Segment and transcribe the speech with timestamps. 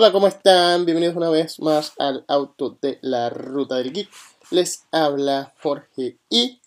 [0.00, 0.84] Hola, ¿cómo están?
[0.84, 4.08] Bienvenidos una vez más al auto de la ruta del geek.
[4.52, 6.60] Les habla Jorge y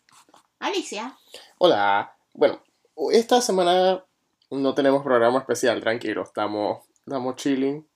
[0.59, 1.17] Alicia.
[1.57, 2.13] Hola.
[2.33, 2.61] Bueno,
[3.13, 4.03] esta semana
[4.49, 7.87] no tenemos programa especial, tranquilo, estamos, estamos chilling.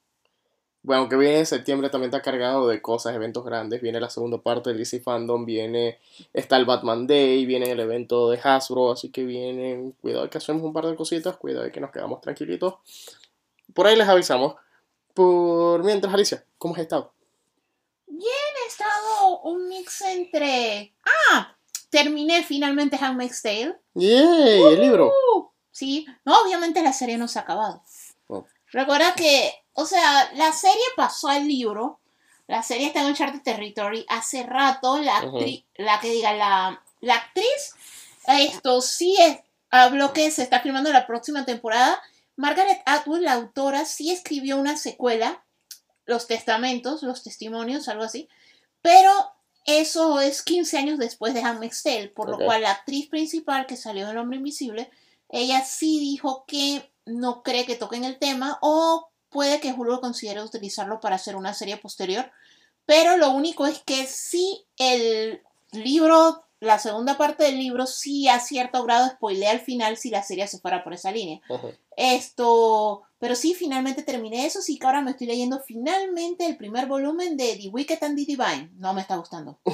[0.84, 3.82] Bueno, aunque viene septiembre también está cargado de cosas, eventos grandes.
[3.82, 6.00] Viene la segunda parte del DC Fandom, viene,
[6.32, 10.64] está el Batman Day, viene el evento de Hasbro, así que vienen, cuidado que hacemos
[10.64, 12.76] un par de cositas, cuidado que nos quedamos tranquilitos.
[13.74, 14.56] Por ahí les avisamos.
[15.16, 17.14] Por mientras, Alicia, ¿cómo has estado?
[18.06, 18.30] Bien,
[18.64, 20.94] he estado un mix entre...
[21.32, 21.56] Ah,
[21.90, 23.80] terminé finalmente Handmaid's Tale.
[23.94, 24.62] ¡Yay!
[24.62, 25.08] el libro.
[25.08, 27.82] Uh, sí, no, obviamente la serie no se ha acabado.
[28.28, 28.46] Oh.
[28.74, 32.02] Recuerda que, o sea, la serie pasó al libro.
[32.48, 34.06] La serie está en Uncharted Territory.
[34.10, 37.74] Hace rato, la actriz, la que diga, la, la actriz,
[38.28, 42.02] esto sí es, habló que se está filmando la próxima temporada.
[42.36, 45.46] Margaret Atwood, la autora, sí escribió una secuela,
[46.06, 48.28] Los Testamentos, Los Testimonios, algo así.
[48.82, 49.12] Pero
[49.66, 53.78] eso es 15 años después de Handmaid's Tale, por lo cual la actriz principal que
[53.78, 54.92] salió del Hombre Invisible,
[55.30, 60.44] ella sí dijo que no cree que toquen el tema o puede que Hulu considere
[60.44, 62.32] utilizarlo para hacer una serie posterior.
[62.86, 65.42] Pero lo único es que sí el
[65.72, 70.24] libro, la segunda parte del libro, sí a cierto grado spoilea al final si la
[70.24, 71.42] serie se fuera por esa línea.
[71.50, 71.74] Ujú.
[71.98, 76.88] Esto, pero sí, finalmente terminé eso, sí que ahora me estoy leyendo finalmente el primer
[76.88, 78.72] volumen de The Wicked and the Divine.
[78.76, 79.60] No me está gustando.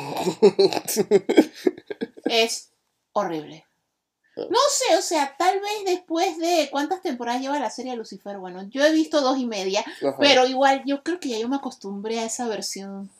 [2.26, 2.72] Es
[3.12, 3.66] horrible.
[4.38, 8.38] No sé, o sea, tal vez después de cuántas temporadas lleva la serie Lucifer.
[8.38, 10.16] Bueno, yo he visto dos y media, Ajá.
[10.18, 13.12] pero igual yo creo que ya yo me acostumbré a esa versión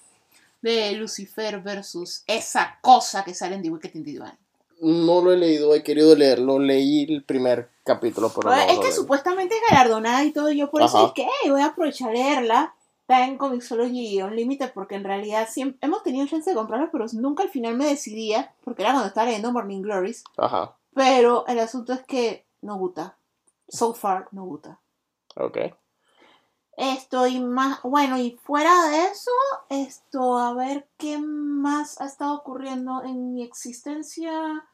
[0.62, 4.38] de Lucifer versus esa cosa que sale en The Wicked and the Divine.
[4.82, 6.58] No lo he leído, he querido leerlo.
[6.58, 10.72] Leí el primer capítulo, pero no es que supuestamente es galardonada y todo, y yo
[10.72, 12.76] por eso es que "Ey, voy a aprovechar a leerla.
[13.02, 17.44] Está en Comixology Unlimited porque en realidad siempre hemos tenido chance de comprarla, pero nunca
[17.44, 20.24] al final me decidía, porque era cuando estaba leyendo Morning Glories.
[20.38, 23.16] Ajá, Pero el asunto es que no gusta.
[23.68, 24.80] So far, no gusta.
[25.36, 25.58] ok.
[26.78, 29.32] Estoy más, bueno, y fuera de eso,
[29.70, 34.66] esto, a ver qué más ha estado ocurriendo en mi existencia.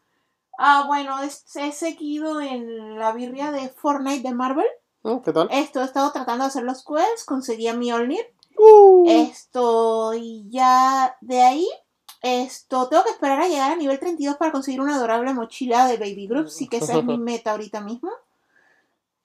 [0.57, 4.65] Ah, bueno, he seguido en la birria de Fortnite de Marvel.
[5.03, 5.47] Mm, ¿Qué tal?
[5.51, 8.25] Esto, he estado tratando de hacer los quests, conseguí a Mjolnir.
[8.57, 11.67] Uh, Esto, y ya de ahí,
[12.23, 15.97] esto, tengo que esperar a llegar a nivel 32 para conseguir una adorable mochila de
[15.97, 18.09] Baby Group, sí que esa es mi meta ahorita mismo.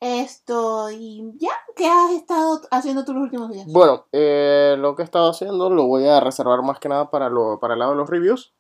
[0.00, 3.66] Esto, y ya, ¿qué has estado haciendo tú los últimos días?
[3.72, 7.30] Bueno, eh, lo que he estado haciendo lo voy a reservar más que nada para,
[7.30, 8.52] lo, para el lado de los reviews.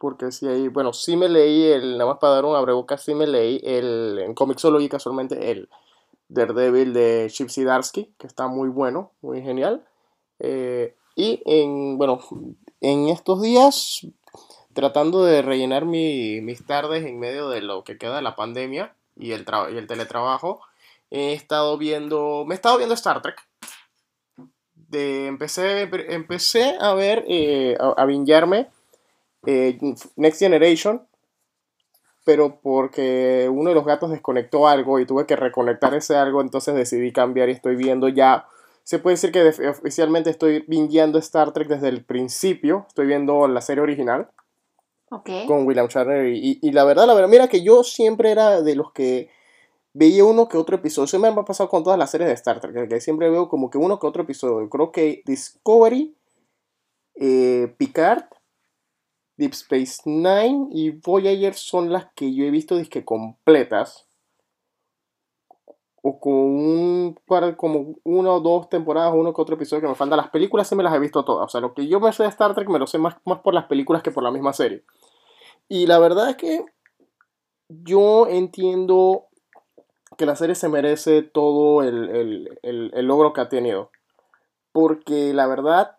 [0.00, 3.14] Porque si ahí, bueno, sí me leí el, nada más para dar un abrebocas, sí
[3.14, 5.68] me leí el, en Comixology casualmente, el
[6.28, 9.84] Daredevil de Chip Zdarsky, que está muy bueno, muy genial.
[10.38, 12.20] Eh, y en, bueno,
[12.80, 14.06] en estos días,
[14.72, 18.94] tratando de rellenar mi- mis tardes en medio de lo que queda de la pandemia
[19.16, 20.60] y el, y el teletrabajo,
[21.10, 23.36] he estado viendo, me he estado viendo Star Trek.
[24.74, 25.82] De, empecé,
[26.14, 28.68] empecé a ver, eh, a, a bingearme
[29.46, 29.78] eh,
[30.16, 31.06] Next Generation,
[32.24, 36.74] pero porque uno de los gatos desconectó algo y tuve que reconectar ese algo, entonces
[36.74, 38.46] decidí cambiar y estoy viendo ya.
[38.84, 42.86] Se puede decir que oficialmente estoy bingeando Star Trek desde el principio.
[42.88, 44.28] Estoy viendo la serie original
[45.10, 45.28] Ok.
[45.46, 46.26] con William Shatner.
[46.26, 49.30] Y, y la verdad, la verdad, mira que yo siempre era de los que
[49.92, 51.04] veía uno que otro episodio.
[51.04, 53.68] Eso me ha pasado con todas las series de Star Trek, que siempre veo como
[53.68, 54.68] que uno que otro episodio.
[54.70, 56.14] Creo que Discovery,
[57.16, 58.24] eh, Picard,
[59.38, 64.06] Deep Space Nine y Voyager son las que yo he visto disque completas.
[66.02, 67.16] O con un
[67.56, 70.16] como una o dos temporadas, uno que otro episodio que me falta.
[70.16, 71.46] Las películas sí me las he visto todas.
[71.46, 73.40] O sea, lo que yo me sé de Star Trek me lo sé más, más
[73.40, 74.84] por las películas que por la misma serie.
[75.68, 76.64] Y la verdad es que
[77.68, 79.26] yo entiendo
[80.16, 83.90] que la serie se merece todo el- el- el logro que ha tenido.
[84.72, 85.96] Porque la verdad,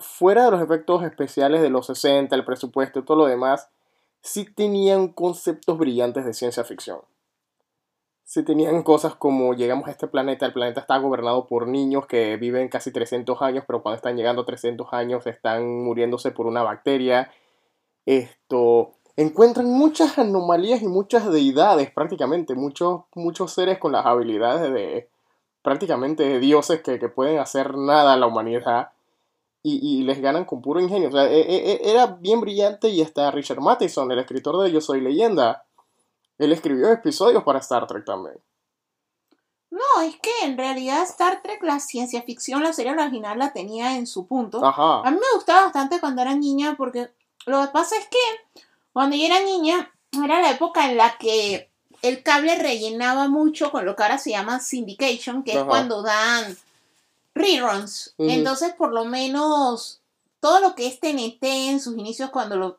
[0.00, 3.70] fuera de los efectos especiales de los 60, el presupuesto y todo lo demás,
[4.22, 7.00] sí tenían conceptos brillantes de ciencia ficción.
[8.24, 12.36] Sí tenían cosas como llegamos a este planeta, el planeta está gobernado por niños que
[12.36, 16.62] viven casi 300 años, pero cuando están llegando a 300 años están muriéndose por una
[16.62, 17.30] bacteria.
[18.06, 25.08] Esto, encuentran muchas anomalías y muchas deidades prácticamente, muchos, muchos seres con las habilidades de
[25.62, 28.92] prácticamente de dioses que, que pueden hacer nada a la humanidad
[29.62, 31.08] y, y, les ganan con puro ingenio.
[31.08, 34.72] O sea, e, e, e, era bien brillante y está Richard Matheson, el escritor de
[34.72, 35.64] Yo Soy Leyenda.
[36.38, 38.38] Él escribió episodios para Star Trek también.
[39.70, 43.96] No, es que en realidad Star Trek, la ciencia ficción, la serie original la tenía
[43.96, 44.64] en su punto.
[44.64, 45.00] Ajá.
[45.00, 47.10] A mí me gustaba bastante cuando era niña porque
[47.46, 48.18] lo que pasa es que
[48.92, 51.70] cuando yo era niña era la época en la que
[52.02, 55.60] el cable rellenaba mucho con lo que ahora se llama syndication, que Ajá.
[55.60, 56.56] es cuando dan
[57.40, 58.14] reruns.
[58.18, 60.00] Entonces, por lo menos,
[60.40, 62.78] todo lo que es TNT en sus inicios cuando lo,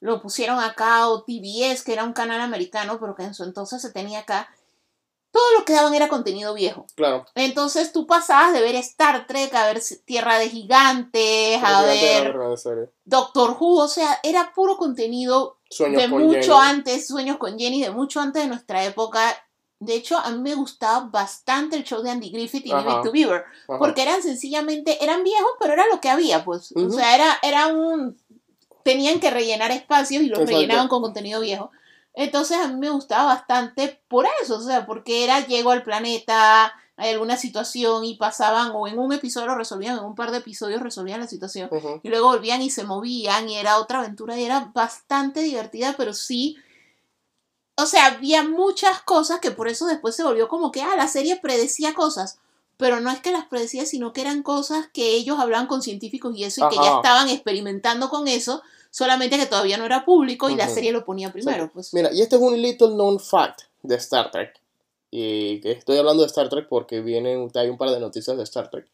[0.00, 3.82] lo pusieron acá, o TBS, que era un canal americano, pero que en su entonces
[3.82, 4.48] se tenía acá,
[5.30, 6.86] todo lo que daban era contenido viejo.
[6.94, 7.26] Claro.
[7.34, 12.34] Entonces tú pasabas de ver Star Trek a ver Tierra de Gigantes, a ver.
[13.04, 16.70] Doctor Who, o sea, era puro contenido Sueños de mucho Jenny.
[16.70, 19.20] antes, Sueños con Jenny, de mucho antes de nuestra época.
[19.80, 23.12] De hecho, a mí me gustaba bastante el show de Andy Griffith y It to
[23.12, 23.78] Beaver, Ajá.
[23.78, 26.72] porque eran sencillamente, eran viejos, pero era lo que había, pues.
[26.72, 28.16] O sea, era, era un...
[28.82, 30.56] Tenían que rellenar espacios y los Exacto.
[30.56, 31.70] rellenaban con contenido viejo.
[32.14, 36.74] Entonces a mí me gustaba bastante por eso, o sea, porque era llego al planeta,
[36.96, 40.38] hay alguna situación y pasaban, o en un episodio lo resolvían, en un par de
[40.38, 41.70] episodios resolvían la situación
[42.02, 46.12] y luego volvían y se movían y era otra aventura y era bastante divertida, pero
[46.12, 46.56] sí,
[47.78, 51.06] o sea, había muchas cosas que por eso después se volvió como que, ah, la
[51.06, 52.40] serie predecía cosas,
[52.76, 56.36] pero no es que las predecía, sino que eran cosas que ellos hablaban con científicos
[56.36, 60.50] y eso, y que ya estaban experimentando con eso, solamente que todavía no era público
[60.50, 61.94] y la serie lo ponía primero, pues.
[61.94, 64.60] Mira, y este es un little known fact de Star Trek.
[65.12, 68.42] Y que estoy hablando de Star Trek porque vienen, hay un par de noticias de
[68.42, 68.88] Star Trek.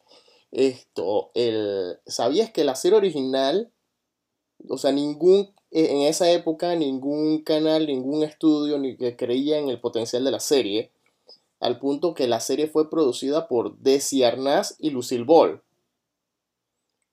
[0.51, 3.71] Esto, el, ¿sabías que la serie original,
[4.69, 9.79] o sea, ningún, en esa época, ningún canal, ningún estudio, ni que creía en el
[9.79, 10.91] potencial de la serie,
[11.59, 15.61] al punto que la serie fue producida por Desi Arnaz y Lucille Ball.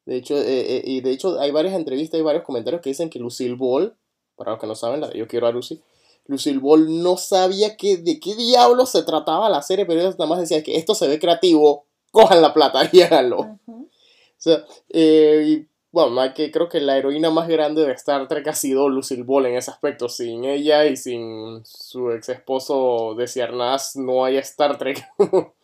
[0.05, 3.11] De hecho, eh, eh, y de hecho hay varias entrevistas y varios comentarios que dicen
[3.11, 3.97] que Lucille Ball,
[4.37, 5.81] para los que no saben, Yo quiero a Lucy,
[6.27, 10.27] Lucille Ball no sabía que, de qué diablo se trataba la serie, pero ella nada
[10.27, 13.59] más decía que esto se ve creativo, cojan la plata y háganlo.
[13.67, 18.55] O sea, eh, bueno, que creo que la heroína más grande de Star Trek ha
[18.55, 20.09] sido Lucille Ball en ese aspecto.
[20.09, 25.05] Sin ella y sin su ex esposo de Ciarnaz no hay Star Trek.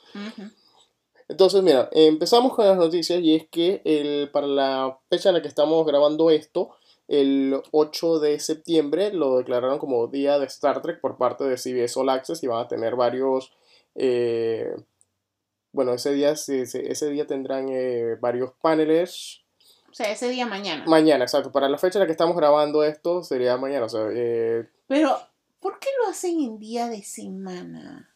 [1.28, 5.42] Entonces, mira, empezamos con las noticias y es que el, para la fecha en la
[5.42, 6.70] que estamos grabando esto,
[7.06, 11.98] el 8 de septiembre lo declararon como día de Star Trek por parte de CBS
[11.98, 13.52] All Access y van a tener varios...
[13.94, 14.74] eh,
[15.72, 19.42] bueno, ese día, se- se- ese día tendrán eh, varios paneles.
[19.90, 20.84] O sea, ese día mañana.
[20.86, 21.50] Mañana, exacto.
[21.50, 23.86] Para la fecha en la que estamos grabando esto sería mañana.
[23.86, 25.18] O sea, eh, Pero,
[25.60, 28.14] ¿por qué lo hacen en día de semana?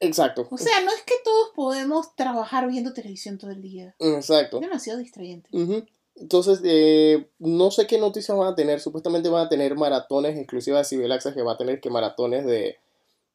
[0.00, 0.46] exacto.
[0.50, 3.94] O sea, no es que todos podemos trabajar viendo televisión todo el día.
[3.98, 4.58] Exacto.
[4.58, 5.48] Es demasiado distrayente.
[6.16, 8.80] Entonces, eh, no sé qué noticias van a tener.
[8.80, 12.76] Supuestamente van a tener maratones exclusivas de Civil que va a tener que maratones de,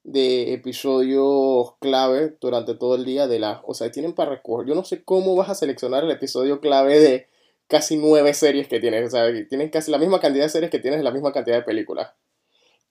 [0.03, 4.67] de episodios clave durante todo el día de la, o sea, tienen para recoger.
[4.67, 7.27] Yo no sé cómo vas a seleccionar el episodio clave de
[7.69, 9.07] casi nueve series que tienes.
[9.07, 11.63] O sea, tienen casi la misma cantidad de series que tienes la misma cantidad de
[11.63, 12.11] películas.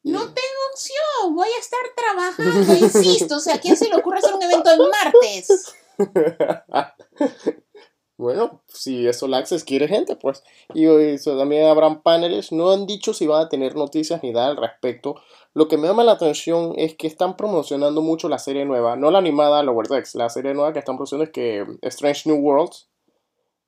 [0.03, 3.37] Y- No tengo opción, voy a estar trabajando, insisto.
[3.37, 5.75] O sea, ¿a quién se le ocurre hacer un evento en martes?
[8.17, 10.43] Bueno, si eso la Access quiere gente, pues.
[10.75, 12.51] Y eso, también habrán paneles.
[12.51, 15.15] No han dicho si van a tener noticias ni nada al respecto.
[15.55, 18.97] Lo que me llama la atención es que están promocionando mucho la serie nueva.
[18.97, 20.17] No la animada Lower Decks.
[20.17, 22.89] La serie nueva que están promocionando es que Strange New Worlds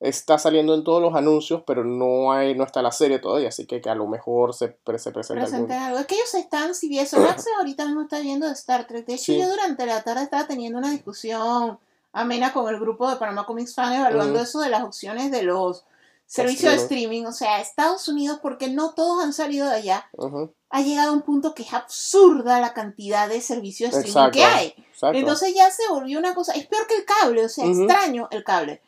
[0.00, 3.48] está saliendo en todos los anuncios, pero no hay no está la serie todavía.
[3.48, 5.98] Así que, que a lo mejor se, pre- se presenta algo.
[5.98, 9.06] Es que ellos están, si bien Access, ahorita mismo está viendo de Star Trek.
[9.06, 9.38] De hecho, Sí.
[9.38, 11.78] yo durante la tarde estaba teniendo una discusión
[12.12, 15.84] amena con el grupo de Panama Comics Fan evaluando eso de las opciones de los
[16.26, 17.26] servicios de streaming.
[17.26, 20.08] O sea, Estados Unidos, porque no todos han salido de allá,
[20.70, 24.38] ha llegado a un punto que es absurda la cantidad de servicios de streaming Exacto.
[24.38, 24.74] que hay.
[24.92, 25.18] exacto.
[25.18, 28.44] Entonces ya se volvió una cosa, es peor que el cable, o sea, extraño el
[28.44, 28.80] cable.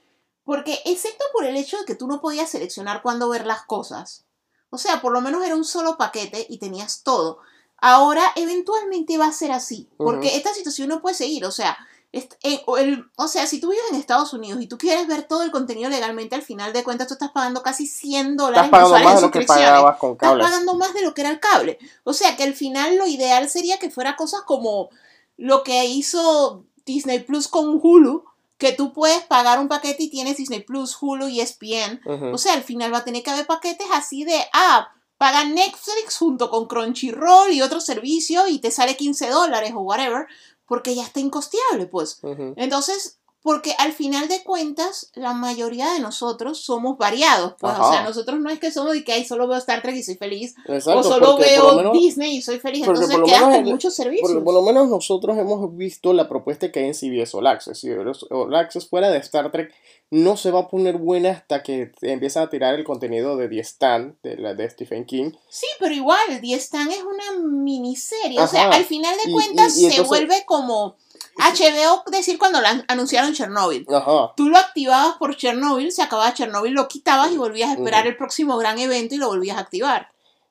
[0.44, 4.24] Porque excepto por el hecho de que tú no podías seleccionar cuándo ver las cosas,
[4.70, 7.38] o sea, por lo menos era un solo paquete y tenías todo.
[7.78, 11.76] Ahora eventualmente va a ser así, porque esta situación no puede seguir, o sea,
[12.12, 15.22] en- o, el- o sea, si tú vives en Estados Unidos y tú quieres ver
[15.22, 18.70] todo el contenido legalmente, al final de cuentas tú estás pagando casi 100 dólares Estás
[18.70, 20.46] pagando mensuales más de lo que pagabas con Estás cables.
[20.46, 21.78] pagando más de lo que era el cable.
[22.04, 24.90] O sea que al final lo ideal sería que fuera cosas como
[25.38, 28.24] lo que hizo Disney Plus con Hulu,
[28.62, 32.00] que tú puedes pagar un paquete y tienes Disney Plus, Hulu y ESPN.
[32.06, 32.26] Ujú.
[32.26, 36.16] O sea, al final va a tener que haber paquetes así de, ah, paga Netflix
[36.16, 40.28] junto con Crunchyroll y otro servicio y te sale 15 dólares o whatever,
[40.64, 42.20] porque ya está incosteable, pues.
[42.54, 47.90] Entonces, porque al final de cuentas, la mayoría de nosotros somos variados, pues, o Ajá.
[47.92, 50.14] sea, nosotros no es que somos de que "Ay, solo veo Star Trek y soy
[50.16, 53.64] feliz, Exacto, o solo veo por menos- Disney y soy feliz, entonces por menos con
[53.64, 54.28] muchos servicios.
[54.30, 57.78] Porque por lo menos nosotros hemos visto la propuesta que hay en CBS All Access.
[57.80, 59.72] CBS All Access fuera de Star Trek
[60.10, 63.60] no se va a poner buena hasta que empiezan a tirar el contenido de The
[63.60, 65.32] Stand, de, la, de Stephen King.
[65.48, 68.38] Sí, pero igual, The Stand es una miniserie.
[68.40, 68.76] O sea, Ajá.
[68.76, 70.96] al final de Y- cuentas y- y se entonces- vuelve como
[71.36, 73.86] HBO decir cuando la anunciaron Chernobyl.
[73.92, 74.32] Ajá.
[74.36, 78.16] Tú lo activabas por Chernobyl, se acababa Chernobyl, lo quitabas y volvías a esperar el
[78.16, 80.08] próximo gran evento y lo volvías a activar.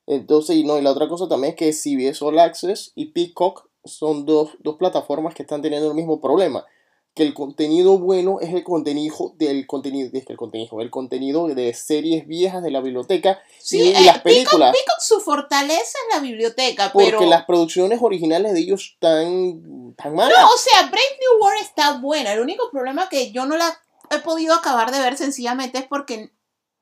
[0.08, 3.68] Entonces, y no, y la otra cosa también es que CBS All Access y Peacock
[3.86, 6.66] son dos, dos plataformas que están teniendo el mismo problema.
[7.14, 11.48] Que el contenido bueno es el contenido del contenido, es que el contenido, el contenido
[11.48, 14.72] de series viejas de la biblioteca Sí, y, y eh, las Peacock- películas.
[14.72, 17.26] Peacock, su fortaleza es la biblioteca, porque pero...
[17.26, 20.38] las producciones originales de ellos están tan malas.
[20.40, 22.32] No, o sea, Brave New World está buena.
[22.34, 23.78] El único problema que yo no la
[24.10, 26.32] he podido acabar de ver sencillamente es porque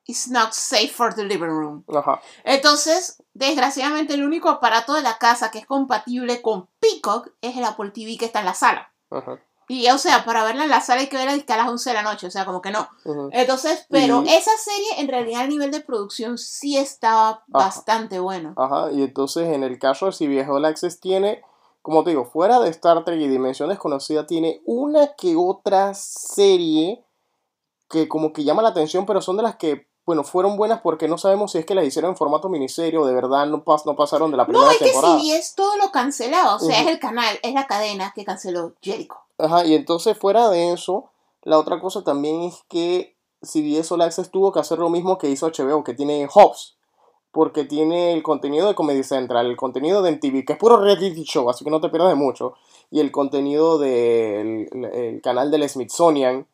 [0.05, 1.83] it's not safe for the living room.
[1.88, 2.21] Ajá.
[2.43, 7.63] Entonces, desgraciadamente, el único aparato de la casa que es compatible con Peacock es el
[7.63, 8.93] Apple TV que está en la sala.
[9.09, 9.39] Ajá.
[9.69, 11.93] Y, o sea, para verla en la sala hay que verla a las 11 de
[11.93, 12.89] la noche, o sea, como que no.
[13.31, 18.53] Entonces, pero esa serie, en realidad, a nivel de producción, sí estaba bastante bueno.
[18.57, 21.43] Ajá, y entonces en el caso de CBS All Access tiene,
[21.83, 27.05] como te digo, fuera de Star Trek y Dimensión Desconocida, tiene una que otra serie
[27.89, 31.07] que como que llama la atención, pero son de las que, bueno, fueron buenas porque
[31.07, 33.83] no sabemos si es que las hicieron en formato miniserie o de verdad no, pas-
[33.85, 35.19] no pasaron de la primera No, es que temporada.
[35.19, 39.15] CBS todo lo cancelaba, o sea, es el canal, es la cadena que canceló Jericho.
[39.39, 41.10] Ajá, y entonces fuera de eso,
[41.43, 45.29] la otra cosa también es que CBS All Access tuvo que hacer lo mismo que
[45.29, 46.75] hizo HBO, que tiene Hobbs,
[47.31, 51.24] porque tiene el contenido de Comedy Central, el contenido de MTV, que es puro reality
[51.24, 52.55] show, así que no te pierdas de mucho,
[52.91, 56.48] y el contenido del el canal del Smithsonian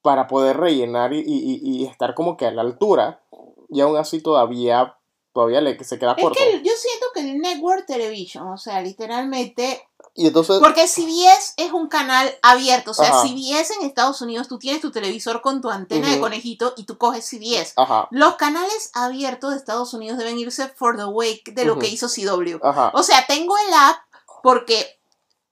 [0.00, 3.20] para poder rellenar y, y- y estar como que a la altura,
[3.68, 4.96] y aún así todavía,
[5.32, 6.38] todavía le, se queda Es corto.
[6.42, 9.82] que el- yo siento que el Network Television, o sea, literalmente
[10.14, 13.22] Y entonces, Porque CBS es un canal abierto, o sea, Ajá.
[13.22, 16.98] CBS en Estados Unidos, tú tienes tu televisor con tu antena de conejito y tú
[16.98, 17.72] coges CBS.
[17.76, 21.88] ajá, Los canales abiertos de Estados Unidos deben irse for the wake de lo que
[21.88, 22.58] hizo CW.
[22.62, 24.00] ajá, O sea, tengo el app
[24.42, 24.98] porque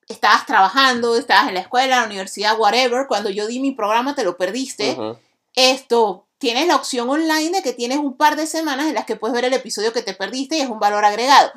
[0.08, 3.06] estabas trabajando, estabas en la escuela, en la universidad, whatever.
[3.08, 4.98] Cuando yo di mi programa te lo perdiste.
[5.54, 9.16] Esto, tienes la opción online de que tienes un par de semanas en las que
[9.16, 11.50] puedes ver el episodio que te perdiste y es un valor agregado.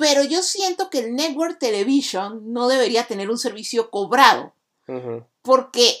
[0.00, 4.52] Pero yo siento que el Network Television no debería tener un servicio cobrado.
[5.42, 5.92] Porque,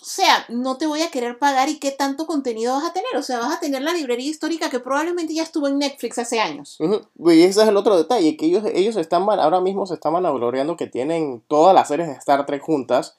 [0.00, 3.16] o sea, no te voy a querer pagar y qué tanto contenido vas a tener.
[3.16, 6.40] O sea, vas a tener la librería histórica que probablemente ya estuvo en Netflix hace
[6.40, 6.76] años.
[6.80, 10.12] Ujú, Y ese es el otro detalle, que ellos, ellos están ahora mismo se están
[10.12, 13.16] vanagloriando que tienen todas las series de Star Trek juntas,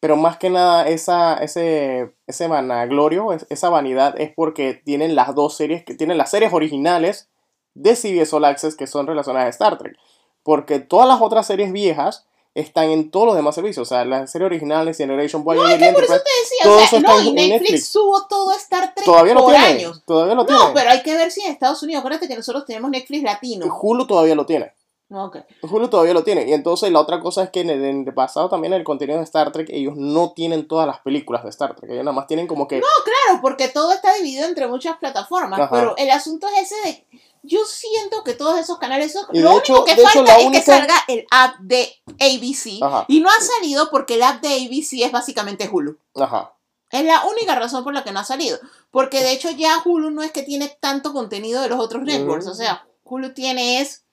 [0.00, 5.34] pero más que nada esa, ese, ese vanaglorio, es- esa vanidad es porque tienen las
[5.34, 7.28] dos series, que tienen las series originales
[7.74, 9.96] de CBS All Access que son relacionadas a Star Trek,
[10.42, 12.24] porque todas las otras series viejas
[12.54, 16.04] están en todos los demás servicios, o sea, las series originales, Generation Voyager y Por
[16.04, 17.92] eso Enterprise, te decía, o sea, no, y Netflix, Netflix.
[17.92, 20.02] tuvo todo Star Trek todavía lo por tiene, años.
[20.04, 22.66] todavía lo No, tiene, pero hay que ver si en Estados Unidos, acuérdate que nosotros
[22.66, 23.66] tenemos Netflix latino.
[23.80, 24.72] Hulu todavía lo tiene.
[25.14, 25.38] Ok.
[25.62, 26.48] Hulu todavía lo tiene.
[26.48, 29.18] Y entonces la otra cosa es que en el, en el pasado también el contenido
[29.18, 31.90] de Star Trek, ellos no tienen todas las películas de Star Trek.
[31.90, 32.80] Ellos nada más tienen como que...
[32.80, 35.70] Claro, porque todo está dividido entre muchas plataformas, Ajá.
[35.70, 37.06] pero el asunto es ese de...
[37.44, 39.26] Yo siento que todos esos canales son...
[39.32, 42.82] Lo hecho- único que hecho, falta es única- que salga el app de ABC.
[42.82, 43.04] Ajá.
[43.08, 45.98] Y no ha salido porque el app de ABC es básicamente Hulu.
[46.14, 46.54] Ajá.
[46.90, 48.58] Es la única razón por la que no ha salido.
[48.92, 52.46] Porque de hecho ya Hulu no es que tiene tanto contenido de los otros networks.
[52.46, 54.04] O sea, Hulu tiene es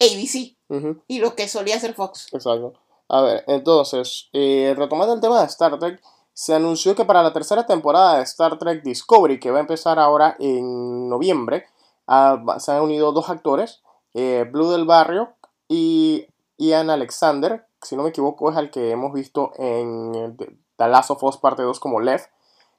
[0.00, 0.56] ABC
[1.08, 2.28] y lo que solía ser Fox.
[2.32, 2.72] Exacto.
[3.08, 6.00] A ver, entonces, eh, retomando el tema de Star Trek,
[6.32, 9.98] se anunció que para la tercera temporada de Star Trek Discovery, que va a empezar
[9.98, 11.66] ahora en noviembre,
[12.06, 13.82] ah, va- se han unido dos actores,
[14.14, 15.34] eh, Blue del Barrio
[15.68, 16.26] y
[16.56, 20.34] Ian Alexander, si no me equivoco es el que hemos visto en eh,
[20.76, 22.22] The- Last of Us parte 2 como Lev.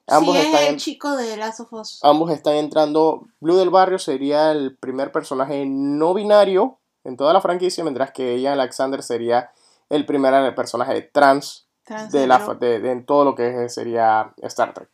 [0.08, 2.00] Ambos sí, es están el chico de Last of Us.
[2.04, 3.28] Ambos están entrando.
[3.40, 8.40] Blue del Barrio sería el primer personaje no binario en toda la franquicia, mientras que
[8.40, 9.52] Ian Alexander sería
[9.90, 11.68] el primer personaje trans
[12.12, 14.90] de, la, de, de- en todo lo que sería Star Trek.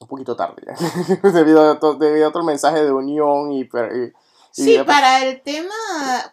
[0.00, 1.30] Un poquito tarde, ya.
[1.32, 3.62] debido, a, to- debido a otro mensaje de unión y...
[3.62, 4.12] y-
[4.52, 5.72] Sí, para el tema,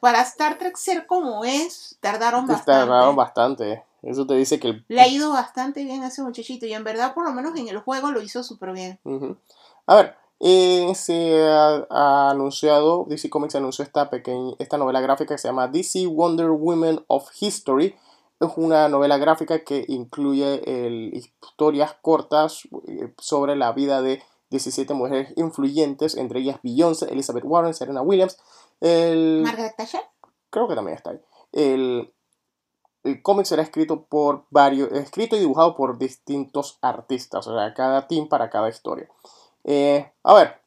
[0.02, 2.72] para Star Trek ser como es, tardaron bastante.
[2.72, 3.84] tardaron bastante.
[4.02, 6.84] Eso te dice que el Le ha ido bastante bien a ese muchachito y en
[6.84, 9.00] verdad, por lo menos en el juego, lo hizo súper bien.
[9.04, 9.38] Ujú.
[9.86, 15.34] A ver, eh, se ha, ha anunciado, DC Comics anunció esta pequeña, esta novela gráfica
[15.36, 17.96] que se llama DC Wonder Women of History.
[18.40, 24.94] Es una novela gráfica que incluye el- historias cortas eh, sobre la vida de 17
[24.94, 28.38] mujeres influyentes, entre ellas Beyoncé, Elizabeth Warren, Serena Williams.
[28.80, 30.02] El, Margaret Thatcher.
[30.52, 31.20] creo que también está ahí.
[31.52, 32.14] El,
[33.04, 38.08] el cómic será escrito por varios, escrito y dibujado por distintos artistas, o sea, cada
[38.08, 39.10] team para cada historia.
[39.64, 40.62] Eh, a ver,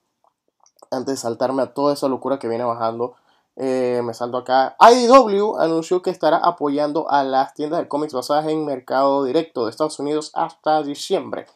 [0.90, 3.14] antes de saltarme a toda esa locura que viene bajando,
[3.56, 4.76] eh, me salto acá.
[4.80, 9.70] IDW anunció que estará apoyando a las tiendas de cómics basadas en mercado directo de
[9.70, 11.47] Estados Unidos hasta diciembre.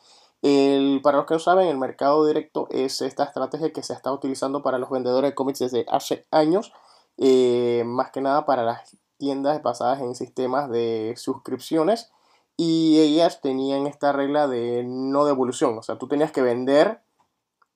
[0.43, 4.12] El- para los que no saben, el mercado directo es esta estrategia que se está
[4.12, 6.73] utilizando para los vendedores de cómics desde hace años,
[7.19, 12.11] eh, más que nada para las tiendas basadas en sistemas de suscripciones
[12.57, 17.00] y ellas tenían esta regla de no devolución, o sea, tú tenías que vender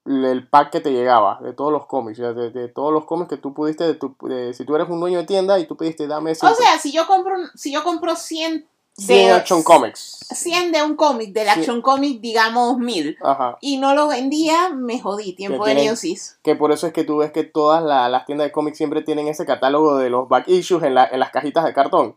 [0.09, 3.05] el pack que te llegaba de todos los cómics, o sea, de, de todos los
[3.05, 5.67] cómics que tú pudiste, de tu- de- si tú eres un dueño de tienda y
[5.67, 9.33] tú pediste dame O 100, sea, si yo compro, si yo compro 100 100 de,
[9.33, 10.27] Action Comics.
[10.35, 11.51] 100 de un cómic, del Sí.
[11.61, 13.57] Action Comic, digamos 1000, Ajá.
[13.61, 16.39] y no lo vendía, me jodí, tiempo Que de Newsies.
[16.43, 19.03] Que por eso es que tú ves que todas la- las tiendas de cómics siempre
[19.03, 22.17] tienen ese catálogo de los back issues en, la- en las cajitas de cartón.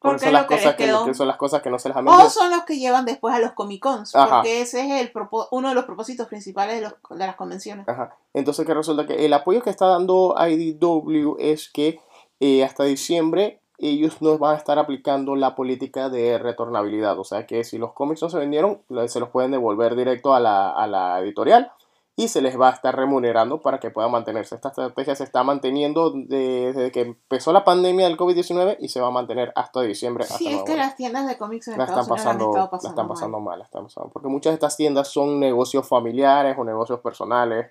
[0.00, 2.30] Porque son las, que cosas que, son las cosas que no se les han O
[2.30, 4.36] son los que llevan después a los Comic Cons, Ajá.
[4.36, 5.12] porque ese es el
[5.50, 7.88] uno de los propósitos principales de, los- de las convenciones.
[7.88, 8.16] Ajá.
[8.32, 12.00] Entonces que resulta que el apoyo que está dando IDW es que
[12.40, 17.18] eh, hasta diciembre ellos no van a estar aplicando la política de retornabilidad.
[17.18, 20.40] O sea que si los cómics no se vendieron, se los pueden devolver directo a
[20.40, 21.70] la, a la editorial
[22.18, 24.56] y se les va a estar remunerando para que puedan mantenerse.
[24.56, 29.00] Esta estrategia se está manteniendo de- desde que empezó la pandemia del COVID-19 y se
[29.00, 30.24] va a mantener hasta diciembre.
[30.24, 32.38] hasta Sí, es que las tiendas de cómics en la Estados están Unidos la han
[32.38, 35.86] pasando, la pasando, están pasando mal, están pasando- porque muchas de estas tiendas son negocios
[35.88, 37.70] familiares o negocios personales,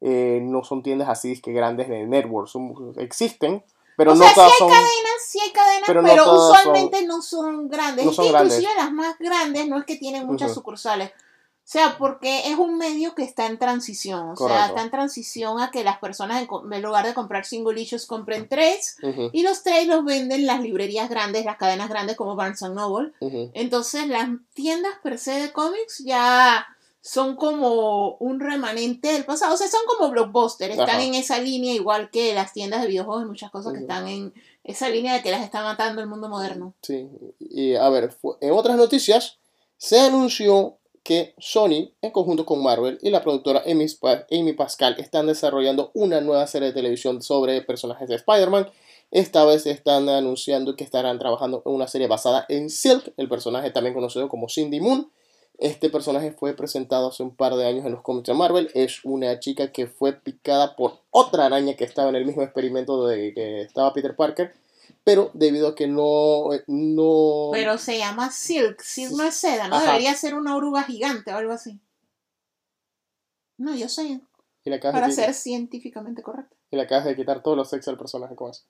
[0.00, 3.64] eh, no son tiendas así que grandes de networks, son- existen,
[3.96, 7.06] pero o no sea, sí todas hay son, cadenas, sí hay cadenas, pero no usualmente
[7.06, 8.06] no son grandes.
[8.06, 8.58] no son grandes.
[8.60, 11.10] inclusive las más grandes no es que tienen muchas sucursales.
[11.70, 14.30] O sea, porque es un medio que está en transición.
[14.30, 17.80] O sea, está en transición a que las personas en, en lugar de comprar single
[17.80, 18.96] issues compren tres.
[19.32, 23.12] Y los tres los venden las librerías grandes, las cadenas grandes como Barnes Noble.
[23.54, 26.66] Entonces las tiendas per se de cómics ya
[27.02, 29.54] son como un remanente del pasado.
[29.54, 30.72] O sea, son como blockbuster.
[30.72, 31.02] Están Ajá.
[31.04, 34.34] en esa línea igual que las tiendas de videojuegos y muchas cosas que están en
[34.64, 36.74] esa línea de que las está matando el mundo moderno.
[36.82, 39.38] Sí, y a ver, en otras noticias,
[39.76, 45.90] se anunció que Sony, en conjunto con Marvel y la productora Amy, Pascal, están desarrollando
[45.94, 48.70] una nueva serie de televisión sobre personajes de Spider-Man.
[49.10, 53.70] Esta vez están anunciando que estarán trabajando en una serie basada en Silk, el personaje
[53.70, 55.10] también conocido como Cindy Moon.
[55.58, 58.70] Este personaje fue presentado hace un par de años en los cómics de Marvel.
[58.74, 63.06] Es una chica que fue picada por otra araña que estaba en el mismo experimento
[63.06, 64.54] de que estaba Peter Parker
[65.04, 68.80] pero debido a que no, eh, no Pero se llama Silk.
[68.80, 69.76] Silk no es seda, ¿no?
[69.76, 69.86] Ajá.
[69.86, 71.80] Debería ser una oruga gigante o algo así.
[73.58, 74.20] No, yo sé.
[74.64, 76.56] y Para ser científicamente correcto.
[76.70, 78.62] y le acabas de quitar todos los sexos al personaje con eso.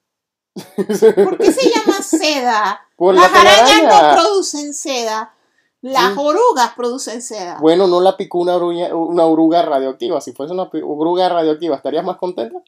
[0.77, 2.81] ¿Por qué se llama seda?
[2.97, 5.35] Por Las la arañas no producen seda.
[5.83, 6.19] Las Sí.
[6.19, 7.57] orugas producen seda.
[7.61, 10.21] Bueno, no la picó una, oruña- una oruga radioactiva.
[10.21, 12.63] Si fuese una oruga radioactiva, ¿estarías más contenta?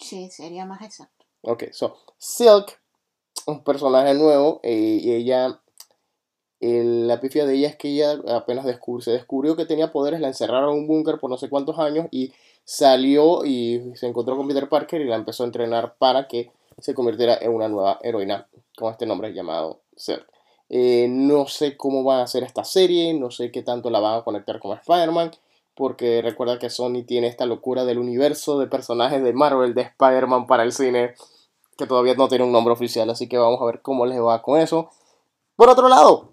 [0.00, 1.23] Sí, sería más exacto.
[1.46, 2.80] Ok, so, Silk,
[3.46, 5.60] un personaje nuevo, eh, y ella,
[6.60, 10.20] el- la pifia de ella es que ella apenas descubrió, se descubrió que tenía poderes,
[10.20, 12.32] la encerraron en un búnker por no sé cuántos años y
[12.64, 16.94] salió y se encontró con Peter Parker y la empezó a entrenar para que se
[16.94, 20.26] convirtiera en una nueva heroína con este nombre llamado Silk.
[20.70, 24.18] Eh, no sé cómo van a hacer esta serie, no sé qué tanto la van
[24.18, 25.32] a conectar con Spider-Man,
[25.74, 30.46] porque recuerda que Sony tiene esta locura del universo de personajes de Marvel, de Spider-Man
[30.46, 31.14] para el cine,
[31.76, 34.42] que todavía no tiene un nombre oficial, así que vamos a ver cómo les va
[34.42, 34.90] con eso.
[35.56, 36.32] Por otro lado,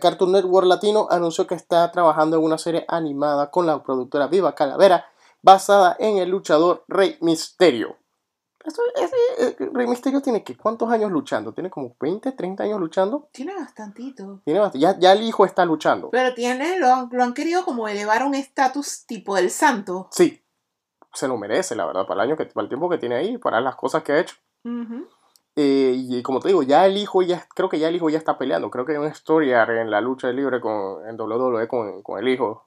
[0.00, 4.54] Cartoon Network Latino anunció que está trabajando en una serie animada con la productora Viva
[4.54, 5.06] Calavera,
[5.42, 7.96] basada en el luchador Rey Misterio.
[8.62, 8.82] Esto-
[9.38, 11.52] eh, Rey Misterio tiene que cuántos años luchando?
[11.54, 13.26] Tiene como 20, 30 años luchando.
[13.32, 14.42] Tiene bastantito.
[14.44, 16.10] Tiene bast- ya, ya el hijo está luchando.
[16.10, 20.08] Pero tiene, lo han, lo han querido como elevar a un estatus tipo del santo.
[20.12, 20.39] Sí,
[21.12, 23.38] se lo merece, la verdad, para el año que, para el tiempo que tiene ahí,
[23.38, 24.36] para las cosas que ha hecho.
[24.64, 25.06] Ujú.
[25.56, 28.18] Eh, y como te digo, ya el hijo ya, creo que ya el hijo ya
[28.18, 28.70] está peleando.
[28.70, 32.28] Creo que hay una historia en la lucha libre con, en WWE con, con el
[32.28, 32.64] hijo.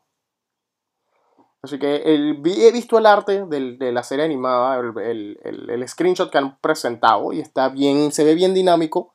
[1.63, 5.87] Así que el, he visto el arte del, de la serie animada, el, el, el,
[5.87, 9.13] screenshot que han presentado y está bien, se ve bien dinámico.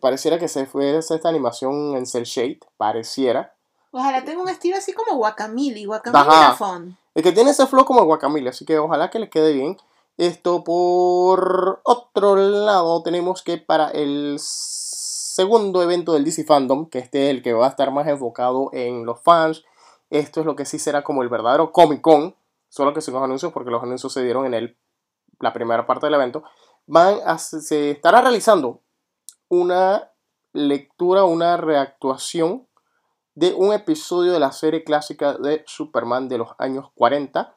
[0.00, 3.52] Pareciera que se fue esta animación en cel shade, pareciera.
[3.90, 8.48] Ojalá tenga un estilo así como Guacamole, Guacamole Es que tiene ese flow como Guacamole,
[8.48, 9.76] así que ojalá que le quede bien.
[10.18, 17.24] Esto por otro lado tenemos que para el segundo evento del DC Fandom, que este
[17.24, 19.64] es el que va a estar más enfocado en los fans,
[20.10, 22.36] esto es lo que sí será como el verdadero Comic Con,
[22.68, 24.76] solo que sin los anuncios, porque los anuncios se dieron en el,
[25.40, 26.44] la primera parte del evento,
[26.86, 28.80] van se estará realizando
[29.48, 30.12] una
[30.52, 32.67] lectura, una reactuación
[33.38, 37.54] de un episodio de la serie clásica de Superman de los años 40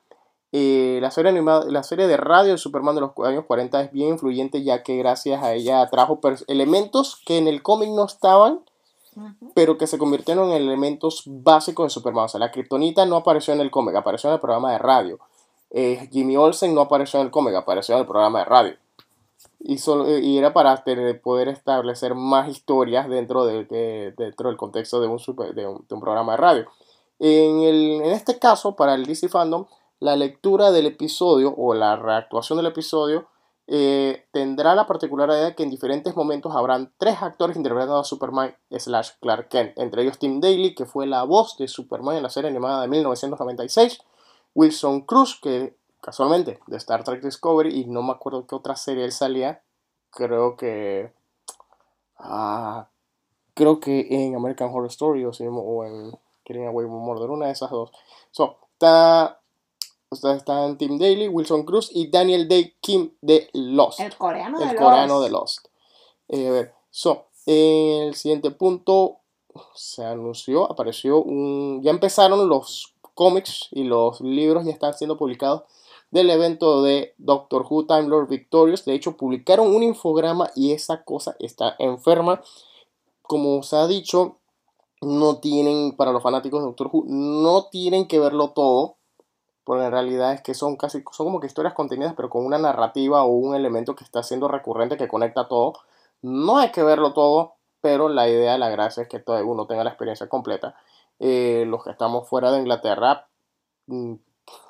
[0.53, 3.91] eh, la, serie animada, la serie de radio de Superman de los años 40 es
[3.91, 8.59] bien influyente ya que gracias a ella trajo elementos que en el cómic no estaban,
[9.55, 12.25] pero que se convirtieron en elementos básicos de Superman.
[12.25, 15.19] O sea, la kriptonita no apareció en el cómic, apareció en el programa de radio.
[15.69, 18.75] Eh, Jimmy Olsen no apareció en el cómic, apareció en el programa de radio.
[19.63, 20.83] Y, solo, eh, y era para
[21.23, 25.17] poder establecer más historias dentro, de, dentro del contexto de un,
[25.55, 26.65] de un, programa de radio.
[27.19, 29.67] En, el, en este caso, para el DC Fandom,
[29.99, 33.27] la lectura del episodio o la reactuación del episodio
[33.73, 38.53] eh, tendrá la particularidad de que en diferentes momentos habrán tres actores interpretando a Superman
[38.69, 42.29] slash Clark Kent, entre ellos Tim Daly, que fue la voz de Superman en la
[42.29, 43.99] serie animada de 1996,
[44.55, 49.05] Wilson Cruz, que casualmente de Star Trek Discovery, y no me acuerdo qué otra serie
[49.05, 49.63] él salía,
[50.09, 51.13] creo que...
[52.17, 52.89] Ah,
[53.53, 56.11] creo que en American Horror Story o, en
[56.43, 57.91] Killing Away Murder, una de esas dos.
[58.31, 59.41] So, está
[60.11, 63.99] están Tim Daly, Wilson Cruz y Daniel Day Kim de Lost.
[63.99, 65.67] El coreano de el coreano de Lost.
[66.27, 69.19] Eh, a ver, so, el siguiente punto
[69.73, 71.81] se anunció, apareció un.
[71.83, 75.63] Ya empezaron los cómics y los libros ya están siendo publicados
[76.11, 78.85] del evento de Doctor Who Time Lord Victorious.
[78.85, 82.41] De hecho, publicaron un infograma y esa cosa está enferma.
[83.21, 84.37] Como se ha dicho,
[85.01, 88.97] no tienen, para los fanáticos de Doctor Who, no tienen que verlo todo
[89.63, 92.57] porque en realidad es que son casi, son como que historias contenidas, pero con una
[92.57, 95.73] narrativa o un elemento que está siendo recurrente que conecta todo.
[96.21, 99.83] No hay que verlo todo, pero la idea, la gracia es que todo uno tenga
[99.83, 100.75] la experiencia completa.
[101.19, 103.27] Eh, los que estamos fuera de Inglaterra,
[103.87, 104.15] mm,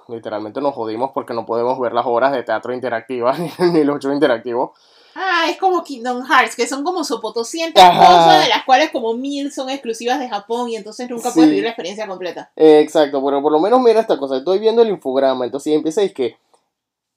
[0.08, 4.14] literalmente nos jodimos porque no podemos ver las obras de teatro interactiva ni los shows
[4.14, 4.72] interactivos.
[5.14, 9.52] Ah, es como Kingdom Hearts, que son como sopo cosas, de las cuales como mil
[9.52, 12.52] son exclusivas de Japón y entonces nunca puedes vivir la experiencia completa.
[12.56, 16.14] exacto, pero por lo menos mira esta cosa, estoy viendo el infograma, entonces empieza es
[16.14, 16.38] que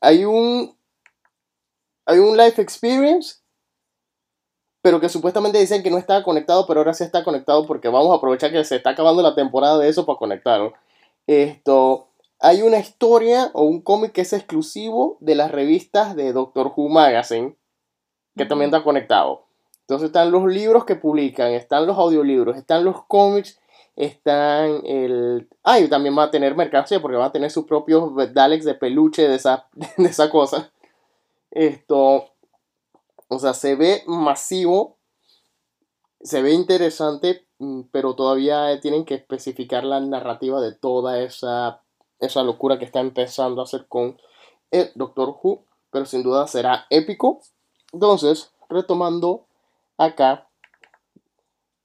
[0.00, 0.76] hay un
[2.06, 3.36] hay un life experience
[4.84, 8.12] pero que supuestamente dicen que no estaba conectado, pero ahora sí está conectado porque vamos
[8.12, 10.74] a aprovechar que se está acabando la temporada de eso para conectarlo.
[11.26, 12.08] Esto,
[12.40, 16.88] hay una historia o un cómic que es exclusivo de las revistas de Doctor Who
[16.88, 17.56] Magazine
[18.36, 19.46] que también está conectado.
[19.82, 23.60] Entonces están los libros que publican, están los audiolibros, están los cómics,
[23.96, 25.48] están el...
[25.62, 28.74] Ah, y también va a tener mercancía porque va a tener sus propios Daleks de
[28.74, 30.72] peluche de esa, de esa cosa.
[31.50, 32.30] Esto,
[33.28, 34.96] o sea, se ve masivo,
[36.20, 41.83] se ve interesante, mm, pero todavía tienen que especificar la narrativa de toda esa,
[42.24, 44.18] esa locura que está empezando a hacer con
[44.70, 47.40] el Doctor Who, pero sin duda será épico
[47.94, 49.46] entonces, retomando
[49.98, 50.48] acá,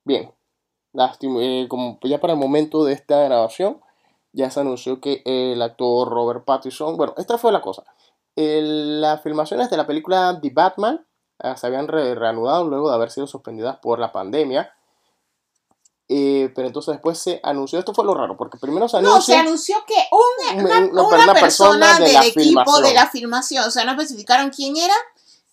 [0.04, 0.34] bien,
[0.96, 3.80] eh, como ya para el momento de esta grabación,
[4.34, 7.84] ya se anunció que el actor Robert Pattinson, bueno, esta fue la cosa,
[8.36, 11.06] las filmaciones de la película The Batman
[11.38, 14.74] ah, se habían reanudado luego de haber sido suspendidas por la pandemia.
[16.12, 19.16] Eh, pero entonces después se anunció, esto fue lo raro, porque primero se anunció...
[19.16, 19.94] No, se anunció que
[20.52, 24.96] una, persona, del equipo de la filmación, o sea, no especificaron quién era,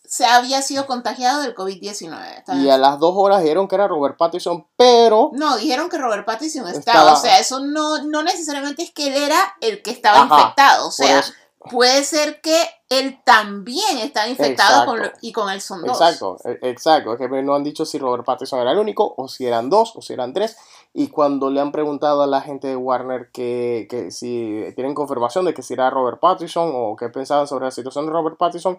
[0.08, 2.62] se había sido contagiado del COVID-19.
[2.62, 5.30] Y a las dos horas dijeron que era Robert Pattinson, pero...
[5.34, 9.24] No, dijeron que Robert Pattinson estaba, o sea, eso no, no necesariamente es que él
[9.24, 11.22] era el que estaba infectado, o sea,
[11.70, 12.56] puede ser que
[12.88, 16.00] él también estaba infectado con y con él son dos.
[16.00, 19.28] Exacto, e, exacto, es que no han dicho si Robert Pattinson era el único, o
[19.28, 20.56] si eran dos, o si eran tres,
[20.94, 25.44] y cuando le han preguntado a la gente de Warner que, que si tienen confirmación
[25.44, 28.78] de que si era Robert Pattinson, o qué pensaban sobre la situación de Robert Pattinson,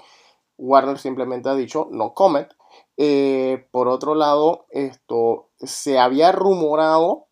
[0.58, 2.50] Warner simplemente ha dicho no comment.
[2.98, 7.28] Eh, por otro lado, esto se había rumorado,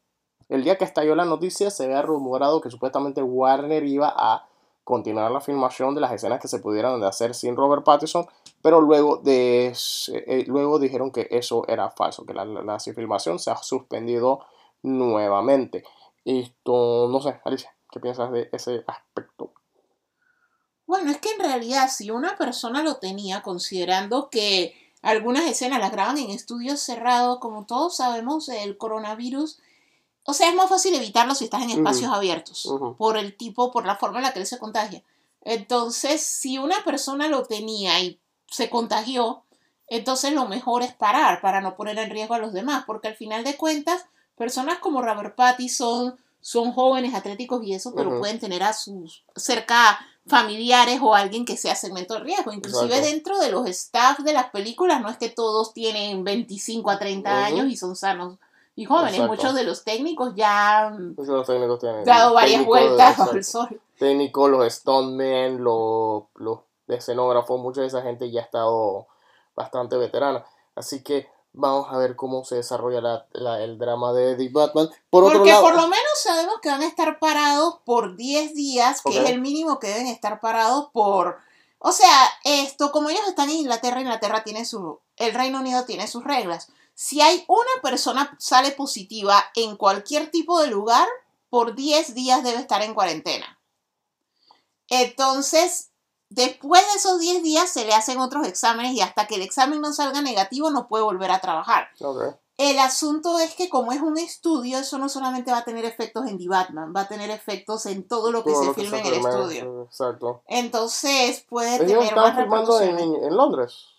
[0.50, 4.48] el día que estalló la noticia, se había rumorado que supuestamente Warner iba a
[4.86, 8.28] continuar la filmación de las escenas que se pudieran hacer sin Robert Pattinson,
[8.62, 9.76] pero luego, de,
[10.13, 14.45] eh, luego dijeron que eso era falso, que la, la, filmación se ha suspendido
[14.84, 15.84] nuevamente.
[16.24, 19.52] Esto, no sé, Alicia, ¿qué piensas de ese aspecto?
[20.86, 25.91] Bueno, es que en realidad si una persona lo tenía, considerando que algunas escenas las
[25.91, 29.60] graban en estudios cerrados, como todos sabemos, el coronavirus,
[30.26, 33.86] o sea, es más fácil evitarlo si estás en espacios abiertos, por el tipo, por
[33.86, 35.04] la forma en la que él se contagia.
[35.42, 39.44] Entonces, si una persona lo tenía y se contagió,
[39.88, 43.16] entonces lo mejor es parar para no poner en riesgo a los demás, porque al
[43.16, 48.64] final de cuentas, personas como Robert Pattinson son jóvenes, atléticos y eso, pero pueden tener
[48.64, 52.52] a sus cerca familiares o alguien que sea segmento de riesgo.
[52.52, 56.98] Inclusive dentro de los staff de las películas, no es que todos tienen 25 a
[56.98, 58.40] 30 años y son sanos
[58.76, 59.22] y jóvenes.
[59.22, 61.16] Muchos de los técnicos ya han
[62.06, 63.82] dado varias vueltas al sol.
[63.98, 69.08] Técnicos, los stuntmen, los, los escenógrafos, mucha de esa gente ya ha estado
[69.56, 70.44] bastante veterana.
[70.76, 74.90] Así que vamos a ver cómo se desarrolla el drama de Eddie Batman.
[75.10, 79.18] Por Porque por lo menos sabemos que van a estar parados por 10 días, que
[79.18, 81.38] es el mínimo que deben estar parados por...
[81.80, 85.00] O sea, esto, como ellos están en Inglaterra, Inglaterra tiene su...
[85.18, 86.70] El Reino Unido tiene sus reglas.
[86.95, 91.08] Si hay una persona sale positiva en cualquier tipo de lugar,
[91.49, 93.60] por 10 días debe estar en cuarentena.
[94.89, 95.91] Entonces,
[96.29, 99.81] después de esos 10 días se le hacen otros exámenes y hasta que el examen
[99.81, 101.89] no salga negativo no puede volver a trabajar.
[102.58, 106.25] El asunto es que como es un estudio, eso no solamente va a tener efectos
[106.27, 109.13] en The Batman, va a tener efectos en todo lo que se filme en el
[109.15, 109.84] estudio.
[109.84, 110.43] Exacto.
[110.47, 113.94] Entonces puede tener estaban filmando en Londres.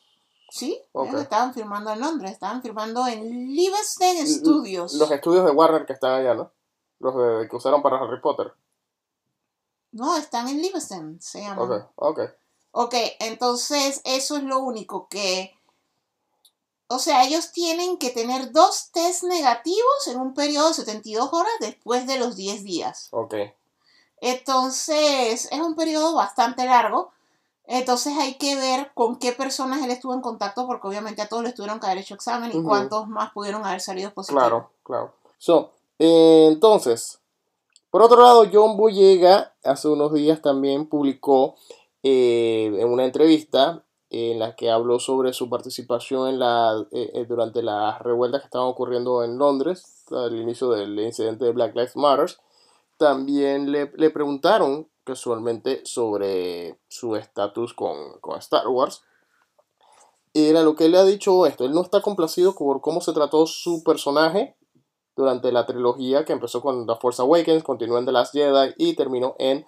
[0.57, 0.81] Sí,
[1.19, 4.95] estaban firmando en Londres, estaban firmando en Livingston Studios.
[4.95, 6.51] Los estudios de Warner que están allá, ¿no?
[6.99, 7.14] Los
[7.51, 8.55] que usaron para Harry Potter.
[9.92, 11.62] No, están en Livingston, se llama.
[11.62, 12.21] Ok, ok.
[12.73, 15.55] Ok, entonces eso es lo único que...
[16.88, 21.53] O sea, ellos tienen que tener dos test negativos en un periodo de 72 horas
[21.61, 23.09] después de los 10 días.
[23.11, 23.35] Ok.
[24.23, 27.12] Entonces, es un periodo bastante largo.
[27.66, 31.42] Entonces hay que ver con qué personas él estuvo en contacto, porque obviamente a todos
[31.42, 34.42] les tuvieron que haber hecho examen y cuántos más pudieron haber salido positivos.
[34.42, 35.12] Claro, claro.
[35.38, 37.18] So, eh, entonces,
[37.90, 41.57] por otro lado, John Boyega hace unos días también publicó
[42.02, 47.62] eh, en una entrevista en la que habló sobre su participación en la, eh, durante
[47.62, 52.31] las revueltas que estaban ocurriendo en Londres, al inicio del incidente de Black Lives Matter.
[52.96, 57.97] También le, le preguntaron casualmente sobre su estatus con,
[58.38, 59.03] Star Wars.
[60.35, 61.64] Era lo que él le ha dicho esto.
[61.64, 64.57] Él no está complacido por cómo se trató su personaje
[65.14, 68.95] durante la trilogía que empezó con The Force Awakens, continuó en The Last Jedi y
[68.95, 69.64] terminó en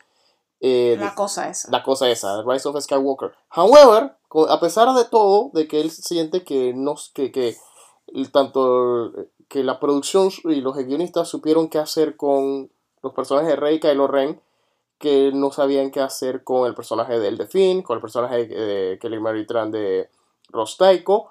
[0.61, 1.70] eh, la cosa esa.
[1.70, 3.33] La cosa esa, Rise of Skywalker.
[3.57, 4.16] However,
[4.51, 7.57] a pesar de todo, de que él siente que no que, que
[8.33, 9.12] tanto
[9.48, 12.70] que la producción y los guionistas supieron qué hacer con
[13.03, 14.42] los personajes de Rey, Kylo Ren,
[14.98, 18.98] que no sabían qué hacer con el personaje de El Finn, con el personaje de
[19.00, 20.11] Kelly Maritran de
[20.50, 21.30] Rostaiko,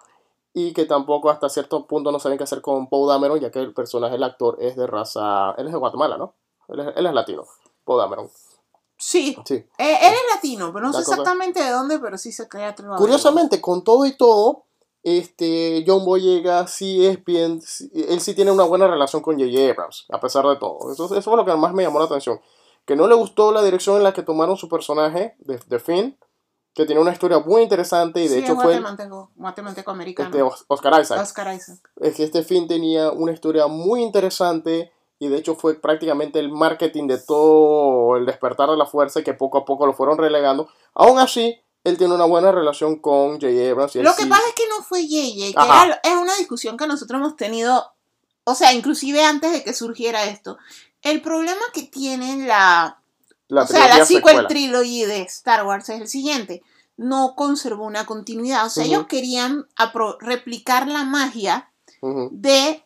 [0.54, 3.60] y que tampoco hasta cierto punto no saben qué hacer con Poe Dameron, ya que
[3.60, 5.52] el personaje, el actor, es de raza.
[5.58, 6.34] Él es de Guatemala, ¿no?
[6.70, 7.46] Él es, latino,
[7.84, 8.30] Poe Dameron.
[8.98, 9.56] Sí, sí.
[9.56, 13.62] Eh, él es latino, pero no sé exactamente de dónde, pero sí se crea Curiosamente,
[13.62, 14.64] con todo y todo,
[15.04, 17.62] este, John Boyega sí es bien,
[17.94, 19.72] él sí tiene una buena relación con J.J.
[19.72, 20.92] Abrams, a pesar de todo.
[20.92, 22.40] Eso, eso fue lo que más me llamó la atención
[22.88, 26.18] que no le gustó la dirección en la que tomaron su personaje de, de Finn,
[26.74, 28.82] que tiene una historia muy interesante y de hecho fue
[29.36, 30.30] matemático americano.
[30.30, 31.22] Este, Oscar Isaac.
[31.22, 31.80] Oscar Isaac.
[31.98, 36.50] Es que este Finn tenía una historia muy interesante y de hecho fue prácticamente el
[36.50, 40.18] marketing de todo el despertar de la fuerza y que poco a poco lo fueron
[40.18, 40.70] relegando.
[40.94, 43.70] Aún así, él tiene una buena relación con J.J.
[43.70, 43.96] Abrams.
[43.96, 47.92] lo que pasa es que no fue J.J., es una discusión que nosotros hemos tenido,
[48.46, 50.58] o sea, inclusive antes de que surgiera esto.
[51.08, 53.02] El problema que tiene la,
[53.48, 56.64] la o sea, la sequel trilogy de Star Wars es el siguiente.
[56.98, 58.66] No conservó una continuidad.
[58.66, 59.68] O sea, ellos querían
[60.20, 62.84] replicar la magia de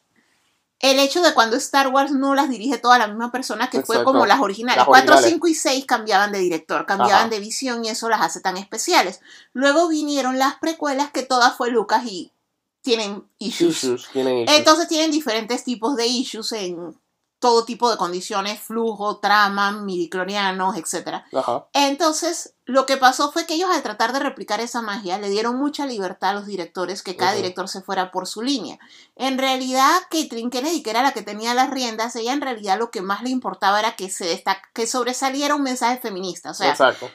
[0.79, 4.03] el hecho de cuando Star Wars no las dirige toda la misma persona que fue
[4.03, 4.83] como las originales.
[4.85, 8.57] 4, 5 y 6 cambiaban de director, cambiaban de visión y eso las hace tan
[8.57, 9.21] especiales.
[9.53, 12.33] Luego vinieron las precuelas que todas fue Lucas y
[12.81, 14.09] tienen issues.
[14.11, 14.57] tienen issues.
[14.57, 17.00] Entonces tienen diferentes tipos de issues en
[17.41, 21.23] todo tipo de condiciones, flujo, trama, midiclorianos, etc.
[21.33, 21.65] Ajá.
[21.73, 25.57] Entonces, lo que pasó fue que ellos al tratar de replicar esa magia le dieron
[25.57, 28.77] mucha libertad a los directores que cada director se fuera por su línea.
[29.15, 32.91] En realidad, Caitlin Kennedy, que era la que tenía las riendas, ella en realidad lo
[32.91, 36.51] que más le importaba era que se destac- que sobresaliera un mensaje feminista.
[36.51, 37.09] O sea, Exacto.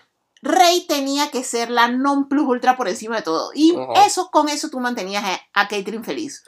[0.46, 3.50] Rey tenía que ser la non plus ultra por encima de todo.
[3.54, 6.44] Y eso, con eso tú mantenías a, a Caitlyn feliz.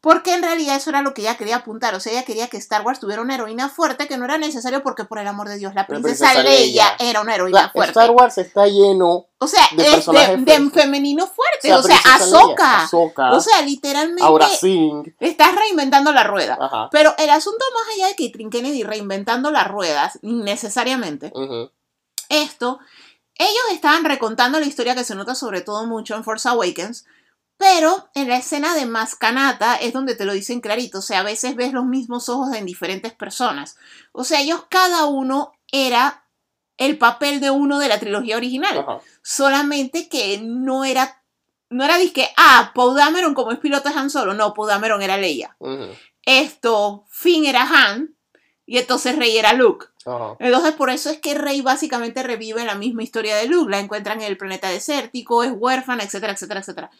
[0.00, 1.94] Porque en realidad eso era lo que ella quería apuntar.
[1.94, 4.82] O sea, ella quería que Star Wars tuviera una heroína fuerte que no era necesario
[4.82, 7.10] porque, por el amor de Dios, la princesa, princesa Leia, Leia.
[7.10, 7.90] era una O heroína fuerte.
[7.90, 11.72] Star Wars está lleno o sea, de es de, de femenino fuerte.
[11.74, 12.84] O O sea, Ahsoka.
[12.84, 15.14] Ahsoka, O sea, literalmente Aura Singh.
[15.20, 16.58] estás reinventando la rueda.
[16.60, 16.88] Ajá.
[16.90, 21.32] Pero el asunto más allá de Caitlyn Kennedy reinventando las ruedas, necesariamente,
[22.28, 22.78] esto,
[23.40, 27.06] ellos estaban recontando la historia que se nota sobre todo mucho en Force Awakens,
[27.56, 31.24] pero en la escena de Mascanata es donde te lo dicen clarito, o sea, a
[31.24, 33.76] veces ves los mismos ojos en diferentes personas.
[34.12, 36.26] O sea, ellos cada uno era
[36.76, 39.00] el papel de uno de la trilogía original, Ajá.
[39.22, 41.16] solamente que no era
[41.70, 45.00] no era disque, ah, Poe Dameron como es piloto de Han Solo, no, Poe Dameron
[45.02, 45.56] era Leia.
[46.24, 48.16] Esto, Finn era Han
[48.70, 49.86] y entonces Rey era Luke.
[50.06, 50.36] Ajá.
[50.38, 53.68] Entonces, por eso es que Rey básicamente revive la misma historia de Luke.
[53.68, 56.90] La encuentran en el planeta desértico, es huérfana, etcétera, etcétera, etcétera.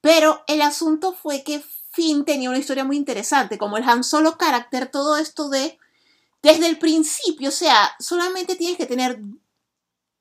[0.00, 4.38] Pero el asunto fue que Finn tenía una historia muy interesante, como el Han Solo
[4.38, 5.78] carácter, todo esto de
[6.40, 9.20] desde el principio, o sea, solamente tienes que tener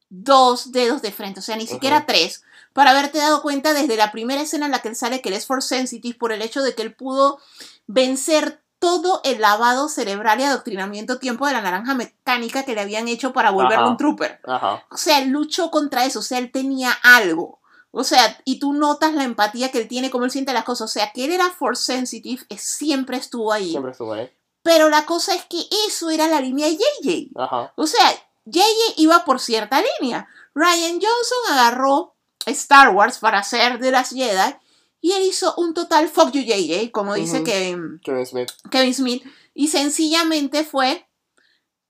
[0.09, 4.11] dos dedos de frente, o sea, ni siquiera tres, para haberte dado cuenta desde la
[4.11, 6.61] primera escena en la que él sale que él es force sensitive por el hecho
[6.61, 7.39] de que él pudo
[7.87, 13.07] vencer todo el lavado cerebral y adoctrinamiento tiempo de la naranja mecánica que le habían
[13.07, 13.91] hecho para volverlo Ajá.
[13.91, 14.39] un trooper.
[14.45, 14.85] Ajá.
[14.89, 17.59] O sea, él luchó contra eso, o sea, él tenía algo.
[17.91, 20.89] O sea, y tú notas la empatía que él tiene, cómo él siente las cosas.
[20.89, 23.71] O sea, que él era force sensitive, siempre estuvo ahí.
[23.71, 24.31] Siempre estuvo ahí.
[24.61, 27.31] Pero la cosa es que eso era la línea de JJ.
[27.35, 27.73] Ajá.
[27.75, 28.11] O sea,
[28.45, 30.27] JJ iba por cierta línea.
[30.53, 32.15] Ryan Johnson agarró
[32.45, 34.55] Star Wars para hacer de las Jedi
[35.01, 37.43] y él hizo un total fuck you JJ, como dice.
[37.43, 38.49] Kevin, Kevin Smith.
[38.69, 41.05] Kevin Smith, y sencillamente fue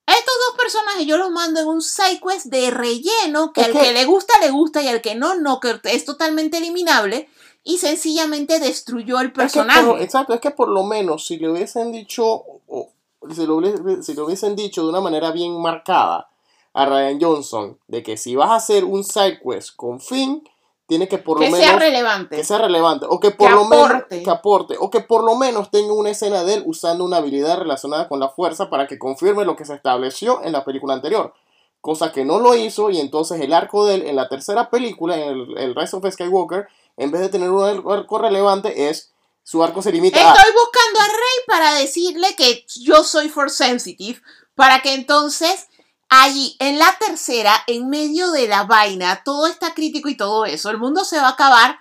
[0.08, 3.74] estos dos personajes yo los mando en un side quest de relleno que Es al
[3.74, 7.30] que- que le gusta le gusta y al que no no que es totalmente eliminable
[7.64, 9.84] y sencillamente destruyó el Es que personaje.
[9.86, 13.62] por- exacto, es que por lo menos si le hubiesen dicho, lo,
[14.02, 16.30] si lo hubiesen dicho de una manera bien marcada
[16.74, 20.44] a Ryan Johnson, de que si vas a hacer un side quest con Finn,
[20.90, 22.36] tiene que por lo que menos sea relevante.
[22.36, 25.36] que sea relevante, o que por Que lo menos que aporte, o que por lo
[25.36, 28.98] menos tenga una escena de él usando una habilidad relacionada con la fuerza para que
[28.98, 31.34] confirme lo que se estableció en la película anterior.
[31.80, 35.16] Cosa que no lo hizo, y entonces el arco de él en la tercera película,
[35.16, 39.64] en el, el Rise of Skywalker, en vez de tener un arco relevante, es su
[39.64, 40.36] arco se limita a.
[40.36, 44.20] Estoy buscando a Rey para decirle que yo soy for sensitive,
[44.56, 45.68] para que entonces
[46.10, 50.70] allí, en la tercera, en medio de la vaina, todo está crítico y todo eso,
[50.70, 51.80] el mundo se va a acabar.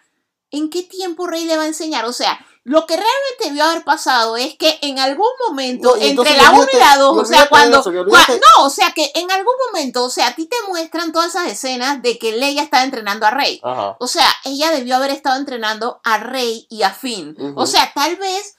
[0.50, 2.06] ¿En qué tiempo Rey le va a enseñar?
[2.06, 2.38] O sea,
[2.68, 6.66] lo que realmente debió haber pasado es que en algún momento, No, entre la 1
[6.70, 7.80] y la 2, y o sea, cuando...
[7.80, 11.28] eso, no, o sea, que en algún momento, o sea, a ti te muestran todas
[11.28, 13.58] esas escenas de que Leia está entrenando a Rey.
[13.62, 13.96] Ajá.
[14.00, 17.34] O sea, ella debió haber estado entrenando a Rey y a Finn.
[17.56, 18.57] O sea, tal vez,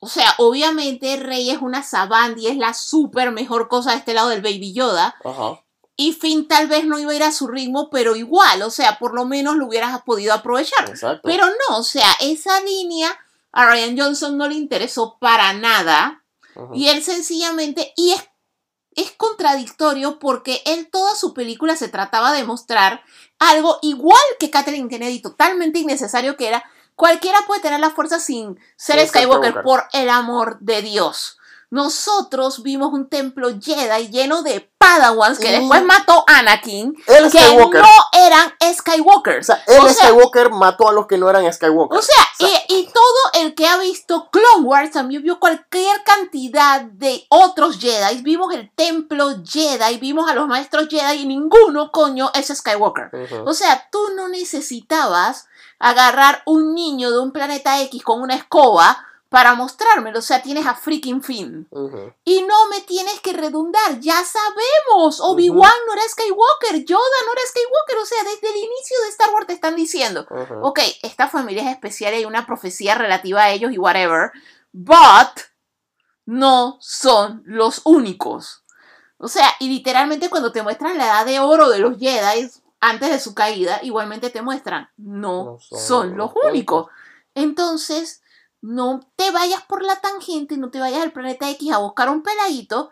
[0.00, 4.30] o sea, obviamente Rey es una Savandi, es la súper mejor cosa de este lado
[4.30, 5.14] del Baby Yoda.
[5.22, 5.62] Ajá.
[5.94, 8.98] Y Finn tal vez no iba a ir a su ritmo, pero igual, o sea,
[8.98, 10.88] por lo menos lo hubieras podido aprovechar.
[10.88, 11.20] Exacto.
[11.24, 13.14] Pero no, o sea, esa línea
[13.52, 16.24] a Ryan Johnson no le interesó para nada.
[16.72, 18.28] Y él sencillamente, y es,
[18.94, 23.02] es contradictorio porque él toda su película se trataba de mostrar
[23.38, 26.64] algo igual que Kathleen Kennedy, totalmente innecesario que era,
[27.00, 29.62] cualquiera puede tener la fuerza sin ser Skywalker, Skywalker.
[29.64, 31.38] por el amor de Dios.
[31.72, 37.38] Nosotros vimos un templo Jedi lleno de Padawans que Y- después mató Anakin, Él que
[37.38, 37.80] Skywalker.
[37.80, 39.48] no eran Skywalkers.
[39.50, 41.96] O sea, O sea, Skywalker mató a los que no eran Skywalker.
[41.96, 42.24] o sea,
[42.68, 47.78] y, y todo el que ha visto Clone Wars también vio cualquier cantidad de otros
[47.78, 48.20] Jedi.
[48.22, 53.10] Vimos el templo Jedi, vimos a los maestros Jedi y ninguno, coño, es Skywalker.
[53.46, 55.46] O sea, tú no necesitabas
[55.80, 60.18] agarrar un niño de un planeta X con una escoba para mostrármelo.
[60.18, 61.66] O sea, tienes a freaking Finn.
[62.24, 65.20] Y no me tienes que redundar, ya sabemos.
[65.20, 67.96] Obi-Wan no era Skywalker, Yoda no era Skywalker.
[67.96, 70.26] O sea, desde el inicio de Star Wars te están diciendo,
[70.62, 74.32] ok, esta familia es especial y hay una profecía relativa a ellos y whatever,
[74.72, 75.40] but
[76.26, 78.64] no son los únicos.
[79.16, 82.50] O sea, y literalmente cuando te muestran la edad de oro de los Jedi
[82.80, 86.86] antes de su caída, igualmente te muestran, no, No son son, los únicos.
[87.34, 88.22] Entonces,
[88.60, 92.22] no te vayas por la tangente, no te vayas al planeta X a buscar un
[92.22, 92.90] peladito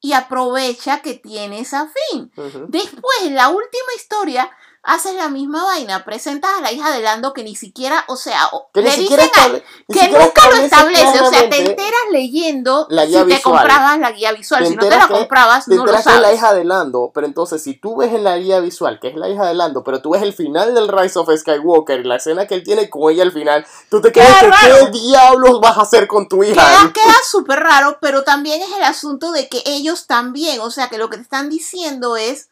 [0.00, 2.30] y aprovecha que tienes a.
[2.36, 2.66] Ujú.
[2.68, 4.50] Después, la última historia,
[4.84, 8.50] haces la misma vaina, presentas a la hija de Lando que ni siquiera, o sea,
[8.74, 13.08] Que le dicen estable- que nunca lo establece o sea, te enteras leyendo la si
[13.10, 13.42] guía te visual.
[13.58, 16.04] comprabas la guía visual, Te si no te la que- comprabas, Te no lo enteras
[16.04, 16.38] que es la sabes.
[16.38, 19.28] hija de Lando, pero entonces si tú ves en la guía visual que es la
[19.28, 22.46] hija de Lando, pero tú ves el final del Rise of Skywalker y la escena
[22.48, 25.78] que él tiene con ella al final, tú te Queda quedas que qué diablos vas
[25.78, 26.54] a hacer con tu hija.
[26.54, 30.88] Queda, queda súper raro, pero también es el asunto de que ellos también, o sea,
[30.88, 32.48] que lo que te están diciendo es,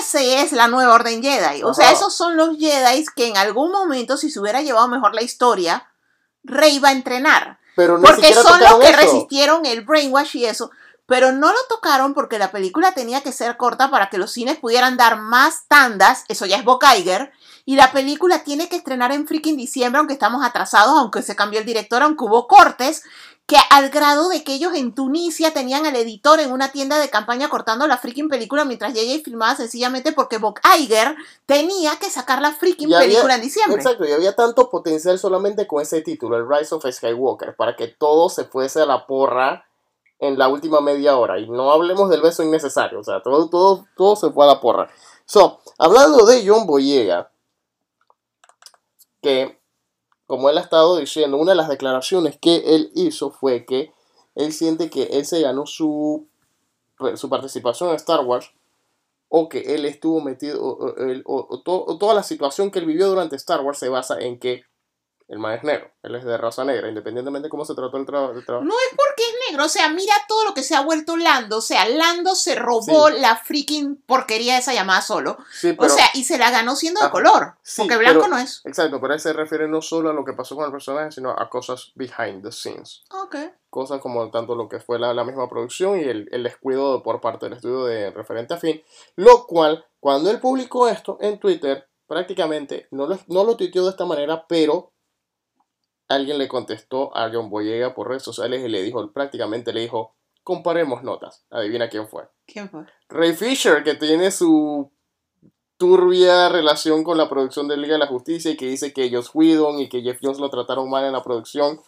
[0.00, 1.62] ese es la nueva orden Jedi.
[1.62, 5.14] O sea, esos son los Jedi que en algún momento, si se hubiera llevado mejor
[5.14, 5.86] la historia,
[6.42, 7.58] Rey va a entrenar.
[7.76, 8.96] pero ni Porque son los que eso.
[8.96, 10.70] resistieron el brainwash y eso.
[11.06, 14.58] Pero no lo tocaron porque la película tenía que ser corta para que los cines
[14.58, 16.24] pudieran dar más tandas.
[16.28, 17.32] Eso ya es Bob Iger.
[17.64, 21.60] Y la película tiene que estrenar en freaking diciembre, aunque estamos atrasados, aunque se cambió
[21.60, 23.04] el director, aunque hubo cortes,
[23.48, 27.08] que al grado de que ellos en Tunisia tenían al editor en una tienda de
[27.08, 32.42] campaña cortando la freaking película mientras JJ filmaba sencillamente porque Bob Iger tenía que sacar
[32.42, 33.80] la freaking había- película en diciembre.
[33.80, 37.88] Exacto, y había tanto potencial solamente con ese título, el Rise of Skywalker, para que
[37.88, 39.64] todo se fuese a la porra
[40.18, 41.38] en la última media hora.
[41.38, 44.60] Y no hablemos del beso innecesario, o sea, todo, todo, todo se fue a la
[44.60, 44.90] porra.
[45.24, 47.30] So, hablando de John Boyega,
[49.22, 49.57] que
[50.28, 53.92] como él ha estado diciendo, una de las declaraciones que él hizo fue que
[54.36, 56.28] él siente que él se ganó su,
[57.16, 58.52] su participación en Star Wars
[59.30, 60.94] o que él estuvo metido, o,
[61.26, 64.62] o- o toda la situación que él vivió durante Star Wars se basa en que
[65.28, 68.06] el man es negro, él es de raza negra, independientemente de cómo se trató el
[68.06, 68.32] trabajo.
[68.32, 71.58] No es porque es negro, o sea, mira todo lo que se ha vuelto Lando.
[71.58, 73.18] O sea, Lando se robó Sí.
[73.20, 75.36] la freaking porquería esa llamada solo.
[75.52, 77.12] Sí, o pero- sea, y se la ganó siendo de Ajá.
[77.12, 77.54] color.
[77.62, 78.62] Sí, porque blanco pero- no es.
[78.64, 81.30] Exacto, pero él se refiere no solo a lo que pasó con el personaje, sino
[81.30, 83.02] a cosas behind the scenes.
[83.10, 83.36] Ok.
[83.68, 87.20] Cosas como tanto lo que fue la, la misma producción y el, el descuido por
[87.20, 88.82] parte del estudio de referente a fin.
[89.16, 93.90] Lo cual, cuando él publicó esto en Twitter, prácticamente no lo, no lo tuiteó de
[93.90, 94.92] esta manera, pero
[96.08, 100.14] alguien le contestó a John Boyega por redes sociales y le dijo, prácticamente le dijo,
[100.42, 101.44] comparemos notas.
[101.50, 102.24] Adivina quién fue.
[102.46, 102.86] ¿Quién fue?
[103.08, 104.90] Ray Fisher, que tiene su
[105.76, 109.30] turbia relación con la producción de Liga de la Justicia y que dice que Joss
[109.32, 111.80] Whedon y que Jeff Jones lo trataron mal en la producción.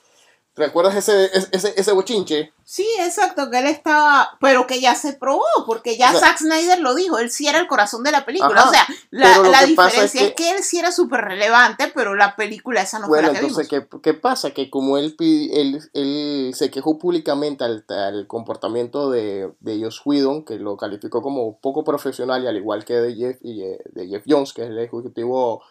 [0.56, 2.52] ¿Recuerdas ese, ese, ese, bochinche?
[2.64, 6.38] Sí, exacto, que él estaba, pero que ya se probó, porque ya O sea- Zack
[6.38, 8.60] Snyder lo dijo, él sí era el corazón de la película.
[8.60, 12.14] Ajá, o sea, la, la diferencia es es que- él sí era súper relevante, pero
[12.16, 13.86] la película esa no bueno, fue la que entonces, vimos.
[13.90, 14.50] ¿qué, qué pasa?
[14.50, 20.44] Que como él, él, él se quejó públicamente al, al comportamiento de, de Joss Whedon,
[20.44, 24.08] que lo calificó como poco profesional y al igual que de Jeff, y, eh, de
[24.08, 25.62] Jeff Jones, que es el ejecutivo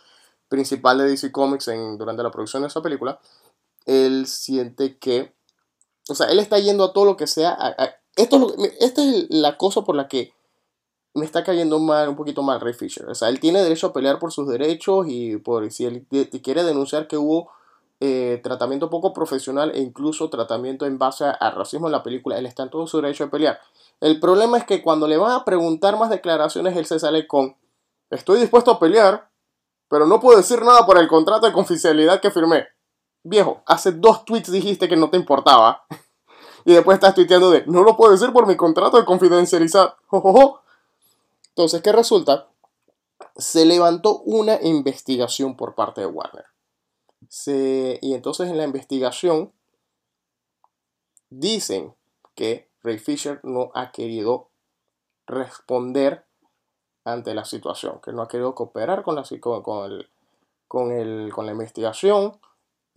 [0.48, 3.20] principal de DC Comics en, durante la producción de esa película,
[3.90, 5.34] él siente que,
[6.10, 8.54] o sea, él está yendo a todo lo que sea, a- a- esto es lo
[8.80, 10.34] esta es la cosa por la que
[11.14, 13.08] me está cayendo mal, un poquito mal Ray Fisher.
[13.10, 16.06] O sea, él tiene derecho a pelear por sus derechos y por si él
[16.44, 17.50] quiere denunciar que hubo
[18.02, 22.38] eh, tratamiento poco profesional e incluso tratamiento en base a, a racismo en la película,
[22.38, 23.60] él está en todo su derecho de pelear.
[24.00, 27.58] El problema es que cuando le van a preguntar más declaraciones, él se sale con,
[28.10, 29.30] estoy dispuesto a pelear,
[29.90, 32.68] pero no puedo decir nada por el contrato de confidencialidad que firmé.
[33.24, 35.84] Viejo, hace dos tweets dijiste que no te importaba.
[36.66, 39.96] Y después estás tuiteando de, no lo puedo decir por mi contrato de confidencialidad.
[41.50, 42.50] Entonces, ¿qué resulta?
[43.38, 46.46] Se levantó una investigación por parte de Warner.
[48.02, 49.54] Y entonces en la investigación
[51.30, 51.96] dicen
[52.36, 54.50] que Ray Fisher no ha querido
[55.28, 56.26] responder
[57.06, 59.24] ante la situación, que no ha querido cooperar con la,
[59.64, 60.10] con el-
[60.68, 62.40] con el- con la investigación.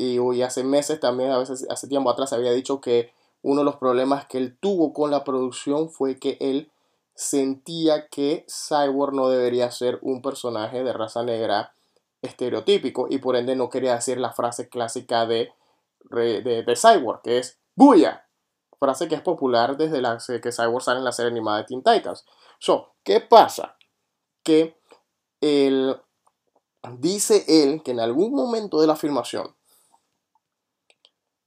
[0.03, 3.65] Y hoy hace meses también, a veces hace tiempo atrás, había dicho que uno de
[3.65, 6.73] los problemas que él tuvo con la producción fue que él
[7.15, 11.77] sentía que Cyborg no debería ser un personaje de raza negra
[12.21, 15.53] estereotípico y por ende no quería decir la frase clásica de,
[16.11, 18.27] de, Cyborg, que es ¡Buya!
[18.81, 22.25] Frase que es popular desde que Cyborg sale en la serie animada de Teen Titans.
[22.59, 23.77] So, ¿qué pasa?
[24.43, 24.77] Que
[25.41, 25.97] él,
[26.99, 29.55] dice él que en algún momento de la filmación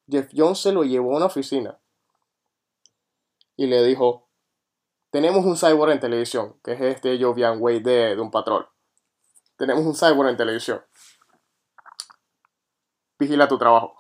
[0.09, 1.79] Jeff Jones se lo llevó a una oficina
[3.55, 4.27] y le dijo,
[5.09, 8.65] tenemos un cyborg en televisión, que es este Jovian Wade de, de un patrón.
[9.57, 10.81] Tenemos un cyborg en televisión.
[13.17, 13.97] Vigila tu trabajo.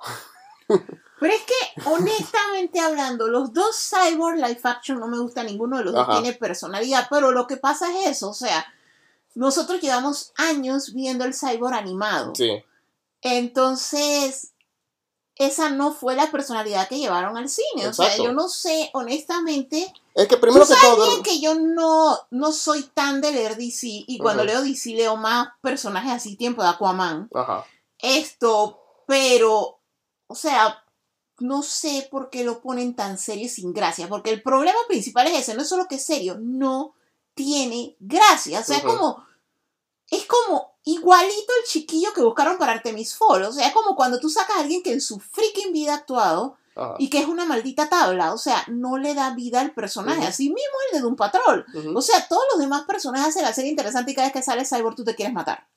[1.19, 5.85] Pero es que, honestamente hablando, los dos Cyborg Life Action no me gusta ninguno de
[5.85, 6.05] los Ajá.
[6.05, 8.65] dos tiene personalidad, pero lo que pasa es eso, o sea,
[9.33, 12.33] nosotros llevamos años viendo el Cyborg animado.
[12.35, 12.63] Sí.
[13.21, 14.53] Entonces,
[15.37, 17.87] esa no fue la personalidad que llevaron al cine.
[17.87, 21.09] O sea, yo no sé, honestamente, Es que Tú primero que sabes todo.
[21.09, 25.17] bien que yo no, no soy tan de leer DC y cuando leo DC leo
[25.17, 27.29] más personajes así, tiempo de Aquaman.
[27.33, 27.65] Ajá.
[27.99, 29.79] Esto, pero,
[30.27, 30.81] o sea,
[31.39, 35.27] no sé por qué lo ponen tan serio y sin gracia, porque el problema principal
[35.27, 36.93] es ese, no es solo que es serio, no
[37.33, 39.25] tiene gracia, o sea, es como,
[40.09, 44.19] es como igualito el chiquillo que buscaron para Artemis Fall, o sea, es como cuando
[44.19, 46.95] tú sacas a alguien que en su freaking vida ha actuado Ajá.
[46.99, 50.49] y que es una maldita tabla, o sea, no le da vida al personaje, así
[50.49, 54.11] mismo el de Doom Patrol, o sea, todos los demás personajes hacen la serie interesante
[54.11, 55.67] y cada vez que sale Cyborg tú te quieres matar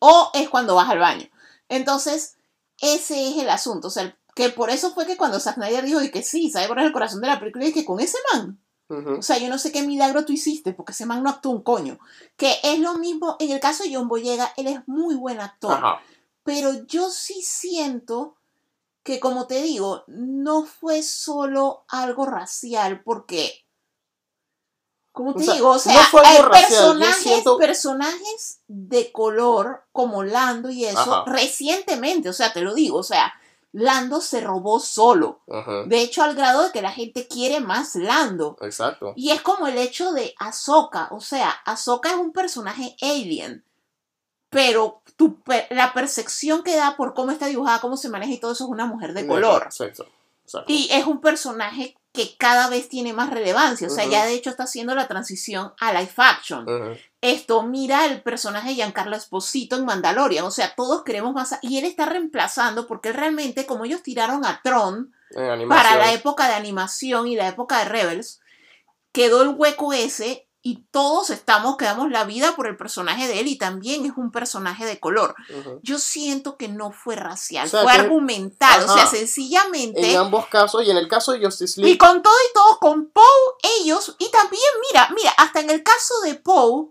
[0.00, 1.28] o es cuando vas al baño.
[1.68, 2.36] Entonces,
[2.80, 3.88] ese es el asunto.
[3.88, 6.80] O sea, que por eso fue que cuando Zack Snyder dijo y que sí, Cyborg
[6.80, 8.60] es el corazón de la película, y que con ese man.
[8.90, 11.62] O sea, yo no sé qué milagro tú hiciste, porque ese man no actuó un
[11.62, 11.98] coño.
[12.36, 15.74] Que es lo mismo, en el caso de John Boyega, él es muy buen actor.
[15.74, 16.00] Ajá.
[16.42, 18.36] Pero yo sí siento
[19.02, 23.64] que, como te digo, no fue solo algo racial, porque.
[25.12, 29.84] Como te O sea, digo, o sea, no hay racial, personajes, siento- personajes de color
[29.92, 31.24] como Lando y eso, Ajá.
[31.30, 33.32] recientemente, o sea, te lo digo, o sea,
[33.72, 35.42] Lando se robó solo.
[35.48, 35.84] Ajá.
[35.84, 38.56] De hecho, al grado de que la gente quiere más Lando.
[38.60, 39.12] Exacto.
[39.16, 41.08] Y es como el hecho de Ahsoka.
[41.12, 43.64] O sea, Ahsoka es un personaje alien.
[44.48, 45.38] Pero tu
[45.70, 48.70] la percepción que da por cómo está dibujada, cómo se maneja y todo eso es
[48.70, 49.62] una mujer de color.
[49.64, 50.06] Exacto.
[50.44, 50.72] Exacto.
[50.72, 53.86] Y es un personaje que cada vez tiene más relevancia.
[53.86, 56.66] O sea, ya de hecho está haciendo la transición a live action.
[57.20, 60.44] Esto, mira el personaje de Giancarlo Esposito en Mandalorian.
[60.44, 61.56] O sea, todos queremos más.
[61.62, 65.14] Y él está reemplazando porque él realmente, como ellos tiraron a Tron,
[65.68, 68.40] para la época de animación y la época de Rebels,
[69.12, 73.40] quedó el hueco ese y todos estamos, que damos la vida por el personaje de
[73.40, 75.34] él y también es un personaje de color.
[75.82, 80.12] Yo siento que no fue racial, O sea, fue argumental, o sea, sencillamente...
[80.12, 81.98] En ambos casos, y en el caso de Justice Y League.
[81.98, 83.24] con todo y todo, con Poe,
[83.80, 86.90] ellos, y también, mira, mira, hasta en el caso de Poe,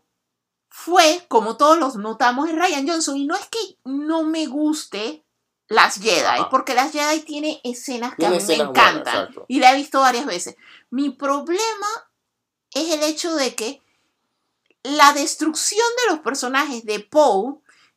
[0.67, 5.23] fue, como todos los notamos, en Ryan Johnson, y no es que no me guste
[5.67, 6.49] las Jedi, Ajá.
[6.49, 9.75] porque las Jedi tiene escenas que Tiene a mí me buenas, encantan, y la he
[9.75, 10.55] visto varias veces.
[10.89, 11.87] Mi problema
[12.73, 13.81] es el hecho de que
[14.83, 17.55] la destrucción de los personajes de Poe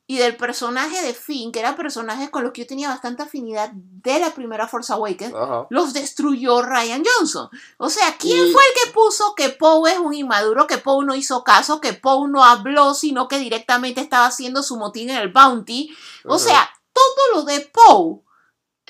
[0.08, 3.70] y del personaje de Finn, que eran personajes con los que yo tenía bastante afinidad
[3.72, 5.66] de la primera Force Awakens, Ajá.
[5.70, 7.48] los destruyó Ryan Johnson.
[7.78, 11.04] O sea, ¿quién Y- fue el que puso que Poe es un inmaduro, que Poe
[11.06, 15.16] no hizo caso, que Poe no habló, sino que directamente estaba haciendo su motín en
[15.18, 15.96] el Bounty?
[16.26, 18.20] O sea, todo lo de Poe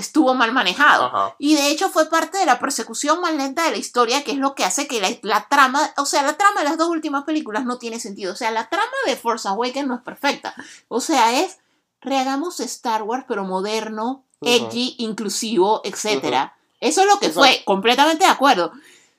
[0.03, 1.07] estuvo mal manejado.
[1.07, 1.35] Ajá.
[1.39, 4.39] Y de hecho fue parte de la persecución más lenta de la historia, que es
[4.39, 7.25] lo que hace que la, la trama, o sea, la trama de las dos últimas
[7.25, 8.33] películas no tiene sentido.
[8.33, 10.55] O sea, la trama de Force Awakens no es perfecta.
[10.89, 11.59] O sea, es
[12.03, 14.51] rehagamos Star Wars, pero moderno, Ujú.
[14.53, 16.51] edgy, inclusivo, etc.
[16.81, 18.73] Eso es lo que fue, completamente de acuerdo.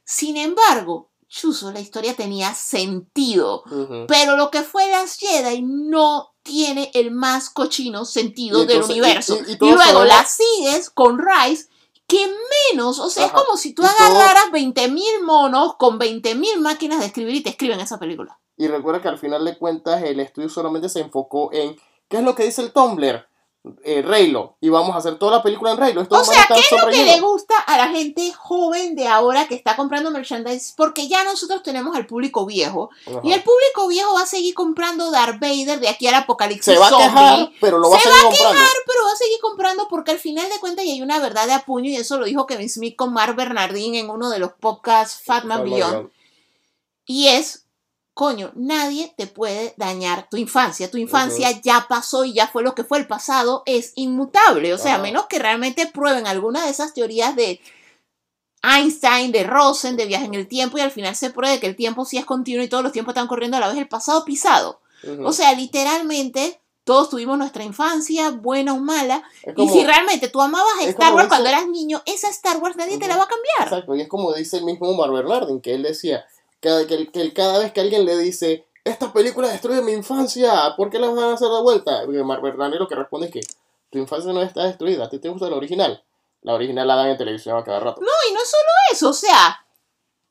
[0.03, 3.63] Sin embargo, Chuzo, la historia tenía sentido.
[4.07, 9.35] Pero lo que fue las Jedi no tiene el más cochino sentido entonces- del universo.
[9.35, 11.67] y- y- y Y, todos luego sabemos- la sigues con Rice,
[12.05, 12.27] que
[12.71, 13.37] menos, o sea, Ajá.
[13.37, 17.41] es como si tú Y todo- agarraras 20.000 monos con 20.000 máquinas de escribir y
[17.41, 18.39] te escriben esa película.
[18.57, 21.75] Y recuerda que al final de cuentas el estudio solamente se enfocó en
[22.09, 23.25] ¿qué es lo que dice el Tumblr?
[23.85, 24.57] Eh, Reylo.
[24.59, 26.01] Y vamos a hacer toda la película en Reylo.
[26.01, 29.47] Estos O sea, ¿qué es lo que le gusta a la gente joven de ahora
[29.47, 30.73] que está comprando merchandise?
[30.75, 32.89] Porque ya nosotros tenemos al público viejo.
[33.07, 33.21] Ajá.
[33.23, 36.77] Y el público viejo va a seguir comprando Darth Vader de aquí al apocalipsis Se
[36.77, 38.59] va a quejar, pero lo va a Se seguir comprando.
[38.85, 41.89] pero va a seguir comprando porque al final de cuentas hay una verdad de apuño
[41.89, 45.63] y eso lo dijo Kevin Smith con Mark Bernardín en uno de los podcasts Fatman
[45.63, 46.09] Beyond God.
[47.05, 47.62] y es
[48.13, 50.89] coño, nadie te puede dañar tu infancia.
[50.91, 52.99] Tu infancia ya pasó y ya fue lo que fue.
[52.99, 54.73] El pasado es inmutable.
[54.73, 57.59] O sea, a menos que realmente prueben alguna de esas teorías de
[58.61, 61.75] Einstein, de Rosen, de viaje en el tiempo y al final se pruebe que el
[61.75, 64.23] tiempo sí es continuo y todos los tiempos están corriendo a la vez, el pasado
[64.25, 64.79] pisado.
[65.25, 69.23] O sea, literalmente todos tuvimos nuestra infancia, buena o mala,
[69.57, 72.77] y si realmente tú amabas a Star Wars dice- cuando eras niño, esa Star Wars
[72.77, 73.63] nadie te la va a cambiar.
[73.67, 76.25] Exacto, y es como dice el mismo Omar Bernardin, que él decía
[76.63, 80.89] que, que, que cada vez que alguien le dice, esta película destruye mi infancia, ¿por
[80.89, 82.03] qué la van a hacer de vuelta?
[82.03, 83.41] Omar Bernardin lo que responde es que
[83.89, 86.03] tu infancia no está destruida, ¿a ti te gusta la original?
[86.41, 88.01] La original la dan en televisión a cada rato.
[88.01, 89.65] No, y no es solo eso, o sea,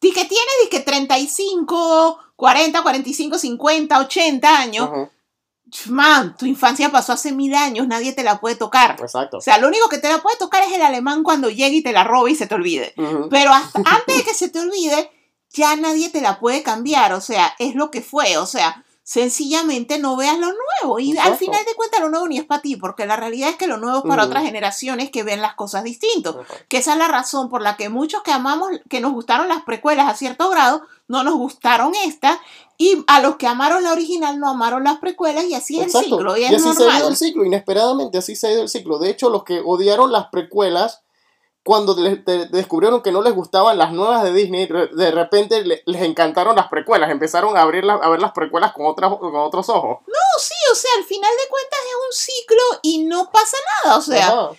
[0.00, 5.08] di que tienes di que 35, 40, 45, 50, 80 años, Ujú,
[5.88, 8.96] man, tu infancia pasó hace mil años, nadie te la puede tocar.
[9.00, 9.38] Exacto.
[9.38, 11.82] O sea, lo único que te la puede tocar es el alemán cuando llegue y
[11.82, 12.94] te la robe y se te olvide.
[13.30, 15.10] Pero hasta antes de que se te olvide,
[15.52, 17.12] ya nadie te la puede cambiar.
[17.12, 18.36] O sea, es lo que fue.
[18.38, 20.98] O sea, sencillamente no veas lo nuevo.
[20.98, 23.56] Y al final de cuentas lo nuevo ni es para ti, porque la realidad es
[23.56, 26.36] que lo nuevo es para otras generaciones que ven las cosas distintos.
[26.36, 26.54] Ajá.
[26.68, 29.62] Que esa es la razón por la que muchos que amamos, que nos gustaron las
[29.64, 32.40] precuelas a cierto grado, no nos gustaron esta.
[32.78, 36.04] Y a los que amaron la original no amaron las precuelas y así es el
[36.04, 36.36] ciclo.
[36.36, 37.10] Y Y es así se ha ido normal.
[37.10, 38.98] el ciclo, inesperadamente así se ha ido el ciclo.
[38.98, 41.02] De hecho, los que odiaron las precuelas,
[41.64, 46.02] cuando te- descubrieron que no les gustaban las nuevas de Disney, de repente le- les
[46.02, 49.68] encantaron las precuelas, empezaron a, abrir la- a ver las precuelas con, otras, con otros
[49.68, 49.98] ojos.
[50.06, 53.96] No, sí, o sea, al final de cuentas es un ciclo y no pasa nada.
[53.96, 54.50] O sea, Ajá.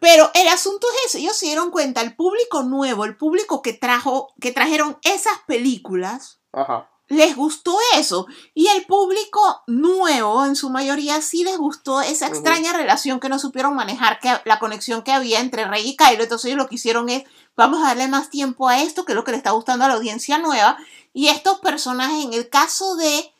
[0.00, 3.72] Pero el asunto es ese, ellos se dieron cuenta, el público nuevo, el público que
[3.72, 6.88] trajo, que trajeron esas películas, Ajá.
[7.12, 8.26] Les gustó eso.
[8.54, 13.38] Y el público nuevo, en su mayoría, sí les gustó esa extraña relación que no
[13.38, 16.22] supieron manejar, que la conexión que había entre Rey y Kylo.
[16.22, 19.16] Entonces ellos lo que hicieron es, vamos a darle más tiempo a esto, que es
[19.16, 20.78] lo que le está gustando a la audiencia nueva.
[21.12, 23.30] Y estos personajes, en el caso de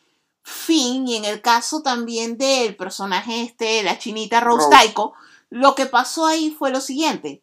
[0.43, 4.87] Finn y en el caso también del personaje este, la chinita Rose Rose.
[4.87, 5.15] Tycho,
[5.49, 7.43] lo que pasó ahí fue lo siguiente.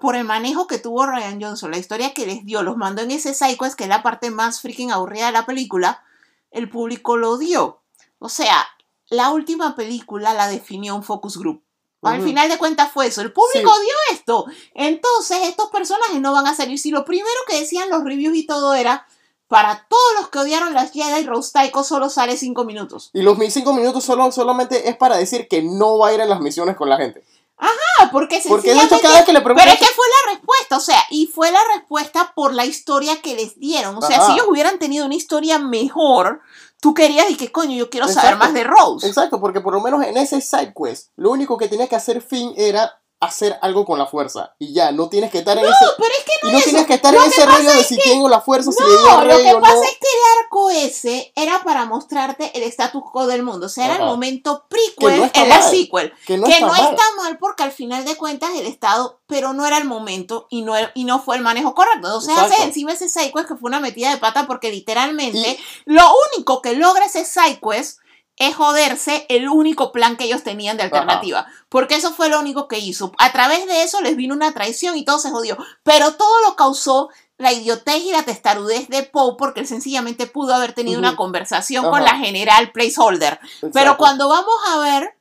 [0.00, 3.10] Por el manejo que tuvo Ryan Johnson, la historia que les dio, los mandó en
[3.10, 6.02] ese Psycho, que es la parte más freaking aburrida de la película,
[6.50, 7.82] el público lo dio.
[8.18, 8.66] O sea,
[9.08, 11.62] la última película la definió un focus group.
[12.02, 13.20] Al final de cuentas fue eso.
[13.20, 13.80] El público Sí.
[13.82, 14.46] dio esto.
[14.74, 16.78] Entonces, estos personajes no van a salir.
[16.78, 19.06] Si lo primero que decían los reviews y todo era,
[19.48, 23.10] para todos los que odiaron las Jedi, Rose Tycho solo sale 5 minutos.
[23.12, 26.20] Y los mis cinco minutos solo, solamente es para decir que no va a ir
[26.20, 27.24] en las misiones con la gente.
[27.58, 29.66] Ah, porque Porque de hecho cada vez que le preguntan...
[29.66, 33.22] Pero es que fue la respuesta, o sea, y fue la respuesta por la historia
[33.22, 33.96] que les dieron.
[33.96, 34.26] O sea, Ajá.
[34.26, 36.40] si ellos hubieran tenido una historia mejor,
[36.80, 38.44] tú querías y que coño, yo quiero saber Exacto.
[38.44, 39.06] más de Rose.
[39.06, 42.20] Exacto, porque por lo menos en ese side quest, lo único que tenía que hacer
[42.20, 44.54] Finn era hacer algo con la fuerza.
[44.58, 45.74] Y ya, no tienes que estar en ese...
[45.96, 46.88] Pero es que no Y no es tienes eso.
[46.88, 48.82] que estar Lo en que ese rollo de es si que- tengo la fuerza, si
[48.82, 49.82] le digo No, al lo rey que o pasa no.
[49.84, 53.66] es que el arco ese era para mostrarte el status quo del mundo.
[53.66, 56.12] O sea, era el momento Que prequel no en la sequel.
[56.26, 56.80] Que no que está no mal.
[56.90, 60.60] está mal porque al final de cuentas el Estado, pero no era el momento y
[60.62, 62.06] no, era- y no fue el manejo correcto.
[62.08, 62.52] Entonces Exacto.
[62.54, 66.02] hace encima ese sidequest que fue una metida de pata porque literalmente lo
[66.34, 67.98] único que logra ese sidequest
[68.38, 71.46] es joderse el único plan que ellos tenían de alternativa.
[71.68, 73.12] Porque eso fue lo único que hizo.
[73.18, 75.56] A través de eso les vino una traición y todo se jodió.
[75.82, 77.08] Pero todo lo causó
[77.38, 81.88] la idiotez y la testarudez de Poe porque él sencillamente pudo haber tenido una conversación
[81.90, 83.38] con la general placeholder.
[83.72, 85.18] Pero cuando vamos a ver,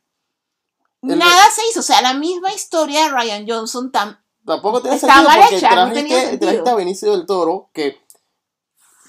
[1.02, 1.80] El- nada se hizo.
[1.82, 5.70] O sea, la misma historia de Ryan Johnson tam- Tampoco tiene Está sentido mal hecha,
[5.70, 6.40] no trajiste, tenía sentido.
[6.52, 8.00] trajiste a Benicio del Toro que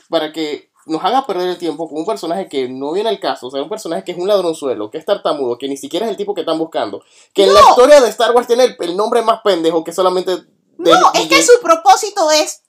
[0.08, 3.48] para que nos haga perder el tiempo con un personaje que no viene al caso,
[3.48, 6.10] o sea, un personaje que es un ladronzuelo, que es tartamudo, que ni siquiera es
[6.10, 7.02] el tipo que están buscando,
[7.34, 10.36] que en la historia de Star Wars tiene el, el nombre más pendejo que solamente...
[10.78, 12.62] No, es que su propósito es.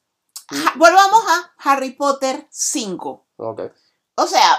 [0.50, 3.28] ja- volvamos a Harry Potter 5.
[3.38, 3.62] Ok.
[4.16, 4.58] O sea,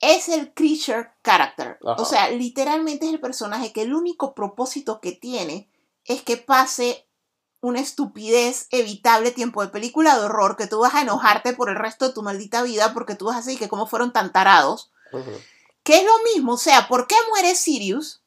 [0.00, 1.78] es el creature character.
[1.84, 2.00] Ajá.
[2.02, 5.70] O sea, literalmente es el personaje que el único propósito que tiene
[6.04, 7.05] es que pase
[7.60, 11.76] una estupidez evitable tiempo de película de horror que tú vas a enojarte por el
[11.76, 14.90] resto de tu maldita vida porque tú vas a decir que cómo fueron tan tarados.
[15.82, 18.22] Que es lo mismo, o sea, ¿por qué muere Sirius?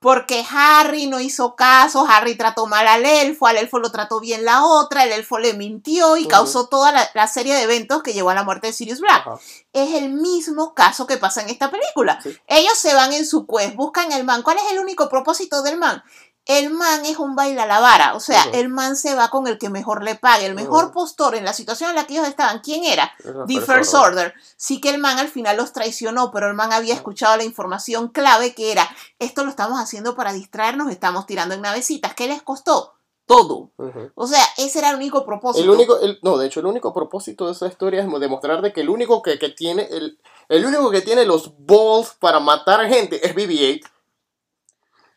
[0.00, 4.44] Porque Harry no hizo caso, Harry trató mal al elfo, al elfo lo trató bien
[4.44, 8.12] la otra, el elfo le mintió y causó toda la, la serie de eventos que
[8.12, 9.26] llevó a la muerte de Sirius Black.
[9.72, 12.20] Es el mismo caso que pasa en esta película.
[12.22, 12.36] Sí.
[12.46, 14.42] Ellos se van en su quest, buscan el man.
[14.42, 16.04] ¿Cuál es el único propósito del man?
[16.48, 19.58] El man es un baila la vara, o sea, el man se va con el
[19.58, 22.60] que mejor le pague, el mejor postor en la situación en la que ellos estaban.
[22.60, 23.12] ¿Quién era?
[23.46, 24.34] The First Order.
[24.56, 28.08] Sí que el man al final los traicionó, pero el man había escuchado la información
[28.08, 28.88] clave que era,
[29.18, 32.14] esto lo estamos haciendo para distraernos, estamos tirando en navecitas.
[32.14, 32.94] ¿Qué les costó?
[33.26, 33.72] Todo.
[34.14, 35.62] O sea, ese era el único propósito.
[35.62, 38.72] El único, el- no, de hecho, el único propósito de esa historia es demostrar de
[38.72, 40.18] que el único que, que tiene, el,
[40.48, 43.82] el único que tiene los balls para matar gente es BB-8.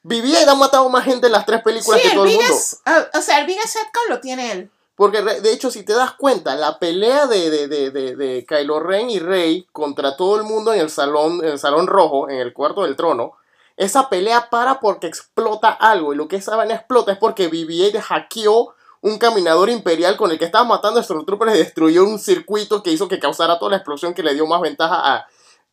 [0.03, 2.43] BB-8 ha matado más gente en las tres Sí, películas que el todo el mundo.
[2.47, 4.71] biggest, ah, o sea, el biggest setcon lo tiene él.
[4.95, 8.79] Porque de hecho, si te das cuenta, la pelea de, de, de, de, de Kylo
[8.79, 12.37] Ren y Rey contra todo el mundo en el salón, en el salón rojo, en
[12.37, 13.33] el cuarto del trono,
[13.77, 16.13] esa pelea para porque explota algo.
[16.13, 20.37] Y lo que esa vaina explota es porque BB-8 hackeó un caminador imperial con el
[20.37, 23.77] que estaba matando a Stormtroopers y destruyó un circuito que hizo que causara toda la
[23.77, 25.15] explosión que le dio más ventaja a,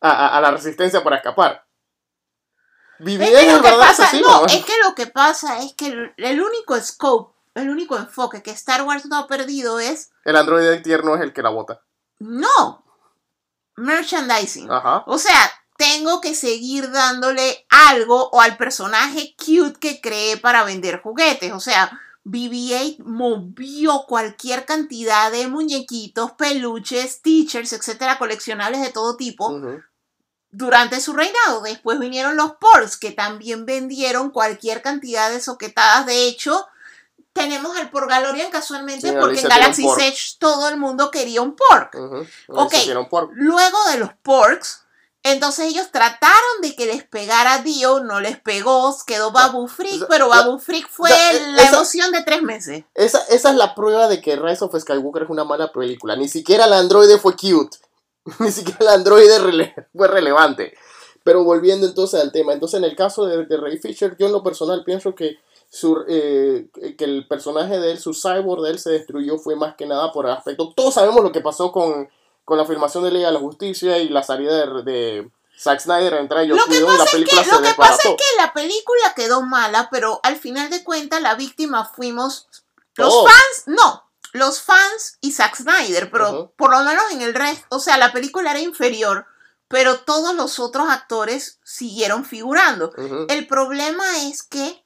[0.01, 1.65] a, a- a la resistencia para escapar.
[2.99, 4.27] BB-8 Es que lo el que verdadero pasa, asesino.
[4.29, 8.43] no, es que lo que pasa es que el, el único scope, el único enfoque
[8.43, 11.81] que Star Wars no ha perdido es El androide tierno es el que la bota.
[12.19, 12.83] no
[13.75, 14.69] merchandising.
[14.71, 15.03] Ajá.
[15.07, 21.01] O sea, tengo que seguir dándole algo o al personaje cute que creé para vender
[21.01, 21.53] juguetes.
[21.53, 21.89] O sea,
[22.25, 29.79] BB-8 movió cualquier cantidad de muñequitos, peluches, teachers, etcétera, coleccionables de todo tipo Ujú.
[30.51, 31.61] Durante su reinado.
[31.61, 36.05] Después vinieron los porks, que también vendieron cualquier cantidad de soquetadas.
[36.05, 36.67] De hecho,
[37.33, 39.85] tenemos al Porgalorian casualmente Sí, porque en Galaxy.
[39.99, 41.95] Edge todo el mundo quería un pork.
[43.33, 44.83] Luego de los porks,
[45.21, 50.07] entonces ellos trataron de que les pegara Dio, no les pegó, quedó Babu Freak, sea,
[50.09, 52.85] pero la- Babu Freak fue la esa- emoción de tres meses.
[52.95, 56.15] Esa, esa es la prueba de que Rise of Skywalker es una mala película.
[56.15, 57.77] Ni siquiera el androide fue cute.
[58.39, 60.77] Ni siquiera el androide rele- fue relevante.
[61.23, 62.53] Pero volviendo entonces al tema.
[62.53, 65.37] Entonces en el caso de, de Ray Fisher, yo en lo personal pienso que,
[65.69, 66.67] su, eh,
[66.97, 70.11] que el personaje de él, su cyborg de él se destruyó fue más que nada
[70.11, 70.73] por el aspecto.
[70.75, 72.09] Todos sabemos lo que pasó con,
[72.45, 76.13] con la filmación de Liga de la Justicia y la salida de, de Zack Snyder
[76.15, 77.73] a entrar a Joss Lo que y la pasa es película que, se lo que
[77.75, 82.47] pasa es que la película quedó mala, pero al final de cuentas la víctima fuimos
[82.95, 83.29] los Todos.
[83.29, 87.79] fans, no, los fans y Zack Snyder, pero por lo menos en el resto, o
[87.79, 89.25] sea, la película era inferior,
[89.67, 92.91] pero todos los otros actores siguieron figurando.
[93.29, 94.83] El problema es que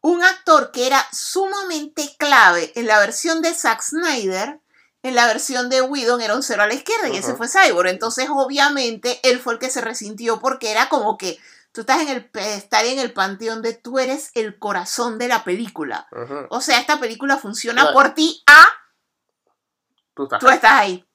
[0.00, 4.60] un actor que era sumamente clave en la versión de Zack Snyder,
[5.02, 7.88] en la versión de Whedon era un cero a la izquierda y ese fue Cyborg.
[7.88, 11.38] Entonces, obviamente, él fue el que se resintió porque era como que
[11.72, 15.44] tú estás en el y en el panteón de tú eres el corazón de la
[15.44, 16.08] película.
[16.50, 17.94] O sea, esta película funciona Claro.
[17.94, 18.64] por ti a
[20.14, 21.06] Tú estás, tú estás ahí.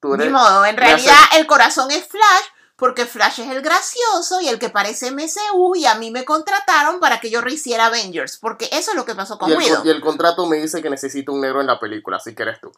[0.00, 2.44] tú Ni eres- modo, en realidad el corazón es Flash,
[2.76, 7.00] porque Flash es el gracioso y el que parece MCU y a mí me contrataron
[7.00, 9.76] para que yo rehiciera Avengers, porque eso es lo que pasó con y, el, Widow.
[9.78, 12.42] con- y el contrato me dice que necesito un negro en la película, así que
[12.42, 12.70] eres tú.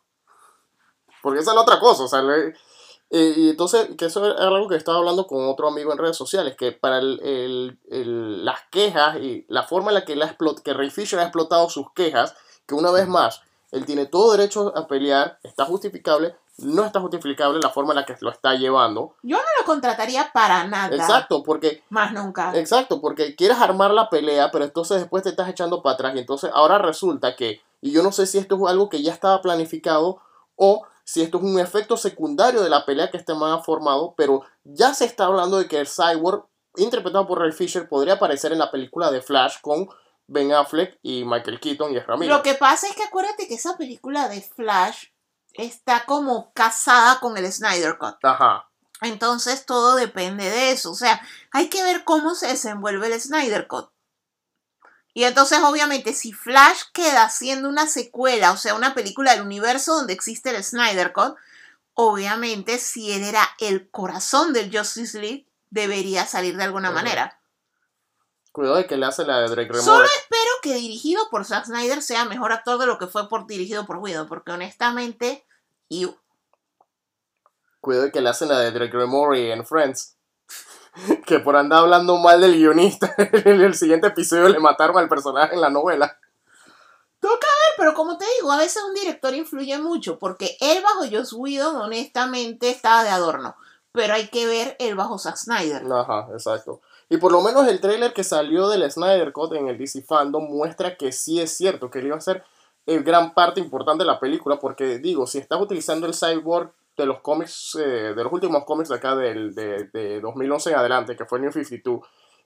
[1.22, 2.54] Porque esa es la otra cosa, o sea, le-
[3.10, 6.16] eh, y entonces, que eso es algo que estaba hablando con otro amigo en redes
[6.16, 10.26] sociales, que para el- el- el- las quejas y la forma en la que, la
[10.28, 12.34] explot- que Ray Fisher ha explotado sus quejas,
[12.66, 17.60] que una vez más, él tiene todo derecho a pelear, está justificable, no está justificable
[17.62, 19.14] la forma en la que lo está llevando.
[19.22, 20.96] Yo no lo contrataría para nada.
[20.96, 22.56] Exacto, porque Más nunca.
[22.58, 26.20] Exacto, porque quieres armar la pelea, pero entonces después te estás echando para atrás y
[26.20, 29.42] entonces ahora resulta que, y yo no sé si esto es algo que ya estaba
[29.42, 30.18] planificado
[30.56, 34.14] o si esto es un efecto secundario de la pelea que este man ha formado,
[34.16, 36.46] pero ya se está hablando de que el cyborg,
[36.76, 39.88] interpretado por Ray Fisher, podría aparecer en la película de Flash con
[40.26, 42.36] Ben Affleck y Michael Keaton y Miller.
[42.36, 45.06] Lo que pasa es que acuérdate que esa película de Flash
[45.52, 48.16] está como casada con el Snyder Cut.
[48.24, 48.68] Ajá,
[49.00, 50.90] Entonces todo depende de eso.
[50.90, 53.90] O sea, hay que ver cómo se desenvuelve el Snyder Cut.
[55.16, 59.94] Y entonces, obviamente, si Flash queda siendo una secuela, o sea, una película del universo
[59.94, 61.36] donde existe el Snyder Cut,
[61.94, 67.40] obviamente, si él era el corazón del Justice League, debería salir de alguna manera.
[68.52, 70.08] cuidado de que le hace la de Drake Solo Remore.
[70.18, 73.86] espero que dirigido por Zack Snyder sea mejor actor de lo que fue por dirigido
[73.86, 75.46] por Widow, porque honestamente,
[75.88, 76.14] y
[77.80, 80.14] Cuidado de que le hacen la de Drake Remore en Friends.
[81.26, 85.54] Que por andar hablando mal del guionista, en el siguiente episodio le mataron al personaje
[85.54, 86.18] en la novela.
[87.76, 91.76] Pero como te digo, a veces un director influye mucho, porque él bajo Joss Whedon
[91.76, 93.54] honestamente estaba de adorno,
[93.92, 95.84] pero hay que ver él bajo Zack Snyder.
[95.92, 96.80] Ajá, exacto.
[97.08, 100.44] Y por lo menos el tráiler que salió del Snyder Cut en el DC Fandom
[100.44, 102.44] muestra que sí es cierto, que él iba a ser
[102.86, 107.06] eh, gran parte importante de la película, porque digo, si estás utilizando el cyborg de
[107.06, 111.16] los cómics, eh, de los últimos cómics de acá del, de, de 2011 en adelante,
[111.16, 112.00] que fue New 52,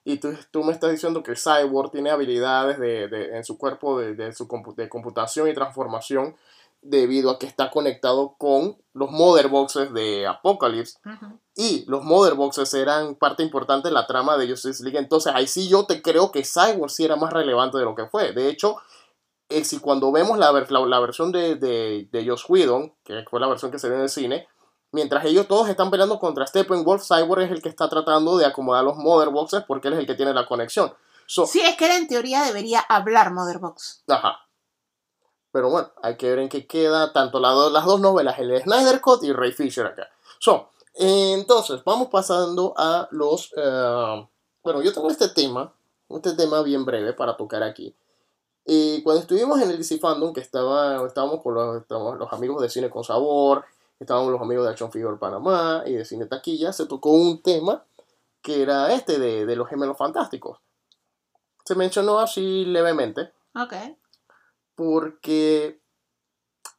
[0.05, 3.99] y tú, tú me estás diciendo que cyborg tiene habilidades de, de- en su cuerpo
[3.99, 6.35] de, de su compu- de computación y transformación
[6.83, 10.99] debido a que está conectado con los mother boxes de Apocalypse
[11.55, 14.99] y los Mother Boxes eran parte importante de la trama de Justice League.
[14.99, 18.07] Entonces ahí sí yo te creo que Cyborg sí era más relevante de lo que
[18.07, 18.33] fue.
[18.33, 18.77] De hecho,
[19.65, 23.49] si cuando vemos la, la, la versión de, de, de Joss Whedon, que fue la
[23.49, 24.49] versión que se vio en el cine,
[24.93, 28.85] mientras ellos todos están peleando contra Steppenwolf, Cyborg es el que está tratando de acomodar
[28.85, 30.93] los Mother Boxes porque él es el que tiene la conexión.
[31.27, 34.03] So, Sí, es que él en teoría debería hablar Motherbox.
[34.09, 34.41] Ajá.
[35.53, 38.49] Pero bueno, hay que ver en qué queda tanto la do- las dos novelas, el
[38.49, 40.09] de Snyder Cut y Ray Fisher acá.
[40.39, 43.53] So, eh, entonces, vamos pasando a los...
[43.57, 44.29] eh,
[44.63, 45.73] bueno, yo tengo este tema,
[46.09, 47.95] este tema bien breve para tocar aquí.
[48.73, 52.63] Y cuando estuvimos en el DC Fandom, que estaba, estábamos con los, estábamos los amigos
[52.63, 53.65] de Cine con Sabor,
[53.99, 57.85] estábamos los amigos de Action Figure Panamá y de Cine Taquilla, se tocó un tema
[58.41, 60.61] que era este de, de los gemelos fantásticos.
[61.65, 63.75] Se mencionó así levemente Ok.
[64.77, 65.83] porque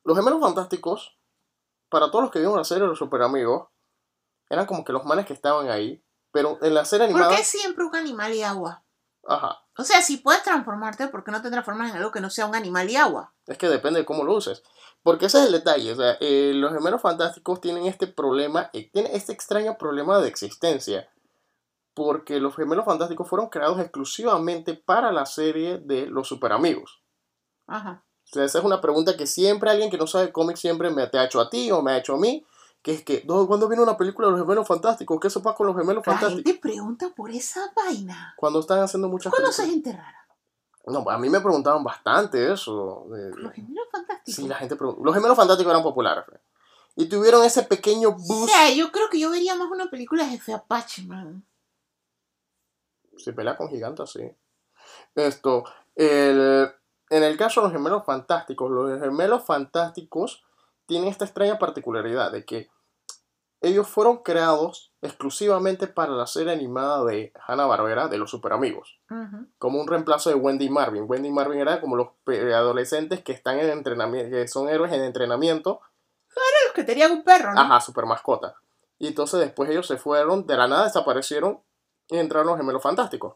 [0.05, 1.17] los gemelos fantásticos,
[1.89, 3.67] para todos los que vieron la serie de los super amigos,
[4.49, 7.43] eran como que los manes que estaban ahí, pero en la serie ¿Por animada, qué
[7.43, 8.81] siempre un animal y agua?
[9.27, 12.29] ajá, O sea, si puedes transformarte, ¿por qué no te transformas en algo que no
[12.29, 13.33] sea un animal y agua?
[13.47, 14.61] Es que depende de cómo lo uses.
[15.01, 15.91] Porque ese es el detalle.
[15.91, 20.27] O sea, eh, los gemelos fantásticos tienen este problema, eh, tienen este extraño problema de
[20.27, 21.09] existencia.
[21.95, 27.01] Porque los gemelos fantásticos fueron creados exclusivamente para la serie de los super amigos.
[27.65, 28.03] Ajá.
[28.23, 31.07] O sea, esa es una pregunta que siempre alguien que no sabe cómics siempre me
[31.07, 32.45] te ha hecho a ti o me ha hecho a mí.
[32.81, 35.19] Que es que, "No, ¿cuándo viene una película de los gemelos fantásticos?
[35.19, 36.43] ¿Qué sopa con los gemelos La fantásticos?
[36.51, 38.33] gente pregunta por esa vaina.
[38.37, 39.83] Cuando están haciendo muchas ¿Conoces películas.
[39.93, 40.17] gente rara?
[40.87, 43.05] No, a mí me preguntaban bastante eso.
[43.07, 44.35] Los gemelos fantásticos.
[44.35, 45.01] Sí, la gente pregunta.
[45.03, 46.25] Los gemelos fantásticos eran populares.
[46.25, 46.39] fe.
[46.95, 48.49] Y tuvieron ese pequeño O boost.
[48.51, 51.45] sea, yo creo que yo vería más una película de Jefe Apache, man.
[53.17, 54.31] Se pelea con gigantes, sí.
[55.15, 55.63] Esto,
[55.95, 56.71] el-
[57.09, 60.43] en el caso de los gemelos fantásticos, los gemelos fantásticos
[60.91, 62.69] tienen esta extraña particularidad de que
[63.61, 69.47] ellos fueron creados exclusivamente para la serie animada de Hanna-Barbera de los Super Amigos, Ujú.
[69.57, 71.05] como un reemplazo de Wendy Marvin.
[71.07, 75.03] Wendy Marvin era como los pe- adolescentes que están en entrenamiento, que son héroes en
[75.03, 75.79] entrenamiento
[76.65, 77.61] Los que tenían un perro, ¿no?
[77.61, 78.55] Ajá, super mascota.
[78.99, 81.61] Y entonces después ellos se fueron, de la nada desaparecieron
[82.09, 83.35] y entraron los gemelos fantásticos.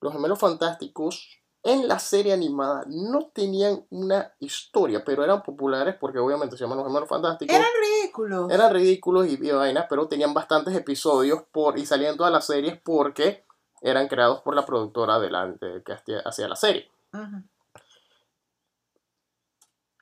[0.00, 6.18] Los gemelos fantásticos en la serie animada no tenían una historia, pero eran populares porque
[6.18, 7.56] obviamente se llaman los gemelos fantásticos.
[7.56, 8.50] Eran ridículos.
[8.52, 12.78] Eran ridículos y, y vainas, pero tenían bastantes episodios por, y salían todas las series
[12.82, 13.44] porque
[13.80, 16.90] eran creados por la productora delante que hacía- la serie.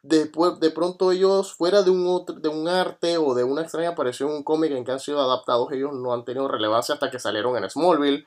[0.02, 3.90] Después de pronto ellos fuera de un otro, de un arte o de una extraña
[3.90, 7.08] aparición en un cómic en que han sido adaptados ellos no han tenido relevancia hasta
[7.08, 8.26] que salieron en Smallville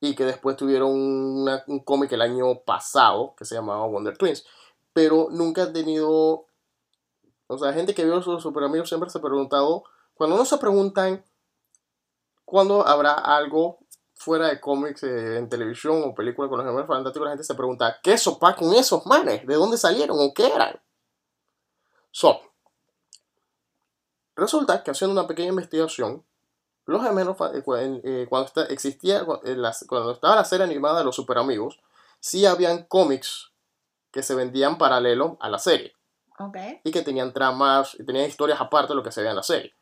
[0.00, 4.44] y que después tuvieron un cómic el año pasado que se llamaba Wonder Twins
[4.92, 6.46] pero nunca han tenido
[7.46, 9.84] o sea gente que vio sus super amigos siempre se ha preguntado
[10.14, 11.24] cuando no se preguntan
[12.44, 13.78] cuándo habrá algo
[14.14, 17.54] fuera de cómics eh, en televisión o película con los gemelos fantásticos la gente se
[17.54, 19.46] pregunta ¿qué sopa con esos manes?
[19.46, 20.80] ¿de dónde salieron o qué eran?
[22.10, 22.40] So,
[24.34, 26.24] resulta que haciendo una pequeña investigación,
[26.86, 27.62] los gemelos, eh,
[28.04, 31.80] eh, cuando, esta- existía, cuando estaba la serie animada de los super amigos,
[32.18, 33.52] sí habían cómics
[34.10, 35.94] que se vendían paralelo a la serie
[36.38, 36.56] Ok.
[36.84, 39.42] y que tenían tramas y tenían historias aparte de lo que se veía en la
[39.42, 39.74] serie.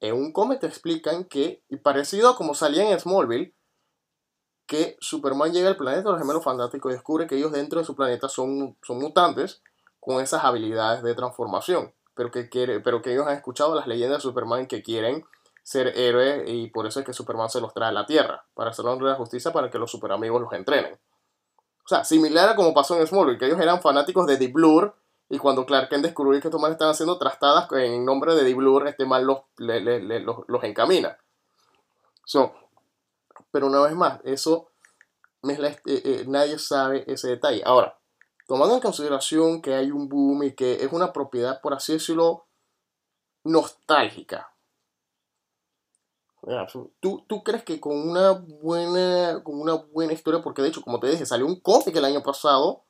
[0.00, 3.52] En un cómic te explican que, y parecido a como salía en Smallville,
[4.66, 7.86] que Superman llega al planeta de los gemelos fantásticos y descubre que ellos dentro de
[7.86, 9.62] su planeta son, son mutantes
[9.98, 14.18] con esas habilidades de transformación, pero que, quiere, pero que ellos han escuchado las leyendas
[14.18, 15.24] de Superman que quieren
[15.68, 18.70] ser héroes y por eso es que Superman se los trae a la Tierra, para
[18.70, 20.94] hacer honra de la justicia para que los superamigos los entrenen.
[21.84, 24.94] O sea, similar a como pasó en Smallville, que ellos eran fanáticos de The Blur
[25.28, 28.54] y cuando Clark Kent descubrió que estos manes estaban haciendo trastadas en nombre de The
[28.54, 31.18] Blur, este mal los, le- le- le- los, los encamina.
[33.50, 34.70] Pero una vez más, eso
[35.42, 37.62] me es la- eh, eh, nadie sabe ese detalle.
[37.66, 37.98] Ahora,
[38.46, 42.46] tomando en consideración que hay un boom y que es una propiedad, por así decirlo,
[43.44, 44.50] nostálgica.
[47.00, 51.00] ¿Tú, ¿Tú crees que con una buena con una buena historia, porque de hecho, como
[51.00, 52.84] te dije, salió un cómic el año pasado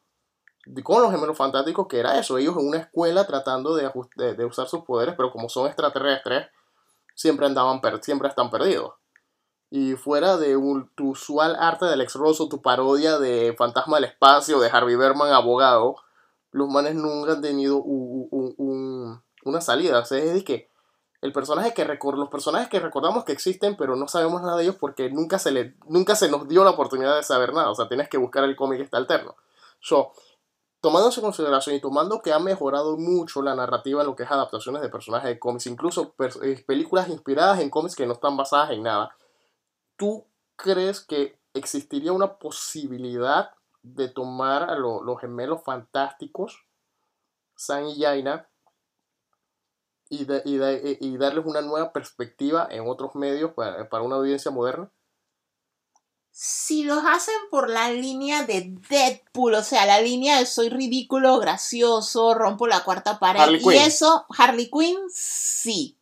[0.67, 4.35] de- con los gemelos fantásticos, que era eso, ellos en una escuela tratando de, de,
[4.35, 6.49] de usar sus poderes, pero como son extraterrestres,
[7.15, 8.95] siempre andaban siempre están perdidos.
[9.71, 14.05] Y fuera de un- tu usual arte del ex Rosso, tu parodia de Fantasma del
[14.05, 15.97] Espacio, de Harvey Berman, abogado,
[16.53, 20.01] los manes nunca han tenido u- u- un- una salida.
[20.01, 20.68] O sea, es de que
[21.21, 24.77] el personaje que los personajes que recordamos que existen, pero no sabemos nada de ellos
[24.77, 27.71] porque nunca se, le, nunca se nos dio la oportunidad de saber nada.
[27.71, 29.35] O sea, tienes que buscar el cómic este alterno.
[29.81, 30.13] So,
[30.81, 34.31] tomando en consideración y tomando que ha mejorado mucho la narrativa en lo que es
[34.31, 38.71] adaptaciones de personajes de cómics, incluso eh, películas inspiradas en cómics que no están basadas
[38.71, 39.17] en nada,
[39.97, 40.25] ¿tú
[40.57, 43.51] crees que existiría una posibilidad
[43.83, 46.65] de tomar a lo- los gemelos fantásticos,
[47.57, 48.48] San y Jaina,
[50.11, 54.17] y, de- y de- y darles una nueva perspectiva en otros medios para, para una
[54.17, 54.91] audiencia moderna?
[56.31, 61.39] Si los hacen por la línea de Deadpool, o sea, la línea de soy ridículo,
[61.41, 65.99] gracioso, rompo la cuarta pared, Harley y eso, Harley Quinn, sí.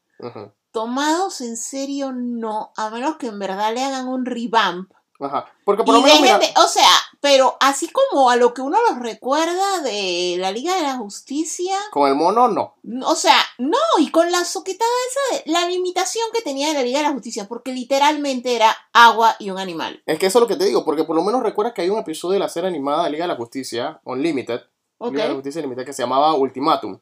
[0.73, 4.93] Tomados en serio, no, a menos que en verdad le hagan un revamp.
[5.19, 5.51] Ajá.
[5.65, 6.87] Porque por lo menos, mira, o sea,
[7.27, 11.74] pero así como a lo que uno los recuerda de la Liga de la Justicia,
[11.91, 12.77] con el mono no.
[13.05, 16.83] o sea, no, y con la soquetada esa de la limitación que tenía de la
[16.85, 20.05] Liga de la Justicia, porque literalmente era agua y un animal.
[20.07, 21.91] Es que eso es lo que te digo, porque por lo menos recuerdas que hay
[21.91, 24.61] un episodio de la serie animada de Liga de la Justicia, Unlimited.
[25.01, 27.01] Liga de la Justicia Limitada, que se llamaba Ultimatum.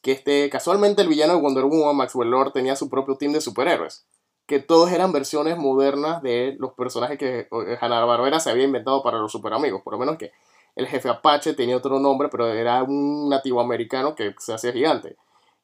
[0.00, 3.42] Que este, casualmente el villano de Wonder Woman, Maxwell Lord, tenía su propio team de
[3.42, 4.06] superhéroes.
[4.50, 9.16] Que todos eran versiones modernas de los personajes que eh, Hanna-Barbera se había inventado para
[9.16, 9.80] los super amigos.
[9.84, 10.32] Por lo menos que
[10.74, 15.16] el jefe Apache tenía otro nombre, pero era un nativo americano que se hacía gigante.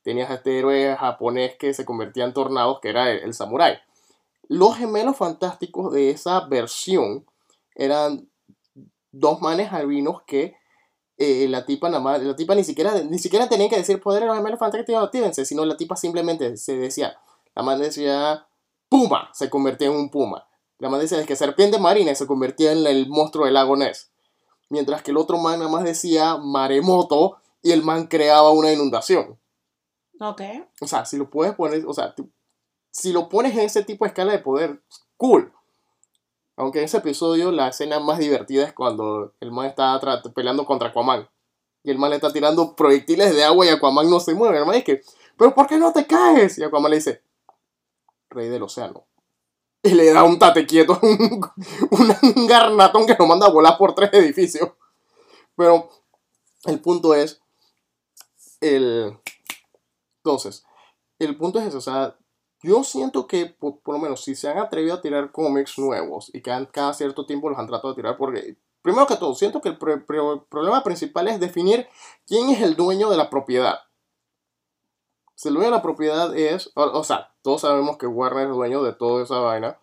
[0.04, 3.76] Tenías este héroe japonés que se convertía en tornados, que era el, el samurái.
[4.46, 7.26] Los gemelos fantásticos de esa versión
[7.74, 8.28] eran
[9.10, 10.54] dos manes albinos que
[11.16, 11.88] eh, la tipa
[12.54, 15.76] ni siquiera, ni siquiera tenía que decir poder a los gemelos fantásticos, actívense, sino la
[15.76, 17.18] tipa simplemente se decía,
[17.56, 18.45] la man decía
[18.88, 20.46] puma, se convertía en un puma.
[20.78, 24.10] La man decía que serpiente marina y se convertía en el monstruo del lago Ness.
[24.68, 29.38] Mientras que el otro man nada más decía maremoto y el man creaba una inundación.
[30.20, 30.42] Ok.
[30.80, 32.14] O sea, si lo puedes poner, o sea,
[32.90, 34.82] si lo pones en ese tipo de escala de poder,
[35.16, 35.52] cool.
[36.56, 40.00] Aunque en ese episodio la escena más divertida es cuando el man está
[40.34, 41.28] peleando contra Aquaman.
[41.84, 44.58] Y el man le está tirando proyectiles de agua y Aquaman no se mueve.
[44.58, 45.02] El man es que,
[45.36, 46.58] ¿pero por qué no te caes?
[46.58, 47.22] Y Aquaman le dice,
[48.30, 49.06] Rey del Océano.
[49.82, 51.52] Y le da un tate quieto, un,
[52.36, 54.70] un garnatón que lo manda a volar por tres edificios.
[55.54, 55.88] Pero
[56.64, 57.40] el punto es,
[58.60, 59.16] el...
[60.18, 60.64] Entonces,
[61.18, 62.16] el punto es eso, o sea,
[62.62, 66.42] yo siento que por, lo menos si se han atrevido a tirar cómics nuevos y
[66.42, 69.60] que han- cada cierto tiempo los han tratado de tirar, porque primero que todo, siento
[69.60, 71.86] que el pre- problema principal es definir
[72.26, 73.78] quién es el dueño de la propiedad.
[75.44, 78.82] El dueño de la propiedad es, o, o sea, todos sabemos que Warner es dueño
[78.82, 79.78] de toda esa vaina,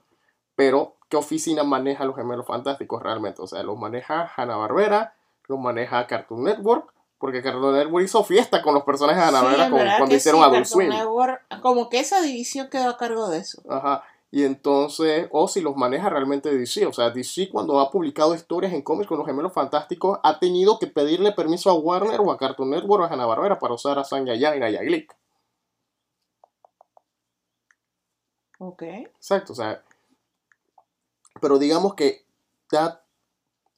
[0.55, 3.41] pero ¿qué oficina maneja los gemelos fantásticos realmente?
[3.41, 5.15] O sea, los maneja Hanna-Barbera,
[5.47, 9.97] los maneja Cartoon Network, porque Cartoon Network hizo fiesta con los personajes de con- verdad
[9.97, 10.89] cuando hicieron sí, Adult Swim.
[10.89, 13.61] Network, como que esa división quedó a cargo de eso.
[13.69, 14.03] Ajá.
[14.31, 16.87] Y entonces, o si los maneja realmente DC.
[16.87, 20.79] O sea, DC cuando ha publicado historias en cómics con los gemelos fantásticos, ha tenido
[20.79, 24.03] que pedirle permiso a Warner o a Cartoon Network o a Hanna-Barbera para usar a
[24.03, 24.51] Sanya y a.
[28.67, 28.83] Ok.
[28.83, 29.83] Exacto, o sea.
[31.41, 32.23] Pero digamos que
[32.71, 33.03] ya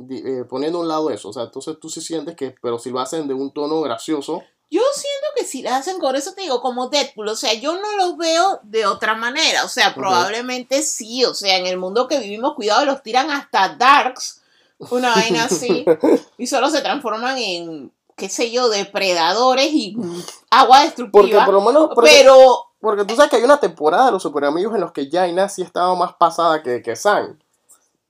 [0.09, 2.89] eh, poniendo a un lado eso, o sea, entonces tú sí sientes que, pero si
[2.89, 6.41] lo hacen de un tono gracioso, Yo siento que si la hacen con eso te
[6.41, 10.81] digo como Deadpool, o sea, yo no los veo de otra manera, o sea, probablemente
[10.81, 14.41] sí, o sea, en el mundo que vivimos, cuidado, los tiran hasta Darks,
[14.91, 15.86] una vaina así,
[16.38, 19.95] y solo se transforman en, qué sé yo, depredadores y
[20.49, 24.05] agua porque destructiva, por lo menos, porque, pero, porque tú sabes que hay una temporada
[24.05, 27.43] de los super amigos en los que Jaina sí estaba más pasada que, que San.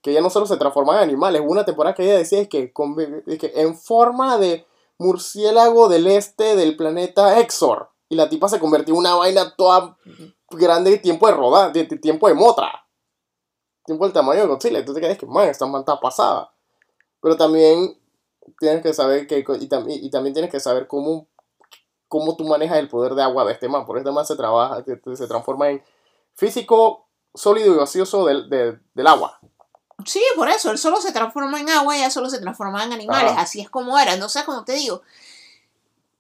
[0.02, 2.50] Que ella no solo se transformaba en animales, hubo una temporada que ella decía es
[2.50, 4.68] que, en forma de
[4.98, 7.90] murciélago del este del planeta Exor.
[8.10, 9.98] Y la tipa se convirtió en una vaina toda
[10.50, 12.86] grande y tiempo de rodar, tiempo de motra.
[13.86, 14.80] Tiempo del tamaño de Godzilla.
[14.80, 16.54] Entonces quedas que, man, esta man está pasada.
[17.22, 17.98] Pero también
[18.60, 21.28] tienes que saber que, y, y también tienes que saber cómo,
[22.20, 23.86] cómo tú manejas el poder de agua de este man.
[23.86, 25.84] Porque este man se trabaja, se, transforma en
[26.34, 29.40] físico sólido y gaseoso del, de- del agua.
[30.06, 32.94] sí, por eso, él solo se transforma en agua y ella solo se transforma en
[32.94, 33.42] animales, Ajá.
[33.42, 35.02] así es como era, entonces, como te digo,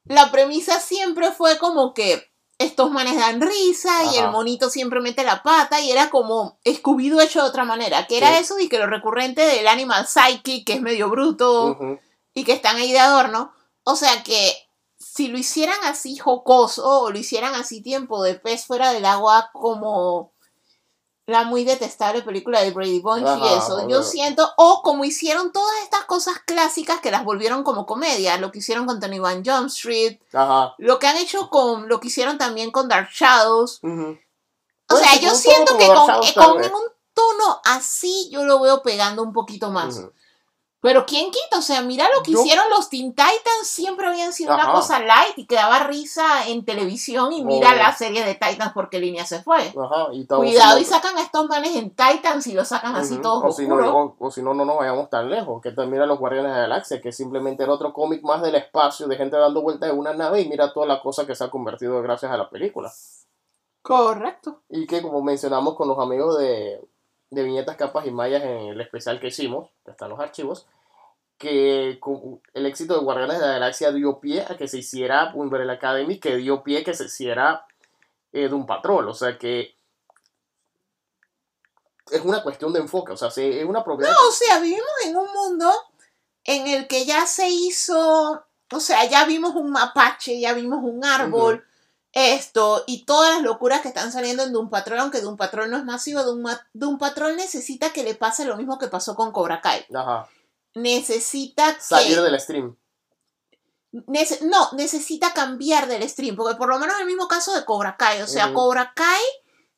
[0.05, 4.25] la premisa siempre fue como que estos manes dan risa y Ajá.
[4.25, 8.17] el monito siempre mete la pata y era como Scooby-Doo hecho de otra manera, que
[8.17, 8.43] era Sí.
[8.43, 11.99] eso y que lo recurrente del Animal Psychic, que es medio bruto Ujú.
[12.33, 13.51] y que están ahí de adorno.
[13.83, 14.53] O sea que
[15.15, 19.49] si lo hicieran así jocoso o lo hicieran así tiempo de pez fuera del agua
[19.53, 20.33] como
[21.25, 25.73] la muy detestable película de Brady Bunch y eso, yo siento, o como hicieron todas
[25.83, 29.67] estas cosas clásicas que las volvieron como comedia, lo que hicieron con Tony Van Jump
[29.67, 30.75] Street, Ajá.
[30.79, 33.79] lo que han hecho con, lo que hicieron también con Dark Shadows.
[33.83, 39.23] O sea, yo siento que con, eh, con un tono así yo lo veo pegando
[39.23, 40.01] un poquito más.
[40.85, 41.57] Pero ¿quién quita?
[41.57, 44.99] O sea, mira lo que Yo- hicieron los Teen Titans, siempre habían sido una cosa
[44.99, 47.75] light y que daba risa en televisión y mira Oh.
[47.75, 49.57] la serie de Titans porque línea se fue.
[49.75, 50.09] Ajá.
[50.13, 53.51] Y Cuidado y sacan a estos manes en Titans y los sacan así todos o
[53.51, 53.93] si, no, oscuros.
[54.19, 55.59] o, o si no, no nos vayamos tan lejos.
[55.61, 58.53] Que también mira los Guardianes de la Galaxia, que simplemente era otro cómic más del
[58.53, 61.43] espacio, de gente dando vueltas en una nave y mira toda la cosa que se
[61.43, 62.91] ha convertido gracias a la película.
[63.81, 64.61] Correcto.
[64.69, 66.79] Y que como mencionamos con los amigos de,
[67.29, 70.67] de Viñetas, Capas y Mayas en el especial que hicimos, que están los archivos,
[71.37, 71.99] que
[72.53, 76.17] el éxito de Guardianes de la Galaxia dio pie a que se hiciera Umbrella Academy,
[76.19, 77.65] que dio pie a que se hiciera
[78.31, 79.09] eh, Doom Patrol.
[79.09, 79.75] O sea que
[82.11, 84.13] es una cuestión de enfoque, o sea, se- es una propiedad...
[84.27, 85.71] O sea, vivimos en un mundo
[86.43, 91.03] en el que ya se hizo, o sea, ya vimos un mapache, ya vimos un
[91.03, 91.65] árbol,
[92.15, 95.77] esto, y todas las locuras que están saliendo en Doom Patrol, aunque Doom Patrol no
[95.77, 99.33] es masivo, Doom, Ma- Doom Patrol necesita que le pase lo mismo que pasó con
[99.33, 99.85] Cobra Kai.
[99.93, 100.27] Ajá.
[100.75, 102.21] Necesita Salir que...
[102.21, 102.75] del stream.
[104.07, 107.65] Nece- no, necesita cambiar del stream, porque por lo menos en el mismo caso de
[107.65, 108.53] Cobra Kai, o sea.
[108.53, 109.21] Cobra Kai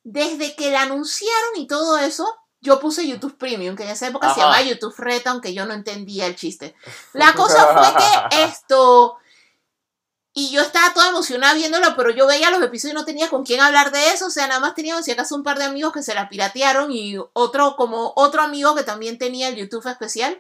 [0.03, 2.25] desde que la anunciaron y todo eso,
[2.61, 5.73] yo puse YouTube Premium, que en esa época se llamaba YouTube Red, aunque yo no
[5.73, 6.75] entendía el chiste.
[7.13, 7.93] La cosa fue
[8.29, 9.17] que esto...
[10.39, 13.43] Y yo estaba toda emocionada viéndolo, pero yo veía los episodios y no tenía con
[13.43, 14.27] quién hablar de eso.
[14.27, 16.91] O sea, nada más teníamos si acaso un par de amigos que se la piratearon
[16.91, 20.39] y otro como otro amigo que también tenía el YouTube especial.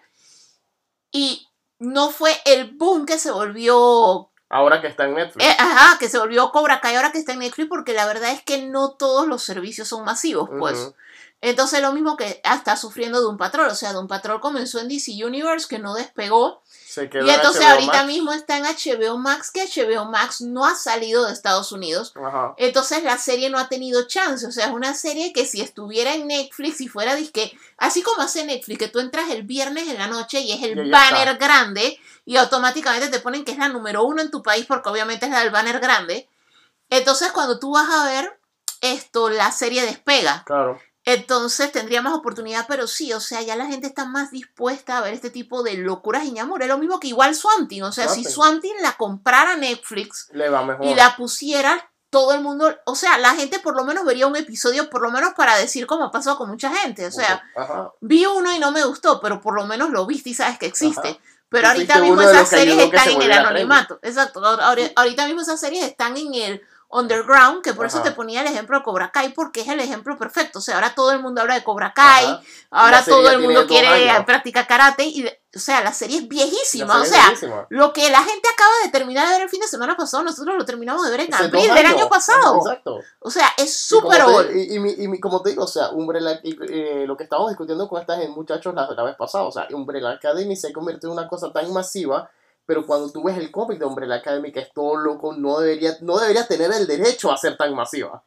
[1.11, 1.47] Y
[1.79, 5.43] no fue el boom que se volvió Ahora que está en Netflix.
[5.43, 8.29] eh, ajá, que se volvió Cobra Kai ahora que está en Netflix, porque la verdad
[8.29, 10.93] es que no todos los servicios son masivos, pues.
[11.41, 15.25] Entonces lo mismo que está sufriendo Doom Patrol, o sea, Doom Patrol comenzó en DC
[15.25, 18.05] Universe, que no despegó, Se quedó y en entonces ahorita Max.
[18.07, 22.53] mismo está en HBO Max, que HBO Max no ha salido de Estados Unidos, Ajá.
[22.57, 26.13] entonces la serie no ha tenido chance, o sea, es una serie que si estuviera
[26.15, 29.97] en Netflix y fuera disque, así como hace Netflix, que tú entras el viernes en
[29.97, 31.45] la noche y es el Y banner está.
[31.45, 35.25] grande y automáticamente te ponen que es la número uno en tu país porque obviamente
[35.25, 36.29] es la del banner grande.
[36.89, 38.39] Entonces cuando tú vas a ver
[38.81, 40.43] esto, la serie despega.
[40.45, 40.79] Claro.
[41.09, 45.01] Entonces tendría más oportunidad, pero sí, o sea, ya la gente está más dispuesta a
[45.01, 46.61] ver este tipo de locuras y ñamor.
[46.61, 48.25] Es lo mismo que igual Swanting, o sea, si.
[48.25, 50.85] Swanting la comprara Netflix, Le va mejor.
[50.85, 54.35] y la pusiera, todo el mundo, o sea, la gente por lo menos vería un
[54.35, 57.05] episodio, por lo menos para decir cómo ha pasado con mucha gente.
[57.05, 57.89] O sea, Ajá.
[58.01, 60.65] vi uno y no me gustó, pero por lo menos lo viste y sabes que
[60.65, 61.07] existe.
[61.07, 61.19] Ajá.
[61.47, 63.97] Pero ahorita mismo esas series están se en el anonimato.
[64.01, 64.43] Exacto.
[64.43, 68.77] Ahorita mismo esas series están en el underground, que por eso te ponía el ejemplo
[68.77, 70.59] de Cobra Kai, porque es el ejemplo perfecto.
[70.59, 72.41] O sea, ahora todo el mundo habla de Cobra Kai, Ajá.
[72.71, 74.25] ahora todo el mundo quiere años.
[74.25, 77.01] practicar karate, y, o sea, la serie es viejísima.
[77.01, 77.33] O sea,
[77.69, 80.55] lo que la gente acaba de terminar de ver el fin de semana pasado, nosotros
[80.57, 82.57] lo terminamos de ver en abril del año pasado.
[82.57, 82.99] Exacto.
[83.19, 84.21] O sea, es Y súper.
[84.55, 87.23] Y, y mi- y mi- como te digo, o sea, Umbrella, y, eh, lo que
[87.25, 91.09] estábamos discutiendo con estas muchachos la, la vez pasada, o sea, Umbrella Academy se convirtió
[91.09, 92.29] en una cosa tan masiva,
[92.67, 95.97] pero cuando tú ves el cómic de Umbrella Academy, que es todo loco, no debería,
[96.01, 98.23] no debería tener el derecho a ser tan masiva.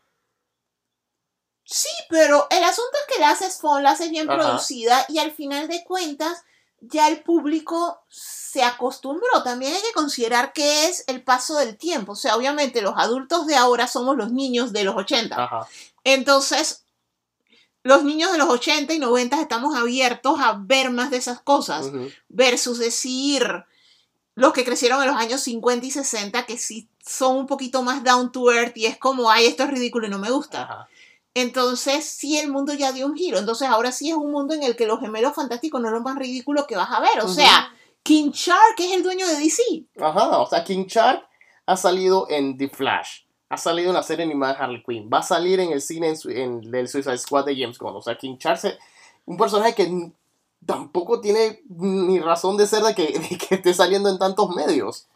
[1.62, 4.38] Sí, pero el asunto es que la haces fun, la haces bien Ajá.
[4.38, 6.42] producida y al final de cuentas
[6.80, 9.42] ya el público se acostumbró.
[9.44, 12.12] También hay que considerar que es el paso del tiempo.
[12.12, 15.36] O sea, obviamente los adultos de ahora somos los niños de los 80.
[15.36, 15.68] Ajá.
[16.02, 16.84] Entonces,
[17.82, 21.90] los niños de los 80 y 90 estamos abiertos a ver más de esas cosas
[22.28, 23.66] versus decir
[24.34, 28.04] los que crecieron en los años 50 y 60 que sí son un poquito más
[28.04, 30.62] down to earth y es como, ay, esto es ridículo y no me gusta.
[30.62, 30.88] Ajá.
[31.34, 33.38] Entonces, sí, el mundo ya dio un giro.
[33.38, 36.00] Entonces, ahora sí es un mundo en el que los gemelos fantásticos no es lo
[36.00, 37.22] más ridículo que vas a ver.
[37.22, 37.72] O sea,
[38.02, 39.62] King Shark es el dueño de DC.
[40.00, 41.26] Ajá, o sea, King Shark
[41.66, 45.22] ha salido en The Flash, ha salido en la serie animada Harley Quinn, va a
[45.22, 47.94] salir en el cine en, en el Suicide Squad de James Gunn.
[47.94, 48.78] O sea, King Shark es
[49.24, 50.12] un personaje que
[50.66, 55.06] tampoco tiene ni razón de ser de que, de que esté saliendo en tantos medios.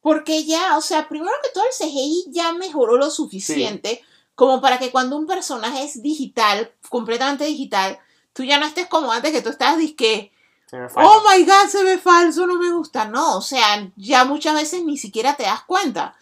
[0.00, 4.02] Porque ya, o sea, primero que todo el CGI ya mejoró lo suficiente
[4.34, 7.98] como para que cuando un personaje es digital, completamente digital,
[8.32, 10.32] tú ya no estés como antes que tú estabas disque,
[10.72, 13.04] oh my god, se ve falso, no me gusta.
[13.04, 16.16] No, o sea, ya muchas veces ni siquiera te das cuenta.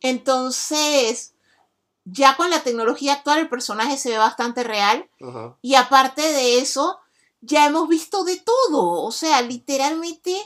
[0.00, 1.34] Entonces,
[2.04, 5.08] ya con la tecnología actual el personaje se ve bastante real.
[5.62, 7.00] Y aparte de eso,
[7.46, 9.02] ya hemos visto de todo.
[9.02, 10.36] O sea, literalmente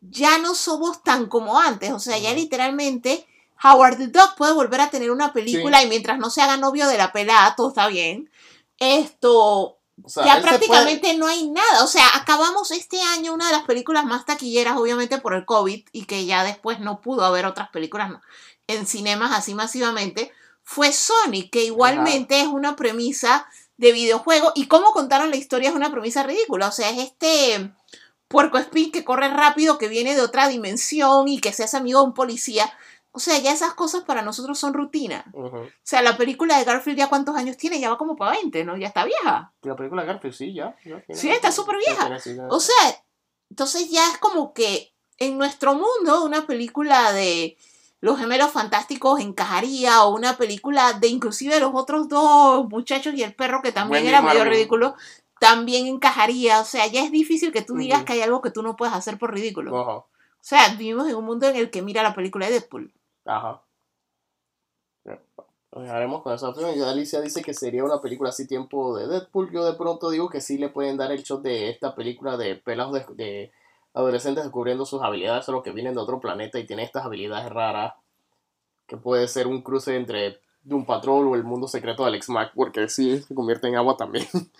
[0.00, 1.92] ya no somos tan como antes.
[1.92, 3.26] O sea, ya literalmente
[3.62, 6.88] Howard the Duck puede volver a tener una película y mientras no se haga novio
[6.88, 8.30] de la pelada, todo está bien.
[8.78, 11.84] Esto, O sea, ya puede- prácticamente no hay nada.
[11.84, 15.86] O sea, acabamos este año una de las películas más taquilleras, obviamente por el COVID,
[15.92, 18.10] y que ya después no pudo haber otras películas
[18.66, 20.32] en cinemas así masivamente,
[20.64, 23.46] fue Sonic, que igualmente es una premisa
[23.82, 24.52] de videojuego.
[24.54, 26.68] Y cómo contaron la historia es una premisa ridícula.
[26.68, 27.74] O sea, es este
[28.28, 32.00] puerco espín que corre rápido, que viene de otra dimensión y que se hace amigo
[32.00, 32.72] de un policía.
[33.10, 35.24] O sea, ya esas cosas para nosotros son rutina.
[35.34, 38.64] O sea, la película de Garfield ya cuántos años tiene, ya va como para 20,
[38.64, 38.76] ¿no?
[38.78, 39.52] Ya está vieja.
[39.62, 40.74] La película de Garfield, sí, ya.
[40.84, 42.18] ya tiene- Sí, está súper vieja.
[42.22, 43.04] tiene- O sea,
[43.50, 47.58] entonces ya es como que en nuestro mundo una película de
[48.02, 53.32] los gemelos fantásticos encajaría o una película de inclusive los otros dos muchachos y el
[53.32, 54.96] perro que también Wendy era medio ridículo
[55.38, 56.60] también encajaría.
[56.60, 58.92] O sea, ya es difícil que tú digas que hay algo que tú no puedes
[58.92, 59.80] hacer por ridículo.
[59.80, 59.92] Ajá.
[59.92, 60.06] O
[60.40, 62.92] sea, vivimos en un mundo en el que mira la película de Deadpool.
[63.24, 63.62] Ajá.
[65.04, 66.76] Lo dejaremos con esa opción.
[66.76, 69.52] Y Alicia dice que sería una película así tiempo de Deadpool.
[69.52, 72.56] Yo de pronto digo que sí le pueden dar el shot de esta película de
[72.56, 73.52] pelados de, de
[73.94, 77.94] adolescentes descubriendo sus habilidades, solo que vienen de otro planeta y tienen estas habilidades raras.
[78.86, 82.88] Que puede ser un cruce entre un patrón o el mundo secreto del X-Mac, porque
[82.88, 84.26] sí se convierte en agua también.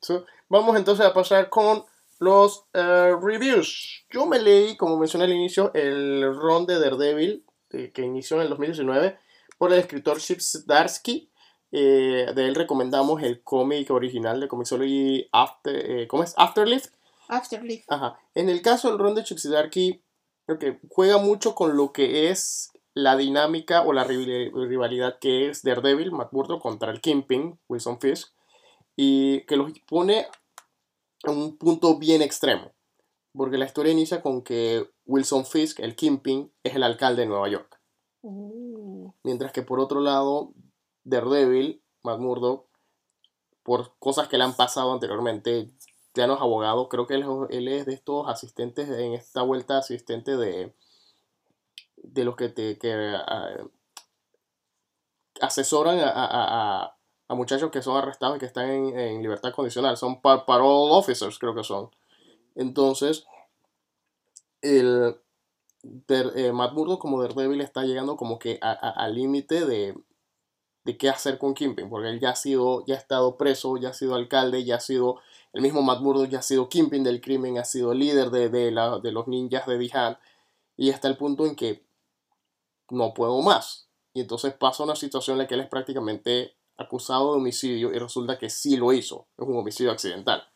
[0.00, 1.82] So, vamos entonces a pasar con
[2.20, 4.06] los eh, reviews.
[4.10, 8.44] Yo me leí, como mencioné al inicio, el ron de Daredevil, eh, que inició en
[8.44, 9.18] el 2019,
[9.58, 11.30] por el escritor Chip Zdarsky.
[11.70, 16.32] Eh, de él recomendamos el cómic original de Comixology After, eh, ¿cómo es?
[16.38, 16.94] Afterlift.
[17.28, 17.84] Afterlife.
[17.88, 18.18] Ajá.
[18.34, 20.02] En el caso del Ron de Chuxidarki,
[20.46, 25.48] creo que juega mucho con lo que es la dinámica o la rival- rivalidad que
[25.48, 28.32] es Daredevil, Matt Murdock contra el Kingpin, Wilson Fisk,
[28.96, 30.26] y que los pone
[31.24, 32.72] a un punto bien extremo.
[33.32, 37.48] Porque la historia inicia con que Wilson Fisk, el Kingpin, es el alcalde de Nueva
[37.48, 37.80] York.
[38.22, 40.54] Uh, Mientras que por otro lado,
[41.04, 42.66] Daredevil, Matt Murdock,
[43.62, 45.70] por cosas que le han pasado anteriormente,
[46.14, 46.40] ya no es
[46.88, 50.74] creo que él, él es de estos asistentes, en esta vuelta asistente de,
[51.96, 53.56] de los que te que, ah,
[55.40, 56.84] asesoran a, a-
[57.28, 60.92] a- muchachos que son arrestados y que están en, en libertad condicional, son pa- parole
[60.92, 61.90] officers creo que son.
[62.56, 63.26] Entonces,
[64.62, 65.16] el,
[65.82, 69.96] Der- eh, Matt Murdock como Daredevil está llegando como que al límite de,
[70.84, 73.90] de qué hacer con Kingpin, porque él ya ha sido, ya ha estado preso, ya
[73.90, 75.20] ha sido alcalde, ya ha sido,
[75.52, 78.70] el mismo Matt Murdock ya ha sido Kingpin del crimen, ha sido líder de, de,
[78.70, 80.18] la- de los ninjas de Dihan,
[80.76, 81.84] y hasta el punto en que
[82.90, 83.88] no puedo más.
[84.14, 87.98] Y entonces pasa una situación en la que él es prácticamente acusado de homicidio y
[87.98, 90.46] resulta que sí lo hizo, es un homicidio accidental.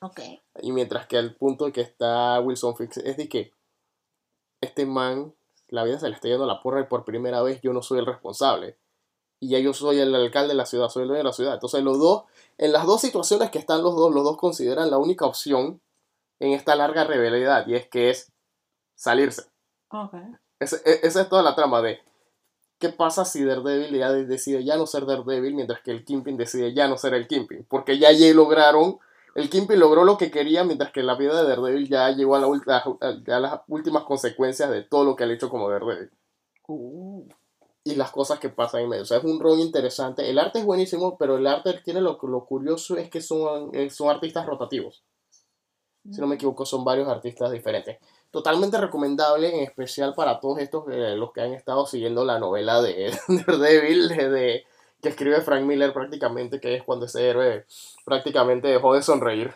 [0.00, 0.20] ok.
[0.62, 3.52] Y mientras que al punto en que está Wilson Fix es de que
[4.60, 5.34] este man,
[5.68, 7.82] la vida se le está yendo a la porra y por primera vez yo no
[7.82, 8.76] soy el responsable.
[9.42, 11.54] Y ya yo soy el alcalde de la ciudad, soy el dueño de la ciudad.
[11.54, 12.22] Entonces los dos,
[12.58, 15.80] en las dos situaciones que están los dos, los dos consideran la única opción
[16.38, 18.30] en esta larga rivalidad y es que es
[18.94, 19.42] salirse.
[20.60, 21.98] E- esa es toda la trama de
[22.78, 26.36] qué pasa si Daredevil ya de- decide ya no ser Daredevil mientras que el Kingpin
[26.36, 27.66] decide ya no ser el Kingpin.
[27.68, 29.00] Porque ya, ya lograron,
[29.34, 32.40] el Kingpin logró lo que quería mientras que la vida de Daredevil ya llegó a,
[32.40, 35.68] la ult- a- a- a las últimas consecuencias de todo lo que ha hecho como
[35.68, 36.10] Daredevil.
[36.68, 37.26] Uh,
[37.84, 39.02] Y las cosas que pasan en medio.
[39.02, 40.28] O sea, es un ron interesante.
[40.30, 43.90] El arte es buenísimo, pero el arte tiene lo, lo curioso es que son, eh,
[43.90, 45.02] son artistas rotativos.
[46.10, 47.98] Si no me equivoco, son varios artistas diferentes.
[48.30, 52.82] Totalmente recomendable, en especial para todos estos, eh, los que han estado siguiendo la novela
[52.82, 54.64] de Daredevil, de, de-
[55.00, 57.66] que escribe Frank Miller prácticamente, que es cuando ese héroe
[58.04, 59.52] prácticamente dejó de sonreír.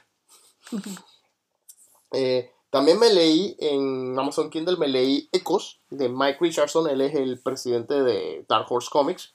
[2.12, 7.14] Eh, también me leí en Amazon Kindle, me leí Ecos de Mike Richardson, él es
[7.14, 9.34] el presidente de Dark Horse Comics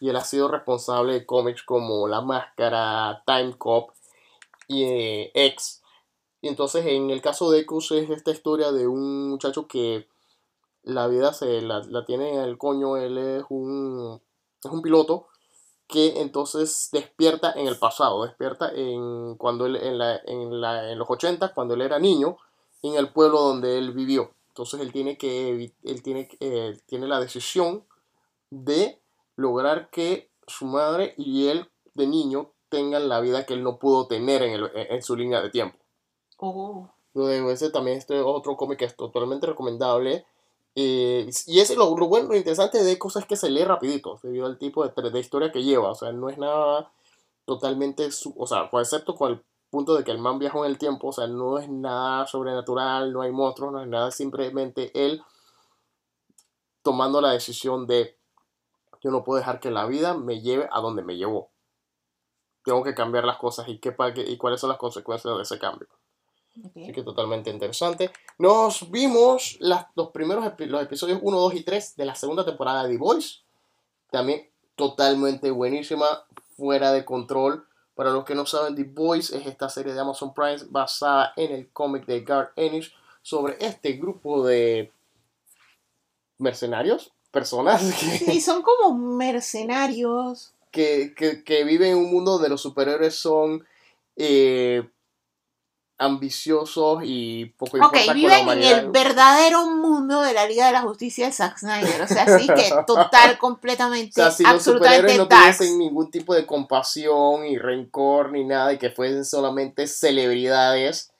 [0.00, 3.90] y él ha sido responsable de cómics como La Máscara, Time Cop
[4.66, 5.82] y eh, X.
[6.40, 10.08] Y entonces en el caso de Ecos es esta historia de un muchacho que
[10.82, 14.20] la vida se la, la tiene en el coño, él es un,
[14.64, 15.28] es un piloto
[15.86, 20.98] que entonces despierta en el pasado, despierta en cuando él en, la, en, la, en
[20.98, 22.38] los 80 cuando él era niño
[22.82, 24.32] en el pueblo donde él vivió.
[24.48, 27.84] Entonces él tiene que él tiene eh, tiene la decisión
[28.50, 29.00] de
[29.36, 34.06] lograr que su madre y él de niño tengan la vida que él no pudo
[34.06, 35.78] tener en, el- en su línea de tiempo.
[37.14, 40.24] Luego ese también este otro cómic que es totalmente recomendable.
[40.74, 44.18] Eh, y ese lo, lo bueno, lo interesante de cosas es que se lee rapidito,
[44.22, 45.90] debido al tipo de, de historia que lleva.
[45.90, 46.90] O sea, no es nada
[47.44, 49.42] totalmente, su- o sea, excepto con el
[49.72, 53.10] punto de que el man viajó en el tiempo, o sea, no es nada sobrenatural,
[53.10, 55.22] no hay monstruos, no es nada, simplemente él
[56.82, 58.18] tomando la decisión de
[59.02, 61.50] yo no puedo dejar que la vida me lleve a donde me llevó.
[62.64, 63.96] Tengo que cambiar las cosas y, qué,
[64.26, 65.88] y cuáles son las consecuencias de ese cambio.
[66.62, 66.76] ok.
[66.76, 68.12] Así que totalmente interesante.
[68.38, 72.84] Nos vimos las, los primeros los episodios 1, 2 y 3 de la segunda temporada
[72.84, 73.40] de The Voice.
[74.10, 76.06] También totalmente buenísima,
[76.56, 77.66] fuera de control.
[77.94, 81.52] Para los que no saben, The Voice es esta serie de Amazon Prime basada en
[81.52, 82.90] el cómic de Garth Ennis
[83.22, 84.90] sobre este grupo de
[86.38, 90.52] mercenarios, personas Sí, que, son como mercenarios.
[90.70, 93.64] que, que- que viven en un mundo donde los superhéroes son
[94.16, 94.88] eh,
[95.98, 100.66] ambiciosos y poco Ok, importa con la viven en el verdadero mundo de la Liga
[100.66, 102.02] de la Justicia de Zack Snyder.
[102.02, 106.10] O sea, sí que total, O completamente, sea, si los absolutamente superhéroes no tuviesen ningún
[106.10, 111.10] tipo de compasión y rencor ni nada y que fuesen solamente celebridades.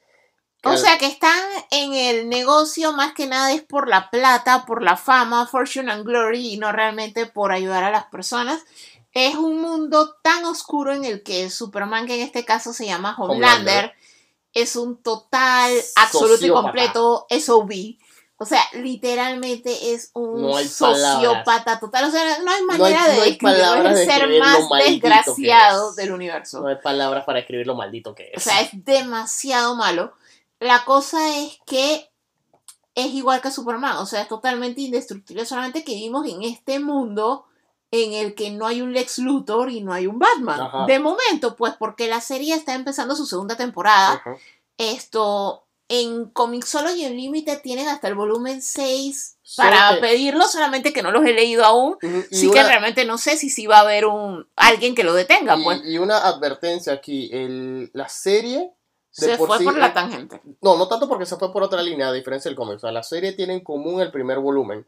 [0.64, 1.38] O al- sea, que están
[1.70, 6.04] en el negocio más que nada es por la plata, por la fama, fortune and
[6.04, 8.60] glory y no realmente por ayudar a las personas.
[9.12, 13.14] Es un mundo tan oscuro en el que Superman, que en este caso se llama
[13.18, 13.94] Homelander, Homelander.
[14.54, 17.72] Es un total, absoluto y completo SOB.
[18.36, 22.06] O sea, literalmente es un No sociópata total.
[22.06, 23.40] O sea, no hay manera no de hay describirlo.
[23.40, 25.96] palabras Es de el ser describir lo más desgraciado es.
[25.96, 26.60] del universo.
[26.60, 28.42] no hay palabras para escribir lo maldito que O es.
[28.42, 30.12] sea, es demasiado malo.
[30.58, 32.10] La cosa es que
[32.94, 37.46] es igual que Superman, o sea, es totalmente indestructible, solamente que vivimos en este mundo
[37.92, 40.60] en el que no hay un Lex Luthor y no hay un Batman.
[40.60, 40.86] Ajá.
[40.86, 44.14] De momento, pues porque la serie está empezando su segunda temporada.
[44.14, 44.36] Ajá.
[44.78, 51.10] Esto en Comixology Unlimited tienen hasta el volumen 6 Solo para pedirlo, solamente que no
[51.10, 51.98] los he leído aún.
[52.02, 55.04] Ujú, y Sí que realmente no sé si sí va a haber un alguien que
[55.04, 55.82] lo detenga, y- pues.
[55.84, 58.72] y una advertencia aquí, el, la serie
[59.18, 60.40] de Se por fue sí- por la tangente.
[60.62, 62.76] No, no tanto porque se fue por otra línea, a diferencia del cómic.
[62.76, 64.86] O sea, la serie tiene en común el primer volumen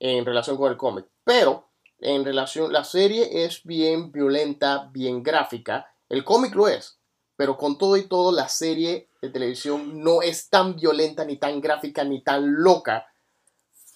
[0.00, 1.04] en relación con el cómic.
[1.24, 1.68] Pero,
[2.00, 5.86] en relación, la serie es bien violenta, bien gráfica.
[6.08, 6.98] El cómic lo es.
[7.36, 11.60] Pero con todo y todo, la serie de televisión no es tan violenta, ni tan
[11.60, 13.06] gráfica, ni tan loca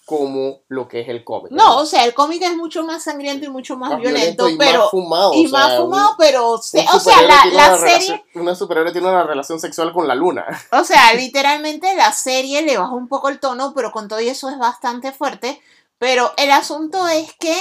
[0.05, 1.51] como lo que es el cómic.
[1.51, 4.57] No, o sea, el cómic es mucho más sangriento y mucho más, Más violento, y
[4.57, 5.33] pero más fumado.
[5.33, 6.83] y o sea, más fumado, un- pero o sea,
[7.21, 10.45] la, la una serie, relación- una superhéroe tiene una relación sexual con la luna.
[10.71, 14.27] o sea, literalmente la serie le baja un poco el tono, pero con todo y
[14.27, 15.61] eso es bastante fuerte.
[15.97, 17.55] Pero el asunto es que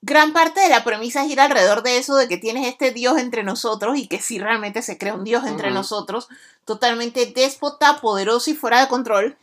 [0.00, 3.42] gran parte de la premisa gira alrededor de eso, de que tienes este Dios entre
[3.42, 6.28] nosotros y que sí realmente se crea un Dios entre nosotros,
[6.64, 9.36] totalmente déspota, poderoso y fuera de control.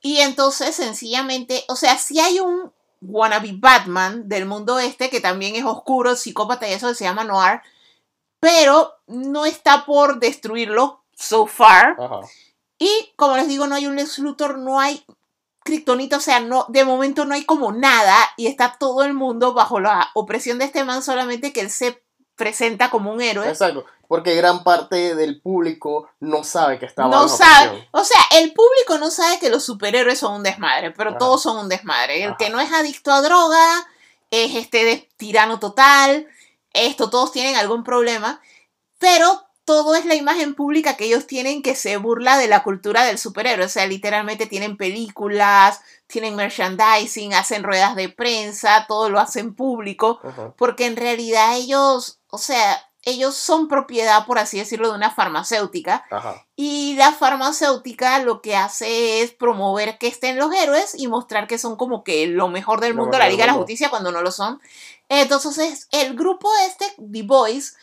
[0.00, 5.54] Y entonces sencillamente, o sea, si hay un wannabe Batman del mundo este que también
[5.56, 7.60] es oscuro, psicópata y eso que se llama Noir,
[8.40, 11.96] pero no está por destruirlo so far.
[12.78, 15.04] Y como les digo, no hay un Lex Luthor, no hay
[15.68, 19.52] Kryptonita, o sea, no, de momento no hay como nada y está todo el mundo
[19.54, 22.02] bajo la opresión de este man, solamente que él se
[22.36, 23.46] presenta como un héroe.
[23.48, 27.88] Exacto, porque gran parte del público no sabe que está no bajo sabe, presión.
[27.92, 31.18] o sea, el público no sabe que los superhéroes son un desmadre, pero Ajá.
[31.18, 32.22] todos son un desmadre.
[32.24, 32.36] El Ajá.
[32.38, 33.86] que no es adicto a droga
[34.30, 36.26] es este de- tirano total,
[36.72, 38.40] esto, todos tienen algún problema,
[38.98, 43.04] pero todo es la imagen pública que ellos tienen que se burla de la cultura
[43.04, 49.20] del superhéroe, o sea, literalmente tienen películas, tienen merchandising, hacen ruedas de prensa, todo lo
[49.20, 50.20] hacen público,
[50.56, 56.02] porque en realidad ellos, o sea, ellos son propiedad, por así decirlo, de una farmacéutica.
[56.10, 56.46] Ajá.
[56.56, 61.58] Y la farmacéutica lo que hace es promover que estén los héroes y mostrar que
[61.58, 63.58] son como que lo mejor del Lo mundo, mejor la Liga de la.
[63.58, 64.60] Justicia, cuando no lo son.
[65.10, 67.76] Entonces, el grupo este, The Boys,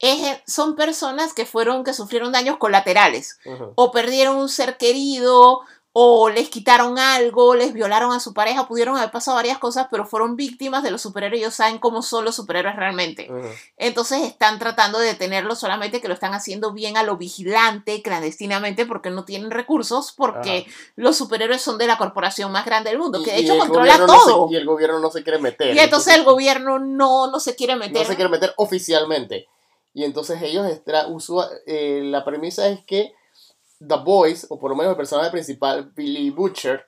[0.00, 3.38] es- son personas que fueron, que sufrieron daños colaterales.
[3.76, 5.60] O perdieron un ser querido,
[5.92, 10.06] o les quitaron algo, les violaron a su pareja, pudieron haber pasado varias cosas, pero
[10.06, 11.40] fueron víctimas de los superhéroes.
[11.42, 13.28] Ellos saben cómo son los superhéroes realmente.
[13.76, 18.86] Entonces están tratando de detenerlo, solamente que lo están haciendo bien a lo vigilante, clandestinamente,
[18.86, 23.20] porque no tienen recursos, porque los superhéroes son de la corporación más grande del mundo,
[23.24, 24.48] que de hecho controla gobierno no se- todo.
[24.48, 25.74] y el gobierno no se quiere meter.
[25.74, 28.02] Y entonces el gobierno no, no se quiere meter.
[28.02, 29.48] no se quiere meter oficialmente.
[29.92, 33.12] Y entonces ellos, extra- usua- eh, la premisa es que
[33.86, 36.84] The Boys, o por lo menos el personaje principal, Billy Butcher,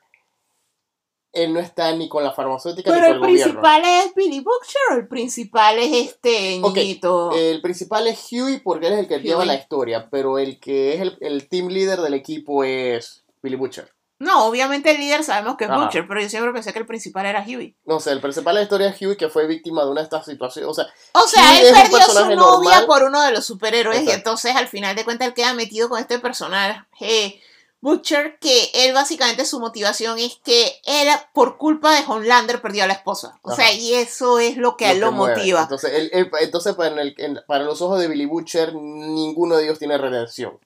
[1.33, 3.45] él no está ni con la farmacéutica ni con el el gobierno.
[3.45, 7.33] principal es Billy Butcher, o el principal es este niñito.
[7.35, 9.25] El principal es Huey porque él es el que Huey.
[9.25, 13.57] lleva la historia, pero el que es el, el team leader del equipo es Billy
[13.57, 13.91] Butcher.
[14.23, 15.81] No, obviamente el líder sabemos que es Ajá.
[15.85, 17.77] Butcher, pero yo siempre pensé que el principal era Huey.
[17.85, 20.05] No sé, el principal de la historia es Huey que fue víctima de una de
[20.05, 20.71] estas situaciones.
[20.71, 22.87] O sea, O sea, él perdió su novia normal.
[22.87, 25.99] por uno de los superhéroes y entonces al final de cuentas él queda metido con
[25.99, 27.41] este personaje
[27.81, 32.87] Butcher que él básicamente su motivación es que él por culpa de Homelander perdió a
[32.87, 33.41] la esposa.
[33.43, 35.63] O sea, y eso es lo que a él lo motiva.
[35.63, 39.57] Entonces, él- él- entonces para, en el- en- para los ojos de Billy Butcher, ninguno
[39.57, 40.61] de ellos tiene redención.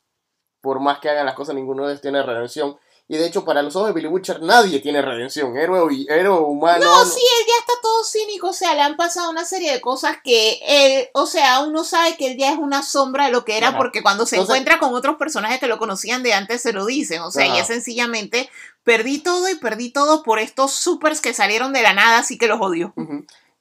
[0.60, 2.76] Por más que hagan las cosas, ninguno de ellos tiene redención.
[3.08, 5.56] Y de hecho, para los ojos de Billy Butcher, nadie tiene redención.
[5.56, 6.84] Héroe, y- héroe humano.
[6.84, 9.80] No, sí, él ya está todo cínico, o sea, le han pasado una serie de
[9.80, 13.44] cosas que él, o sea, uno sabe que él ya es una sombra de lo
[13.44, 13.76] que era Ajá.
[13.78, 16.84] porque cuando se Entonces- encuentra con otros personajes que lo conocían de antes se lo
[16.84, 17.58] dicen, o sea, Ajá.
[17.58, 18.50] ya sencillamente
[18.82, 22.48] perdí todo y perdí todo por estos supers que salieron de la nada, así que
[22.48, 22.92] los odio.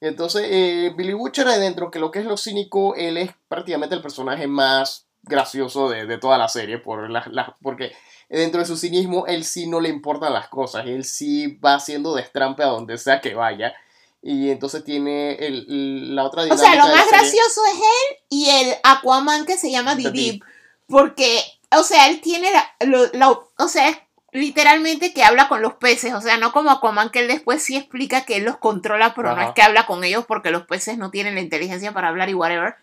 [0.02, 3.94] Y Entonces, eh, Billy Butcher, adentro, que lo que es lo cínico, él es prácticamente
[3.96, 6.78] el personaje más gracioso de, de toda la serie.
[6.80, 7.96] Por las- las- porque
[8.30, 10.86] dentro de su cinismo, él sí no le importan las cosas.
[10.86, 13.74] Él sí va haciendo destrampe a donde sea que vaya.
[14.22, 18.50] Y entonces tiene el- la otra O dinámica sea, lo más gracioso es él y
[18.50, 19.96] el Aquaman que se llama.
[19.96, 20.42] Deep,
[20.88, 21.40] porque,
[21.72, 26.14] o sea, él tiene la, lo- la- o sea, literalmente que habla con los peces,
[26.14, 29.30] o sea, no como Aquaman que él después sí explica que él los controla, pero
[29.36, 32.30] no es que habla con ellos porque los peces no tienen la inteligencia para hablar
[32.30, 32.76] y whatever.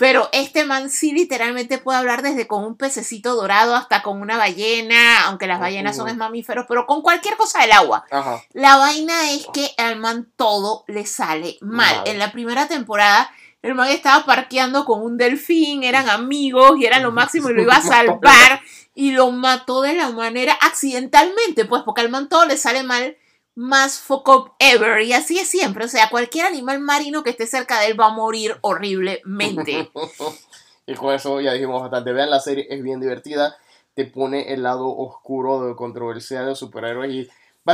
[0.00, 4.38] Pero este man sí literalmente puede hablar desde con un pececito dorado hasta con una
[4.38, 8.06] ballena, aunque las ballenas son mamíferos, pero con cualquier cosa del agua.
[8.10, 8.42] Ajá.
[8.54, 11.94] La vaina es que al man todo le sale mal.
[12.06, 17.02] En la primera temporada, el man estaba parqueando con un delfín, eran amigos y eran
[17.02, 18.62] lo máximo y lo iba a salvar
[18.94, 23.18] y lo mató de la manera accidentalmente, pues porque al man todo le sale mal
[23.54, 25.02] más up ever.
[25.02, 25.84] Y así es siempre.
[25.84, 29.90] O sea, cualquier animal marino que esté cerca de él va a morir horriblemente.
[30.86, 32.12] y con eso ya dijimos bastante.
[32.12, 33.56] Vean la serie, es bien divertida.
[33.94, 37.12] Te pone el lado oscuro de controversia de superhéroes.
[37.12, 37.28] Y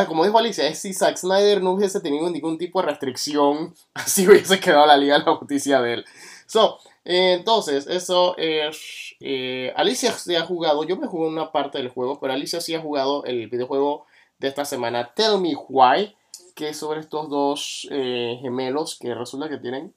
[0.07, 4.29] como dijo Alicia, es si Zack Snyder no hubiese tenido ningún tipo de restricción, así
[4.29, 6.05] hubiese quedado la Liga de la Justicia de él.
[6.47, 9.15] So, eh, entonces, eso es.
[9.21, 10.85] Eh, Alicia sí ha jugado.
[10.85, 14.07] Yo me jugué una parte del juego, pero Alicia sí ha jugado el videojuego
[14.39, 16.15] de esta semana, Tell Me Why,
[16.55, 19.95] que es sobre estos dos eh, gemelos que resulta que tienen.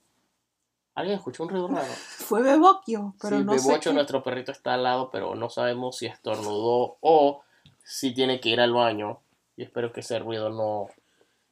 [0.95, 1.87] ¿Alguien escuchó un ruido raro?
[1.93, 3.67] Fue Beboquio, pero sí, no sé.
[3.67, 7.41] Bebocho, qué- nuestro perrito, está al lado, pero no sabemos si estornudó o
[7.83, 9.19] si tiene que ir al baño.
[9.57, 10.87] Y espero que ese ruido no.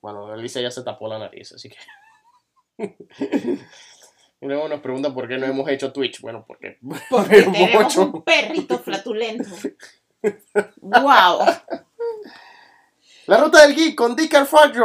[0.01, 1.77] Bueno, Alicia ya se tapó la nariz, así que.
[4.41, 6.21] y luego nos preguntan por qué no hemos hecho Twitch.
[6.21, 6.77] Bueno, porque.
[7.09, 9.49] Porque tenemos un perrito flatulento.
[10.81, 11.39] wow.
[13.27, 14.73] La ruta del geek con Dick and Fart.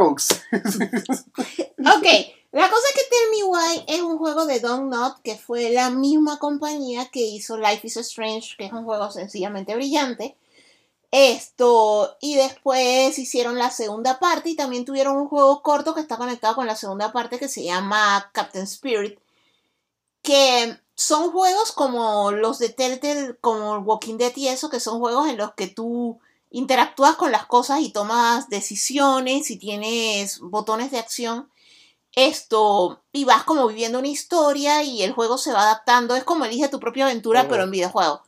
[1.95, 2.07] Ok,
[2.53, 5.71] la cosa es que Tell Me Why es un juego de Don't Not que fue
[5.71, 10.37] la misma compañía que hizo Life is Strange, que es un juego sencillamente brillante.
[11.13, 16.17] Esto, y después hicieron la segunda parte y también tuvieron un juego corto que está
[16.17, 19.21] conectado con la segunda parte que se llama Captain Spirit,
[20.23, 25.29] que son juegos como los de Telltale, como Walking Dead y eso, que son juegos
[25.29, 26.19] en los que tú
[26.53, 31.51] interactúas con las cosas y tomas decisiones y tienes botones de acción.
[32.15, 36.15] Esto, y vas como viviendo una historia y el juego se va adaptando.
[36.15, 38.23] Es como elige tu propia aventura, pero en videojuego.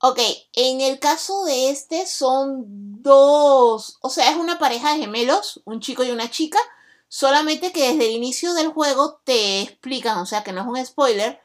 [0.00, 0.18] Ok,
[0.54, 2.64] en el caso de este son
[3.02, 6.58] dos, o sea, es una pareja de gemelos, un chico y una chica,
[7.06, 10.84] solamente que desde el inicio del juego te explican, o sea, que no es un
[10.84, 11.40] spoiler,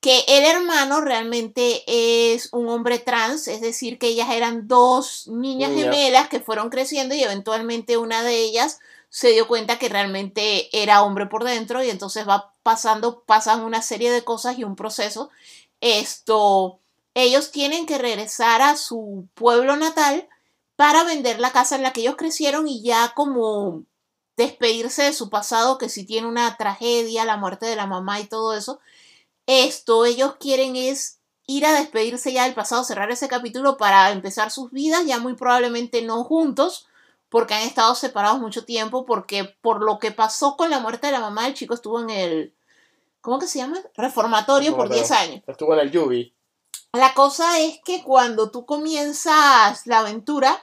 [0.00, 5.72] que el hermano realmente es un hombre trans, es decir, que ellas eran dos niñas
[5.72, 8.78] gemelas que fueron creciendo y eventualmente una de ellas
[9.10, 13.82] se dio cuenta que realmente era hombre por dentro y entonces va pasando, pasan una
[13.82, 15.30] serie de cosas y un proceso.
[15.80, 16.78] Esto,
[17.14, 20.28] ellos tienen que regresar a su pueblo natal
[20.76, 23.82] para vender la casa en la que ellos crecieron y ya como
[24.36, 28.26] despedirse de su pasado, que si tiene una tragedia, la muerte de la mamá y
[28.26, 28.78] todo eso.
[29.48, 34.50] Esto, ellos quieren es ir a despedirse ya del pasado, cerrar ese capítulo para empezar
[34.50, 36.86] sus vidas, ya muy probablemente no juntos,
[37.30, 41.14] porque han estado separados mucho tiempo, porque por lo que pasó con la muerte de
[41.14, 42.54] la mamá, el chico estuvo en el,
[43.22, 43.78] ¿cómo que se llama?
[43.96, 45.42] Reformatorio por 10 años.
[45.46, 46.34] Estuvo en el Yubi.
[46.92, 50.62] La cosa es que cuando tú comienzas la aventura,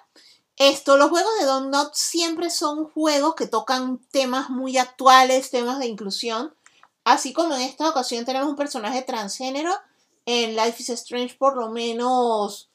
[0.58, 5.80] esto, los juegos de Don't Not siempre son juegos que tocan temas muy actuales, temas
[5.80, 6.56] de inclusión.
[7.06, 9.72] Así como en esta ocasión tenemos un personaje transgénero,
[10.26, 12.72] en Life is Strange por lo menos,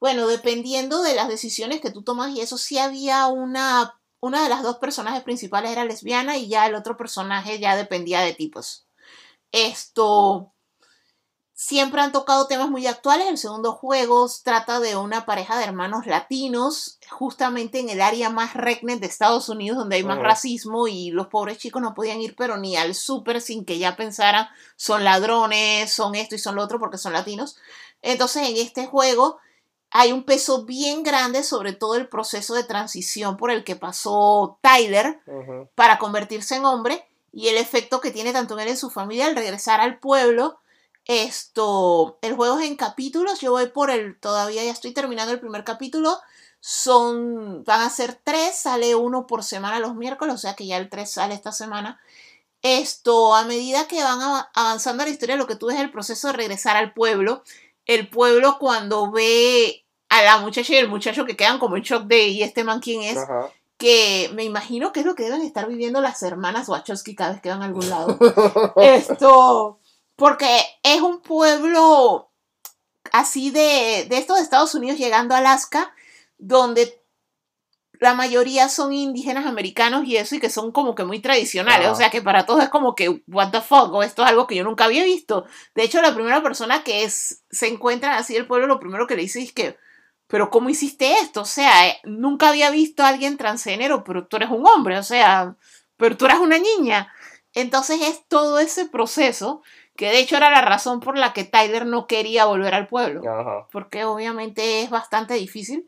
[0.00, 4.48] bueno, dependiendo de las decisiones que tú tomas y eso sí había una, una de
[4.48, 8.88] las dos personajes principales era lesbiana y ya el otro personaje ya dependía de tipos.
[9.52, 10.52] Esto,
[11.60, 13.26] siempre han tocado temas muy actuales.
[13.26, 18.54] El segundo juego trata de una pareja de hermanos latinos, justamente en el área más
[18.54, 22.36] regnet de Estados Unidos, donde hay más racismo y los pobres chicos no podían ir,
[22.36, 26.62] pero ni al súper sin que ya pensaran son ladrones, son esto y son lo
[26.62, 27.56] otro porque son latinos.
[28.02, 29.38] Entonces, en este juego
[29.90, 34.60] hay un peso bien grande sobre todo el proceso de transición por el que pasó
[34.60, 35.18] Tyler
[35.74, 39.26] para convertirse en hombre y el efecto que tiene tanto en él en su familia
[39.26, 40.60] al regresar al pueblo.
[41.08, 45.40] Esto, el juego es en capítulos, yo voy por el, todavía ya estoy terminando el
[45.40, 46.18] primer capítulo,
[46.60, 50.76] son, van a ser tres, sale uno por semana los miércoles, o sea que ya
[50.76, 51.98] el 3 sale esta semana.
[52.62, 55.90] Esto, a medida que van av- avanzando la historia, lo que tú ves es el
[55.92, 57.42] proceso de regresar al pueblo.
[57.86, 62.04] El pueblo cuando ve a la muchacha y el muchacho que quedan como en shock
[62.04, 63.16] de, ¿y este man quién es?
[63.16, 63.48] Ajá.
[63.78, 67.40] que me imagino que es lo que deben estar viviendo las hermanas Wachowski cada vez
[67.40, 68.18] que van a algún lado.
[68.76, 69.78] Esto,
[70.18, 72.32] porque es un pueblo
[73.12, 75.94] así de, de estos Estados Unidos llegando a Alaska,
[76.38, 77.00] donde
[78.00, 81.88] la mayoría son indígenas americanos y eso, y que son como que muy tradicionales.
[81.88, 84.48] O sea que para todos es como que, what the fuck, o esto es algo
[84.48, 85.46] que yo nunca había visto.
[85.76, 89.14] De hecho, la primera persona que es, se encuentra así el pueblo, lo primero que
[89.14, 89.76] le dice es que,
[90.26, 91.42] pero ¿cómo hiciste esto?
[91.42, 95.04] O sea, eh, nunca había visto a alguien transgénero, pero tú eres un hombre, o
[95.04, 95.54] sea,
[95.96, 97.12] pero tú eres una niña.
[97.54, 99.62] Entonces es todo ese proceso,
[99.98, 103.20] que de hecho era la razón por la que Tyler no quería volver al pueblo
[103.28, 103.66] Ajá.
[103.72, 105.86] porque obviamente es bastante difícil.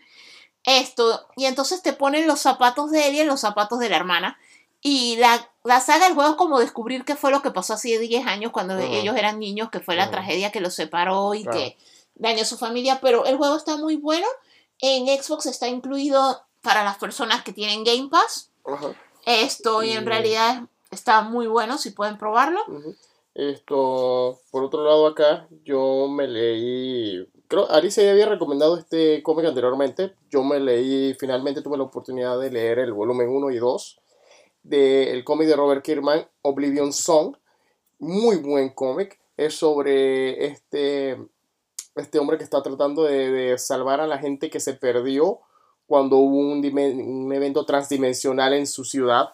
[0.64, 3.96] Esto, y entonces te ponen los zapatos de él y en los zapatos de la
[3.96, 4.36] hermana.
[4.82, 7.98] Y la, la saga del juego es como descubrir qué fue lo que pasó hace
[7.98, 11.56] 10 años cuando ellos eran niños, que fue la tragedia que los separó y Claro.
[11.58, 11.78] que
[12.16, 12.98] dañó su familia.
[13.00, 14.26] Pero el juego está muy bueno.
[14.80, 18.50] En Xbox está incluido para las personas que tienen Game Pass.
[19.24, 22.60] Esto, y en realidad está muy bueno, si pueden probarlo.
[23.40, 29.46] Esto, por otro lado acá, yo me leí, creo, Alicia ya había recomendado este cómic
[29.46, 34.00] anteriormente, yo me leí, finalmente tuve la oportunidad de leer el volumen 1 y 2
[34.62, 37.34] del cómic de Robert Kirkman, Oblivion Song,
[37.98, 41.16] muy buen cómic, es sobre este,
[41.94, 45.38] este hombre que está tratando de, salvar a la gente que se perdió
[45.86, 49.30] cuando hubo un, evento transdimensional en su ciudad.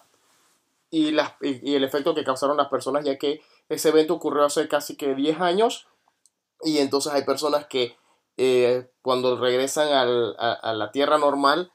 [0.89, 4.67] Y, las, y el efecto que causaron las personas, ya que ese evento ocurrió hace
[4.67, 5.87] casi que 10 años
[6.63, 7.95] y entonces hay personas que
[8.37, 11.71] eh, cuando regresan al- a, la tierra normal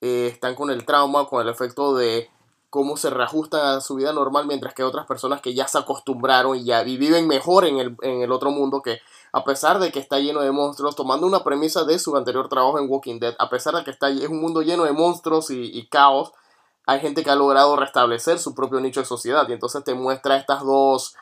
[0.00, 2.30] eh, están con el trauma, con el efecto de
[2.70, 6.56] cómo se reajustan a su vida normal, mientras que otras personas que ya se acostumbraron
[6.56, 8.98] y ya viven mejor en el, en el otro mundo que
[9.32, 12.78] a pesar de que está lleno de monstruos, tomando una premisa de su anterior trabajo
[12.78, 15.70] en Walking Dead, a pesar de que está, es un mundo lleno de monstruos y,
[15.76, 16.32] y caos,
[16.86, 20.36] hay gente que ha logrado restablecer su propio nicho de sociedad y entonces te muestra
[20.36, 21.14] estas dos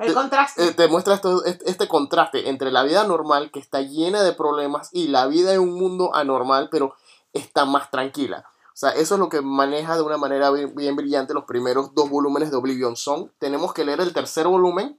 [0.00, 0.66] El Te- contraste.
[0.68, 4.32] eh, te muestra esto- este, este contraste entre la vida normal que está llena de
[4.32, 6.94] problemas y la vida en un mundo anormal pero
[7.32, 8.44] está más tranquila.
[8.72, 11.94] O sea, eso es lo que maneja de una manera bien, bien brillante los primeros
[11.94, 13.28] dos volúmenes de Oblivion Song.
[13.38, 14.98] Tenemos que leer el tercer volumen,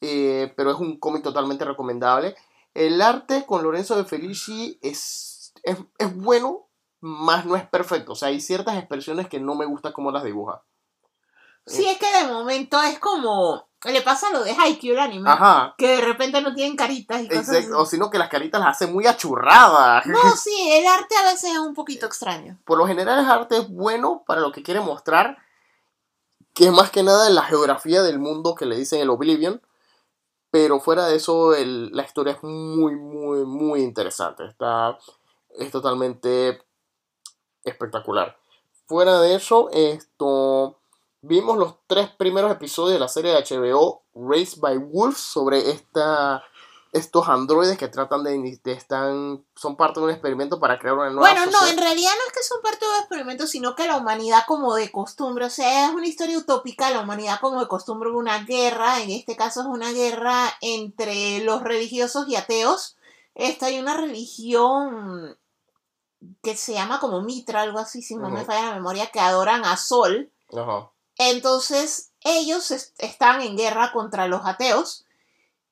[0.00, 2.36] eh, pero es un cómic totalmente recomendable.
[2.72, 6.68] El arte con Lorenzo de Felici es, es, es bueno,
[7.00, 8.12] más no es perfecto.
[8.12, 10.62] O sea, hay ciertas expresiones que no me gusta cómo las dibuja.
[11.66, 13.68] Sí, es que de momento es como.
[13.84, 15.30] Le pasa lo de Haikyuu, el anime.
[15.30, 15.74] Ajá.
[15.78, 17.56] Que de repente no tienen caritas y cosas así.
[17.58, 20.04] Exacto, o sino que las caritas las hace muy achurradas.
[20.04, 22.58] No, sí, el arte a veces es un poquito extraño.
[22.66, 25.38] Por lo general el arte es bueno para lo que quiere mostrar,
[26.52, 29.62] que es más que nada en la geografía del mundo que le dicen el Oblivion,
[30.50, 34.44] pero fuera de eso el- la historia es muy, muy, muy interesante.
[34.44, 34.98] Está,
[35.58, 36.60] es totalmente
[37.64, 38.36] espectacular.
[38.86, 40.79] Fuera de eso, esto
[41.22, 46.42] vimos los tres primeros episodios de la serie de HBO Raised by Wolves sobre esta
[46.92, 51.10] estos androides que tratan de, de están son parte de un experimento para crear una
[51.10, 53.86] nueva Bueno, no, en realidad no es que son parte de un experimento, sino que
[53.86, 57.68] la humanidad como de costumbre, o sea, es una historia utópica, la humanidad como de
[57.68, 62.96] costumbre una guerra, en este caso es una guerra entre los religiosos y ateos.
[63.36, 65.38] Esta hay una religión
[66.42, 69.64] que se llama como Mitra, algo así, si no me falla la memoria, que adoran
[69.64, 70.32] a Sol.
[70.52, 70.90] Ajá.
[71.22, 75.04] Entonces, ellos est- están en guerra contra los ateos,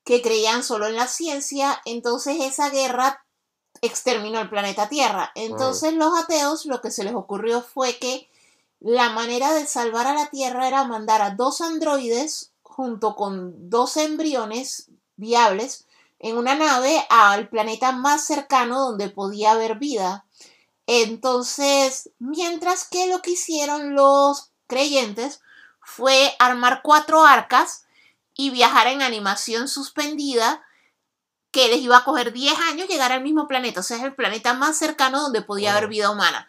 [0.04, 1.80] que creían solo en la ciencia.
[1.86, 3.24] Entonces, esa guerra
[3.80, 5.32] exterminó el planeta Tierra.
[5.34, 8.28] Entonces, los ateos lo que se les ocurrió fue que
[8.80, 13.96] la manera de salvar a la Tierra era mandar a dos androides junto con dos
[13.96, 15.86] embriones viables
[16.18, 20.26] en una nave al planeta más cercano donde podía haber vida.
[20.86, 25.40] Entonces, mientras que lo que hicieron los creyentes
[25.80, 27.86] fue armar cuatro arcas
[28.34, 30.64] y viajar en animación suspendida
[31.50, 34.14] que les iba a coger 10 años llegar al mismo planeta, o sea, es el
[34.14, 36.48] planeta más cercano donde podía haber vida humana.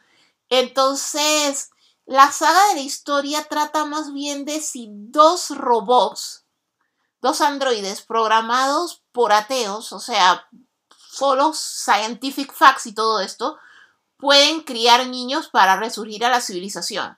[0.49, 1.71] Entonces,
[2.05, 6.43] la saga de la historia trata más bien de si dos robots,
[7.21, 10.47] dos androides programados por ateos, o sea,
[11.09, 13.57] solo scientific facts y todo esto,
[14.17, 17.17] pueden criar niños para resurgir a la civilización.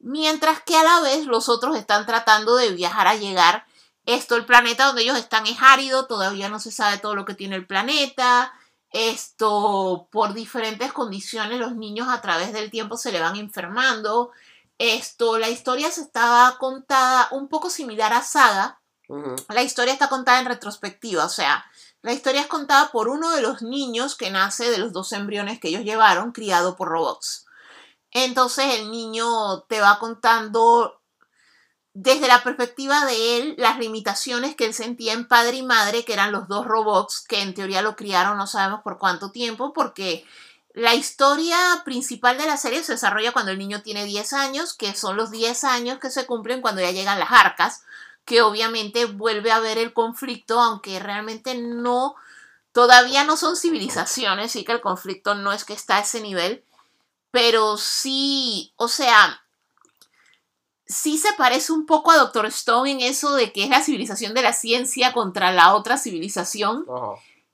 [0.00, 3.66] Mientras que a la vez los otros están tratando de viajar a llegar.
[4.06, 7.34] Esto, el planeta donde ellos están es árido, todavía no se sabe todo lo que
[7.34, 8.52] tiene el planeta.
[8.90, 14.30] Esto, por diferentes condiciones, los niños a través del tiempo se le van enfermando.
[14.78, 18.80] Esto, la historia se estaba contada un poco similar a Saga,
[19.48, 21.64] la historia está contada en retrospectiva, o sea,
[22.02, 25.58] la historia es contada por uno de los niños que nace de los dos embriones
[25.58, 27.46] que ellos llevaron, criado por robots.
[28.10, 30.98] Entonces el niño te va contando
[32.00, 36.12] desde la perspectiva de él las limitaciones que él sentía en padre y madre, que
[36.12, 40.24] eran los dos robots que en teoría lo criaron no sabemos por cuánto tiempo, porque
[40.74, 44.94] la historia principal de la serie se desarrolla cuando el niño tiene 10 años, que
[44.94, 47.82] son los 10 años que se cumplen cuando ya llegan las arcas,
[48.24, 52.14] que obviamente vuelve a haber el conflicto, aunque realmente no,
[52.70, 56.62] todavía no son civilizaciones, sí que el conflicto no es que está a ese nivel,
[57.30, 59.42] pero sí, o sea,
[60.86, 64.34] sí se parece un poco a Doctor Stone en eso de que es la civilización
[64.34, 66.86] de la ciencia contra la otra civilización.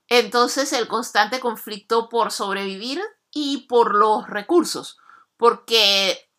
[0.09, 3.02] Entonces el constante conflicto por sobrevivir
[3.32, 4.98] y por los recursos.
[5.36, 6.30] Porque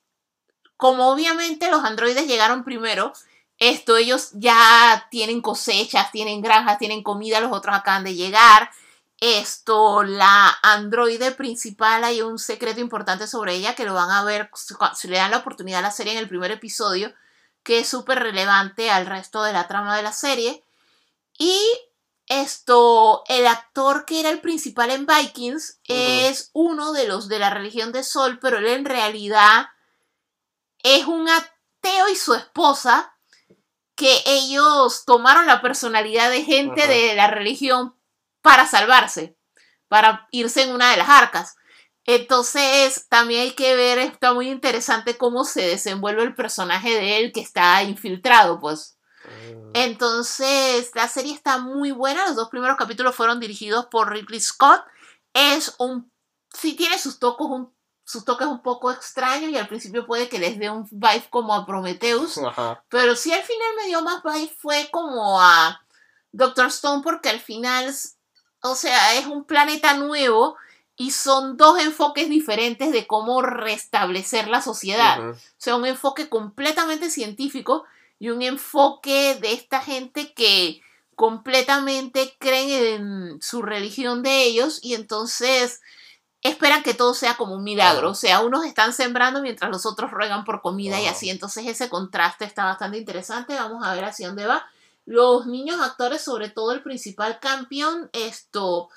[0.78, 3.12] como obviamente los androides llegaron primero,
[3.57, 8.70] esto ellos ya tienen cosechas, tienen granjas, tienen comida, los otros acaban de llegar.
[9.26, 14.49] Esto, la androide principal, hay un secreto importante sobre ella que lo van a ver
[14.95, 17.14] si le dan la oportunidad a la serie en el primer episodio,
[17.64, 20.64] que es súper relevante al resto de la trama de la serie.
[21.38, 21.60] Y
[22.27, 27.49] esto, el actor que era el principal en Vikings es uno de los de la
[27.49, 29.68] religión de Sol, pero él en realidad
[30.84, 33.15] es un ateo y su esposa
[33.95, 37.95] que ellos tomaron la personalidad de gente de la religión
[38.46, 39.36] para salvarse,
[39.88, 41.56] para irse en una de las arcas.
[42.04, 47.32] Entonces, también hay que ver, está muy interesante cómo se desenvuelve el personaje de él
[47.32, 49.00] que está infiltrado, pues.
[49.24, 49.72] Mm.
[49.74, 52.28] Entonces, la serie está muy buena.
[52.28, 54.84] Los dos primeros capítulos fueron dirigidos por Ridley Scott.
[55.34, 56.12] Es un.
[56.54, 60.38] Sí, tiene sus toques un, sus toques un poco extraños y al principio puede que
[60.38, 62.40] les dé un vibe como a Prometheus.
[62.90, 65.82] Pero sí, al final me dio más vibe, fue como a
[66.32, 67.92] Doctor Stone, porque al final
[68.72, 70.58] o sea, es un planeta nuevo
[70.98, 75.32] y son dos enfoques diferentes de cómo restablecer la sociedad.
[75.32, 77.84] O sea, un enfoque completamente científico
[78.18, 80.82] y un enfoque de esta gente que
[81.16, 85.82] completamente creen en su religión de ellos y entonces
[86.42, 88.12] esperan que todo sea como un milagro.
[88.12, 91.30] O sea, unos están sembrando mientras los otros ruegan por comida y así.
[91.30, 93.56] Entonces ese contraste está bastante interesante.
[93.56, 94.66] Vamos a ver hacia dónde va
[95.06, 98.90] los niños actores, sobre todo el principal campeón, esto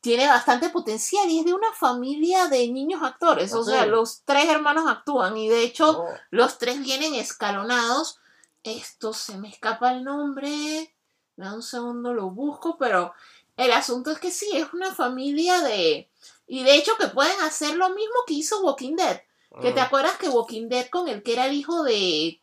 [0.00, 3.54] tiene bastante potencial y es de una familia de niños actores.
[3.54, 6.08] O sea, los tres hermanos actúan y de hecho oh.
[6.30, 8.18] los tres vienen escalonados.
[8.62, 10.94] Esto se me escapa el nombre.
[11.36, 13.14] Da un segundo, lo busco, pero
[13.56, 16.10] el asunto es que sí, es una familia de...
[16.46, 19.22] Y de hecho que pueden hacer lo mismo que hizo Walking Dead.
[19.62, 19.84] Que te mm.
[19.84, 22.42] acuerdas que Walking Dead con el que era el hijo de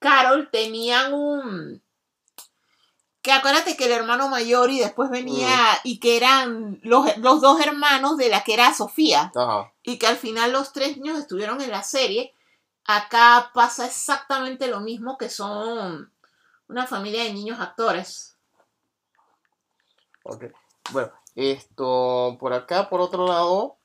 [0.00, 1.80] Carol tenían un
[3.22, 5.78] que acuérdate que el hermano mayor y después venía mm.
[5.84, 9.32] y que eran los, dos hermanos de la que era Sofía.
[9.82, 12.34] Y que al final los tres niños estuvieron en la serie.
[12.84, 16.12] Acá pasa exactamente lo mismo que son
[16.68, 18.36] una familia de niños actores.
[20.24, 20.44] Ok.
[20.92, 23.78] Bueno esto por acá por otro lado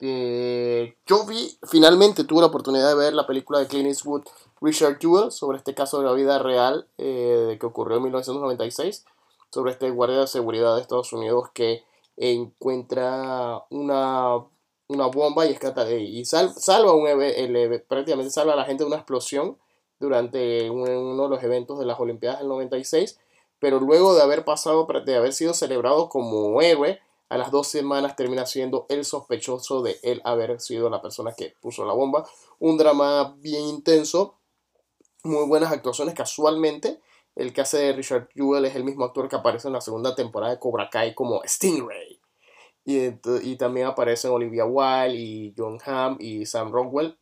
[0.00, 4.22] eh, yo vi finalmente tuve la oportunidad de ver la película de Clint Eastwood
[4.60, 9.04] Richard Jewell sobre este caso de la vida real eh, que ocurrió en 1996,
[9.50, 11.84] sobre este guardia de seguridad de Estados Unidos que
[12.16, 14.36] encuentra una,
[14.88, 17.06] una bomba y, escata, y salva un,
[17.88, 19.56] prácticamente salva a la gente de una explosión
[19.98, 23.18] durante uno de los eventos de las Olimpiadas del 96,
[23.58, 27.00] pero luego de haber pasado, de haber sido celebrado como héroe,
[27.30, 31.54] a las dos semanas termina siendo el sospechoso de él haber sido la persona que
[31.60, 32.28] puso la bomba.
[32.58, 34.40] Un drama bien intenso
[35.22, 36.14] muy buenas actuaciones.
[36.14, 37.00] Casualmente,
[37.36, 40.14] el que hace de Richard Jewell es el mismo actor que aparece en la segunda
[40.14, 42.20] temporada de Cobra Kai como Stingray.
[42.84, 47.16] Y, también aparecen Olivia Wilde y John Hamm y Sam Rockwell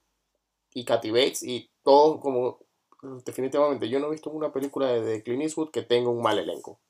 [0.73, 2.61] y Kathy Bates y todos como
[3.27, 6.39] definitivamente yo no he visto una película de, de Clint Eastwood que tenga un mal
[6.39, 6.81] elenco.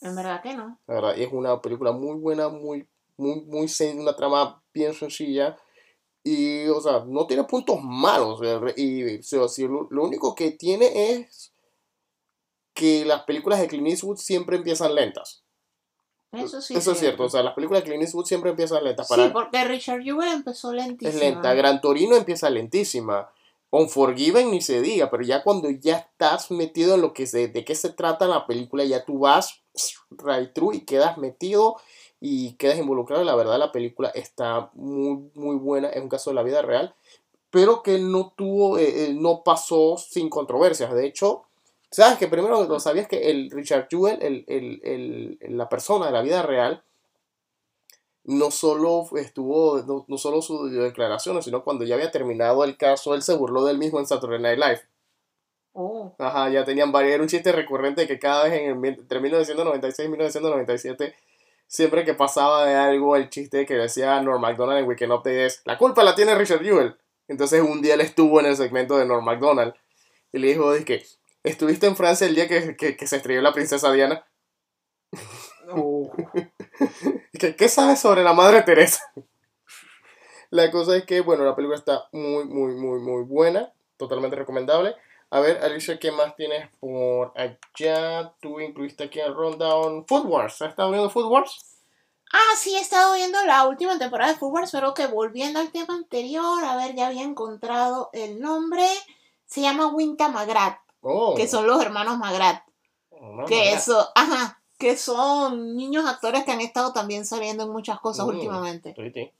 [0.00, 0.78] En verdad que no.
[0.86, 2.86] La verdad, es una película muy buena, muy,
[3.16, 5.56] muy, muy, una trama bien sencilla
[6.28, 8.40] y, o sea, no tiene puntos malos.
[8.76, 9.20] Y,
[9.68, 11.52] lo, único que tiene es
[12.74, 15.44] que las películas de Clint Eastwood siempre empiezan lentas.
[16.32, 16.74] Eso sí.
[16.74, 17.22] Eso es cierto.
[17.22, 19.06] O sea, las películas de Clint Eastwood siempre empiezan lentas.
[19.06, 19.26] Para...
[19.26, 21.14] Sí, porque Richard Jewell empezó lentísima.
[21.14, 21.54] Es lenta.
[21.54, 23.30] Gran Torino empieza lentísima.
[23.70, 27.64] Unforgiven ni se diga, pero ya cuando ya estás metido en lo que se, de
[27.64, 29.62] qué se trata la película, ya tú vas
[30.10, 31.76] right through y quedas metido
[32.20, 33.24] y quedas involucrado.
[33.24, 35.88] La verdad, la película está muy, muy buena.
[35.88, 36.94] Es un caso de la vida real,
[37.50, 40.92] pero que no tuvo, eh, eh, no pasó sin controversias.
[40.94, 41.44] De hecho,
[41.90, 46.42] sabes que primero lo sabías que el Richard Jewell, el, la persona de la vida
[46.42, 46.82] real,
[48.24, 53.14] no solo estuvo, no, no, solo sus declaraciones, sino cuando ya había terminado el caso,
[53.14, 54.80] él se burló del mismo en Saturday Night Live.
[55.78, 56.14] Oh.
[56.18, 60.06] Ajá, ya tenían varios, era un chiste recurrente que cada vez en el, entre 1996
[60.06, 61.14] y 1997
[61.66, 65.60] siempre que pasaba de algo, el chiste que decía Norm MacDonald en Weekend Update es,
[65.66, 66.96] la culpa la tiene Richard Jewell.
[67.28, 69.74] Entonces un día él estuvo en el segmento de Norm MacDonald
[70.32, 71.04] y le dijo, que
[71.42, 74.24] ¿estuviste en Francia el día que, se estrelló la princesa Diana?
[77.38, 79.12] ¿Qué, ¿Qué sabes sobre la Madre Teresa?
[80.50, 84.94] la cosa es que, bueno, la película está muy, muy, muy, muy buena, totalmente recomendable.
[85.30, 88.32] A ver, Alicia, ¿qué más tienes por allá?
[88.40, 90.62] Tú incluiste aquí en el rundown Food Wars.
[90.62, 91.72] ¿Has estado viendo Food Wars?
[92.32, 95.70] Ah, sí, he estado viendo la última temporada de Food Wars, pero que volviendo al
[95.70, 98.86] tema anterior, a ver, ya había encontrado el nombre.
[99.46, 101.34] Se llama Winta Magrat, oh.
[101.36, 102.62] que son los hermanos Magrat.
[103.46, 108.26] que eso, ajá, que son niños actores que han estado también saliendo en muchas cosas
[108.26, 108.28] Mm.
[108.28, 108.94] últimamente.
[109.14, 109.32] Sí.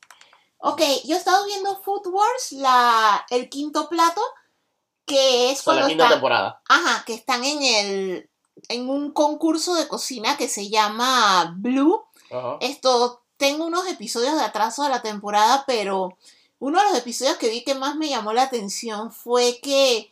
[0.59, 4.23] Ok, yo he estado viendo Food Wars, la, el quinto plato,
[5.07, 6.61] que es Con la cuando quinta están, temporada.
[6.69, 8.31] ajá, que están en el
[8.69, 12.03] en un concurso de cocina que se llama Blue.
[12.31, 12.57] Ajá.
[12.61, 16.17] Esto, tengo unos episodios de atraso de la temporada, pero
[16.59, 20.11] uno de los episodios que vi que más me llamó la atención fue que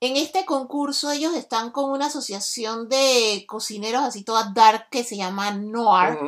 [0.00, 5.16] en este concurso ellos están con una asociación de cocineros así toda dark que se
[5.16, 6.18] llama Noir.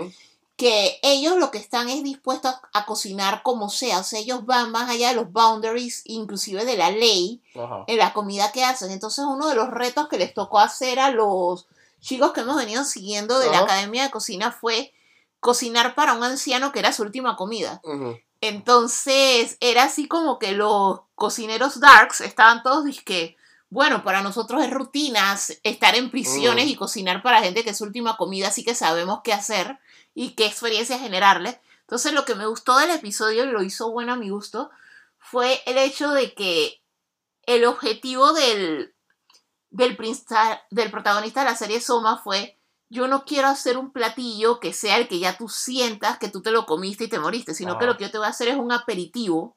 [0.58, 4.72] Que ellos lo que están es dispuestos a cocinar como sea, o sea, ellos van
[4.72, 7.84] más allá de los boundaries, inclusive de la ley, Ajá.
[7.86, 8.90] en la comida que hacen.
[8.90, 11.68] Entonces, uno de los retos que les tocó hacer a los
[12.00, 13.60] chicos que hemos venido siguiendo de la.
[13.60, 14.92] Academia de Cocina fue
[15.38, 17.80] cocinar para un anciano que era su última comida.
[18.40, 23.36] Entonces, era así como que los cocineros darks estaban todos disque,
[23.70, 27.84] bueno, para nosotros es rutinas estar en prisiones y cocinar para gente que es su
[27.84, 29.78] última comida, así que sabemos qué hacer
[30.20, 31.58] y qué experiencia generarles.
[31.82, 34.68] Entonces, lo que me gustó del episodio y lo hizo bueno a mi gusto
[35.16, 36.82] fue el hecho de que
[37.46, 38.94] el objetivo del,
[39.70, 39.96] del,
[40.70, 42.58] del protagonista de la serie Soma fue
[42.90, 46.42] yo no quiero hacer un platillo que sea el que ya tú sientas que tú
[46.42, 48.48] te lo comiste y te moriste, sino que lo que yo te voy a hacer
[48.48, 49.56] es un aperitivo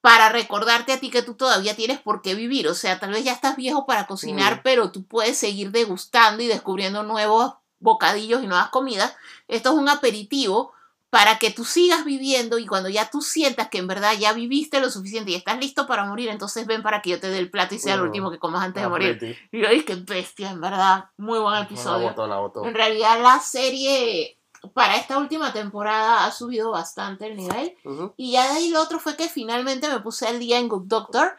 [0.00, 2.68] para recordarte a ti que tú todavía tienes por qué vivir.
[2.68, 4.60] O sea, tal vez ya estás viejo para cocinar, Mm.
[4.62, 9.16] pero tú puedes seguir degustando y descubriendo nuevos bocadillos y nuevas comidas.
[9.48, 10.72] Esto es un aperitivo
[11.10, 14.78] para que tú sigas viviendo y cuando ya tú sientas que en verdad ya viviste
[14.78, 17.50] lo suficiente y estás listo para morir, entonces ven para que yo te dé el
[17.50, 19.18] plato y sea el último que comas antes de morir.
[19.18, 19.36] pretty.
[19.50, 21.06] Y yo dije, qué bestia, en verdad.
[21.16, 22.08] Muy buen La episodio.
[22.10, 22.64] botó, la botó.
[22.64, 24.36] En realidad la serie
[24.72, 27.74] para esta última temporada ha subido bastante el nivel.
[28.16, 30.84] Y ya de ahí lo otro fue que finalmente me puse al día en Good
[30.86, 31.34] Doctor.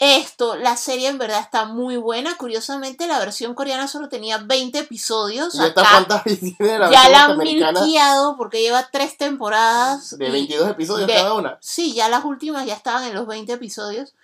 [0.00, 2.36] Esto, la serie en verdad está muy buena.
[2.36, 5.56] Curiosamente, la versión coreana solo tenía 20 episodios.
[5.56, 10.16] ¿Y esta cuántas tiene la ya la han milqueado porque lleva tres temporadas.
[10.16, 11.58] De y- 22 episodios de- cada una.
[11.60, 14.14] Sí, ya las últimas ya estaban en los 20 episodios.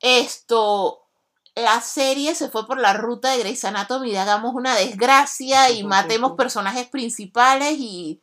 [0.00, 1.06] Esto,
[1.54, 5.84] la serie se fue por la ruta de Grey's Anatomy, de hagamos una desgracia y
[5.84, 8.20] matemos personajes principales y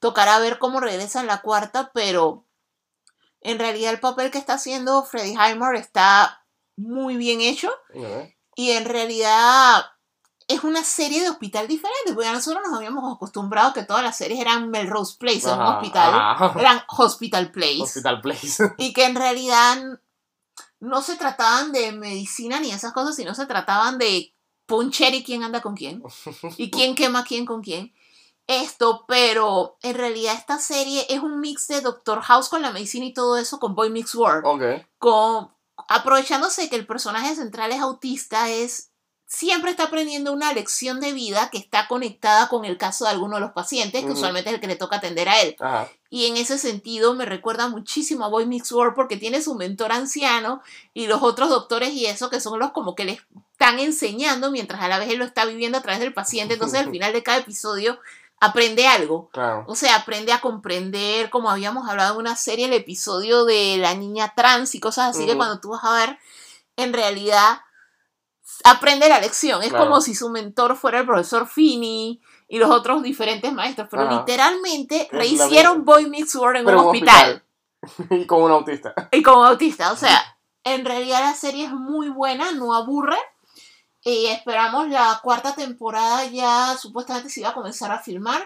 [0.00, 2.44] tocará ver cómo regresa en la cuarta, pero
[3.42, 6.42] en realidad el papel que está haciendo Freddie Highmore está
[6.78, 7.70] muy bien hecho
[8.54, 9.84] y en realidad
[10.46, 14.40] es una serie de hospital diferente, porque nosotros nos habíamos acostumbrado que todas las series
[14.40, 16.14] eran Melrose Place, en un hospital,
[16.58, 18.74] eran Hospital Place Hospital Place.
[18.78, 19.76] y que en realidad
[20.80, 24.34] no se trataban de medicina ni esas cosas, sino se trataban de
[24.64, 26.02] puncher y quién anda con quién
[26.56, 27.92] y quién quema quién con quién.
[28.46, 33.04] Esto, pero en realidad esta serie es un mix de Doctor House con la medicina
[33.04, 34.46] y todo eso con Boy Mix World.
[34.46, 34.62] ok.
[34.96, 35.50] Con,
[35.88, 38.90] aprovechándose de que el personaje central es autista, es
[39.26, 43.34] siempre está aprendiendo una lección de vida que está conectada con el caso de alguno
[43.36, 45.54] de los pacientes, que usualmente es el que le toca atender a él.
[45.60, 45.88] Ajá.
[46.10, 49.92] Y en ese sentido me recuerda muchísimo a Boy Mix World porque tiene su mentor
[49.92, 50.62] anciano
[50.94, 53.20] y los otros doctores y eso que son los como que le
[53.52, 56.54] están enseñando mientras a la vez él lo está viviendo a través del paciente.
[56.54, 58.00] Entonces al final de cada episodio
[58.40, 59.28] aprende algo.
[59.32, 59.64] Claro.
[59.66, 63.94] O sea, aprende a comprender, como habíamos hablado en una serie, el episodio de la
[63.94, 66.18] niña trans y cosas así que cuando tú vas a ver,
[66.76, 67.60] en realidad
[68.64, 69.62] aprende la lección.
[69.62, 69.84] Es Claro.
[69.84, 74.18] como si su mentor fuera el profesor Finney y los otros diferentes maestros, pero Ajá.
[74.20, 75.92] literalmente rehicieron misma.
[75.92, 77.44] Boy Meets World en Pero un hospital.
[78.10, 78.94] y con un autista.
[79.12, 80.20] Y como autista, o sea,
[80.64, 83.18] en realidad la serie es muy buena, no aburre.
[84.08, 88.40] Y esperamos la cuarta temporada ya supuestamente se iba a comenzar a filmar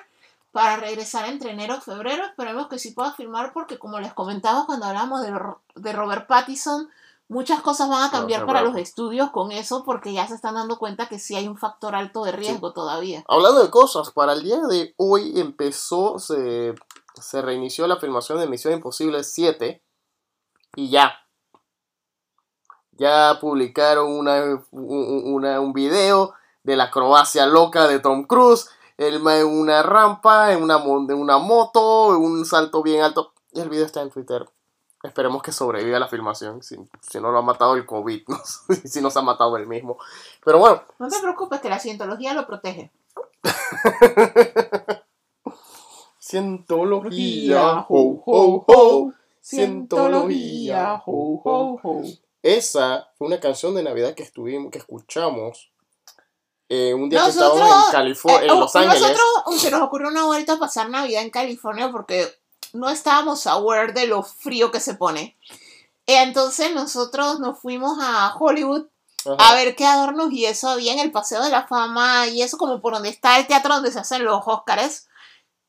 [0.51, 2.25] para regresar entre enero y febrero.
[2.25, 5.33] Esperemos que sí pueda filmar porque como les comentaba cuando hablamos de,
[5.77, 6.89] de Robert Pattinson,
[7.29, 8.73] muchas cosas van a cambiar para bravo.
[8.73, 11.95] los estudios con eso porque ya se están dando cuenta que sí hay un factor
[11.95, 13.23] alto de riesgo todavía.
[13.29, 16.75] Hablando de cosas, para el día de hoy empezó, se,
[17.15, 19.81] se reinició la filmación de Misión Imposible 7
[20.75, 21.22] y ya.
[23.03, 29.27] Ya publicaron una, un, una- un video de la acrobacia loca de Tom Cruise, él
[29.27, 33.33] va en una rampa, en una, en una moto, en un salto bien alto.
[33.53, 34.49] Y el video está en Twitter.
[35.03, 38.39] Esperemos que sobreviva la filmación, si, si no lo ha matado el COVID, no
[38.85, 39.99] si no se ha matado él mismo.
[40.45, 42.93] Pero bueno, No te preocupes que la cientología lo protege.
[46.19, 49.13] Cientología, ho, ho, ho.
[49.41, 51.81] Cientología, ho, ho.
[51.83, 52.03] ho.
[52.43, 55.71] Esa fue una canción de Navidad que estuvimos, que escuchamos
[56.69, 59.01] eh, un día que estábamos en California, Eh, en Los Ángeles.
[59.01, 62.35] Nosotros se nos ocurrió una vuelta a pasar Navidad en California porque
[62.73, 65.37] no estábamos aware de lo frío que se pone.
[66.07, 68.87] Entonces nosotros nos fuimos a Hollywood
[69.39, 72.57] a ver qué adornos y eso había en el Paseo de la Fama y eso
[72.57, 75.09] como por donde está el teatro donde se hacen los Óscares.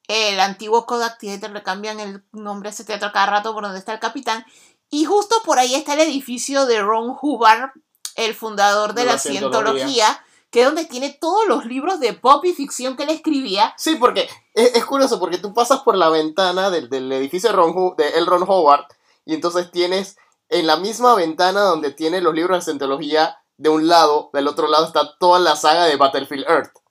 [0.08, 3.80] El antiguo Kodak Theater le cambian el nombre a ese teatro cada rato por donde
[3.80, 4.46] está el capitán.
[4.94, 7.72] Y justo por ahí está el edificio de Ron Hubbard,
[8.16, 10.26] el fundador de, De la, la cientología, cientología.
[10.52, 13.74] que es donde tiene todos los libros de pop y ficción que él escribía.
[13.76, 17.56] Sí, porque es, es curioso, porque tú pasas por la ventana del, del edificio de,
[17.56, 18.26] Ron, de L.
[18.28, 18.86] Ron Howard
[19.26, 20.16] y entonces tienes
[20.50, 24.68] en la misma ventana donde tiene los libros de cientología, de un lado, del otro
[24.68, 26.84] lado está toda la saga de Battlefield Earth.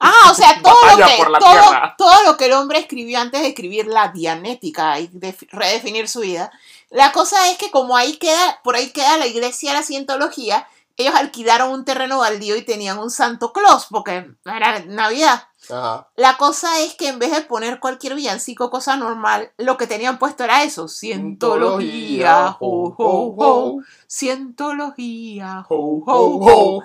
[0.00, 3.48] Ah, o sea, todo lo, que, la todo lo que el hombre escribió antes de
[3.48, 6.50] escribir la dianética y de redefinir su vida.
[6.94, 10.68] La cosa es que como ahí queda, por ahí queda la iglesia de la cientología,
[10.96, 15.42] ellos alquilaron un terreno baldío y tenían un Santo Claus, porque era Navidad.
[15.68, 16.08] Ajá.
[16.14, 20.20] La cosa es que en vez de poner cualquier villancico, cosa normal, lo que tenían
[20.20, 26.84] puesto era eso, cientología, ho, ho, ho, cientología, ho, ho, ho.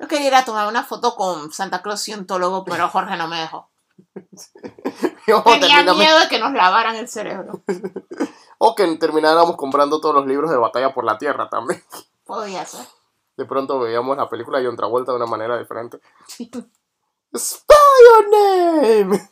[0.00, 3.38] Yo quería ir a tomar una foto con Santa Claus cientólogo, pero Jorge no me
[3.38, 3.70] dejó.
[5.44, 7.62] Tenía miedo de que nos lavaran el cerebro.
[8.58, 11.82] o que termináramos comprando todos los libros de Batalla por la Tierra también.
[12.24, 12.86] Podía ser.
[13.36, 16.00] De pronto veíamos la película de John Travolta de una manera diferente.
[17.36, 19.30] Spell your name.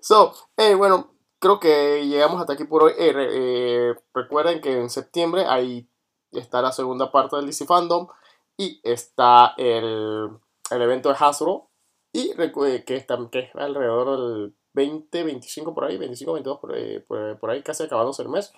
[0.00, 2.92] so, eh, bueno, creo que llegamos hasta aquí por hoy.
[2.96, 5.88] Eh, eh, recuerden que en septiembre ahí
[6.30, 8.08] está la segunda parte del DC Fandom
[8.56, 10.30] y está el,
[10.70, 11.68] el evento de Hasbro
[12.12, 16.74] y eh, que, está, que es alrededor del 20, 25 por ahí, 25, 22 por,
[16.74, 18.52] ahí, por, por ahí, casi acabándose el mes.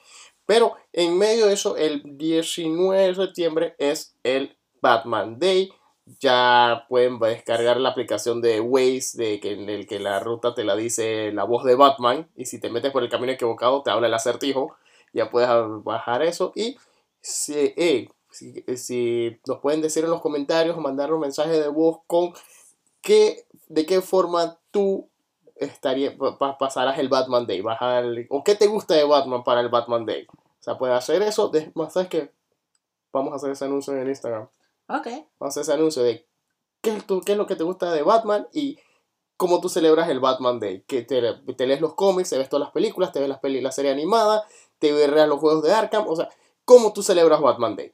[0.45, 5.71] Pero en medio de eso, el 19 de septiembre es el Batman Day.
[6.21, 10.65] Ya pueden descargar la aplicación de Waze, de que, en el que la ruta te
[10.65, 12.29] la dice la voz de Batman.
[12.35, 14.75] Y si te metes por el camino equivocado, te habla el acertijo.
[15.13, 15.49] Ya puedes
[15.85, 16.53] bajar eso.
[16.57, 16.77] Y
[17.21, 22.33] si, eh, si, nos pueden decir en los comentarios, mandar un mensaje de voz con
[23.03, 25.08] qué, de qué forma tú
[25.59, 27.61] estaría, pa- pa- pasarás el Batman Day.
[27.61, 30.27] Bajar, o qué te gusta de Batman para el Batman Day.
[30.31, 31.49] O sea, puedes hacer eso.
[31.49, 32.33] De, más, ¿sabes qué?
[33.13, 34.49] Vamos a hacer ese anuncio en Instagram.
[34.89, 35.07] Ok.
[35.07, 36.27] Vamos a hacer ese anuncio de
[36.81, 38.79] qué qué es lo que te gusta de Batman y
[39.37, 40.83] cómo tú celebras el Batman Day.
[40.87, 41.21] Que te,
[41.57, 43.91] te lees los cómics, te ves todas las películas, te ves las peli, la serie
[43.93, 44.45] animada,
[44.79, 46.07] te ves los juegos de Arkham.
[46.09, 46.29] O sea,
[46.65, 47.93] cómo tú celebras Batman Day.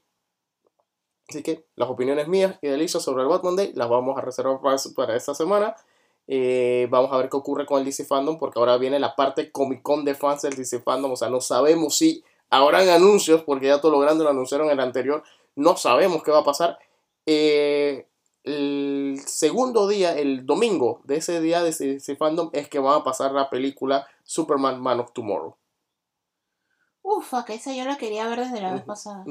[1.29, 4.21] Así que las opiniones mías y de Alicia sobre el Batman Day las vamos a
[4.21, 5.75] reservar para, para esta semana.
[6.27, 9.53] Eh, vamos a ver qué ocurre con el DC Fandom porque ahora viene la parte
[9.53, 11.13] Comic Con de fans del DC Fandom.
[11.13, 14.75] O sea, no sabemos si habrán anuncios porque ya todo lo grande lo anunciaron en
[14.75, 15.23] el anterior.
[15.57, 16.79] No sabemos qué va a pasar.
[17.27, 18.07] Eh,
[18.45, 23.05] el segundo día, el domingo de ese día de DC Fandom es que van a
[23.05, 25.57] pasar la película Superman Man of Tomorrow.
[27.03, 29.25] Ufa, que esa yo la quería ver desde la vez pasada.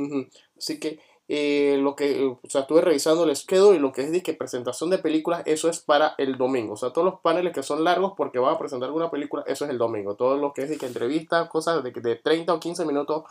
[0.56, 4.02] Así que eh, lo que, eh, o sea, estuve revisando el schedule y lo que
[4.02, 6.74] es de que presentación de películas, eso es para el domingo.
[6.74, 9.66] O sea, todos los paneles que son largos porque van a presentar alguna película, eso
[9.66, 10.16] es el domingo.
[10.16, 13.24] Todo lo que es de que entrevistas, cosas de, de 30 o 15 minutos,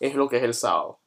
[0.00, 0.98] es lo que es el sábado.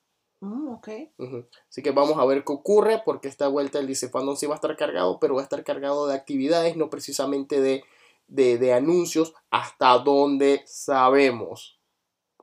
[0.42, 0.90] Mm, ok.
[1.18, 1.46] Ujú.
[1.70, 4.54] Así que vamos a ver qué ocurre, porque esta vuelta el DC Fandom sí va
[4.54, 7.84] a estar cargado, pero va a estar cargado de actividades, no precisamente de,
[8.28, 11.79] de, de anuncios, hasta donde sabemos.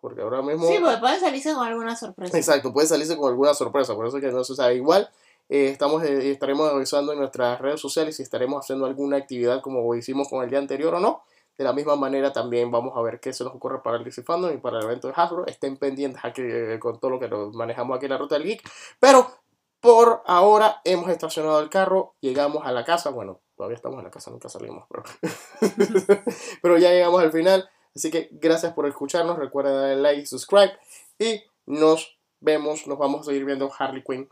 [0.00, 0.66] Porque ahora mismo...
[0.68, 2.36] Sí, porque pueden salirse con alguna sorpresa.
[2.36, 4.76] Exacto, puede salirse con alguna sorpresa, por eso que no se sabe.
[4.76, 5.10] Igual
[5.48, 9.94] eh, estamos, eh, estaremos avisando en nuestras redes sociales si estaremos haciendo alguna actividad como
[9.94, 11.22] hicimos con el día anterior o no.
[11.56, 14.22] De la misma manera también vamos a ver qué se nos ocurre para el DC
[14.22, 15.46] Fandom y para el evento de Hasbro.
[15.46, 18.44] Estén pendientes aquí eh, con todo lo que nos manejamos aquí en la ruta del
[18.44, 18.68] geek.
[19.00, 19.30] Pero
[19.80, 23.08] por ahora hemos estacionado el carro, llegamos a la casa.
[23.10, 25.04] Bueno, todavía estamos en la casa, nunca salimos, pero,
[26.62, 27.68] pero ya llegamos al final.
[27.96, 29.38] Así que gracias por escucharnos.
[29.38, 30.72] Recuerden darle like y subscribe.
[31.18, 34.28] Y nos vemos, nos vamos a seguir viendo Harley Quinn.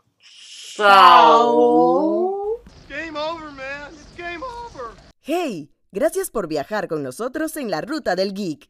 [0.75, 2.61] Chao.
[2.87, 3.91] Game over, man.
[3.91, 4.91] It's game over.
[5.19, 5.71] ¡Hey!
[5.91, 8.69] Gracias por viajar con nosotros en la ruta del geek.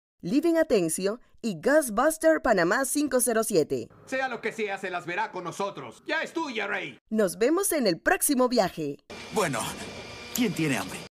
[0.21, 3.89] Living Atencio y Ghostbuster Panamá 507.
[4.05, 6.03] Sea lo que sea, se las verá con nosotros.
[6.05, 6.99] Ya es tuya, Rey.
[7.09, 8.97] Nos vemos en el próximo viaje.
[9.33, 9.59] Bueno,
[10.35, 11.10] ¿quién tiene hambre?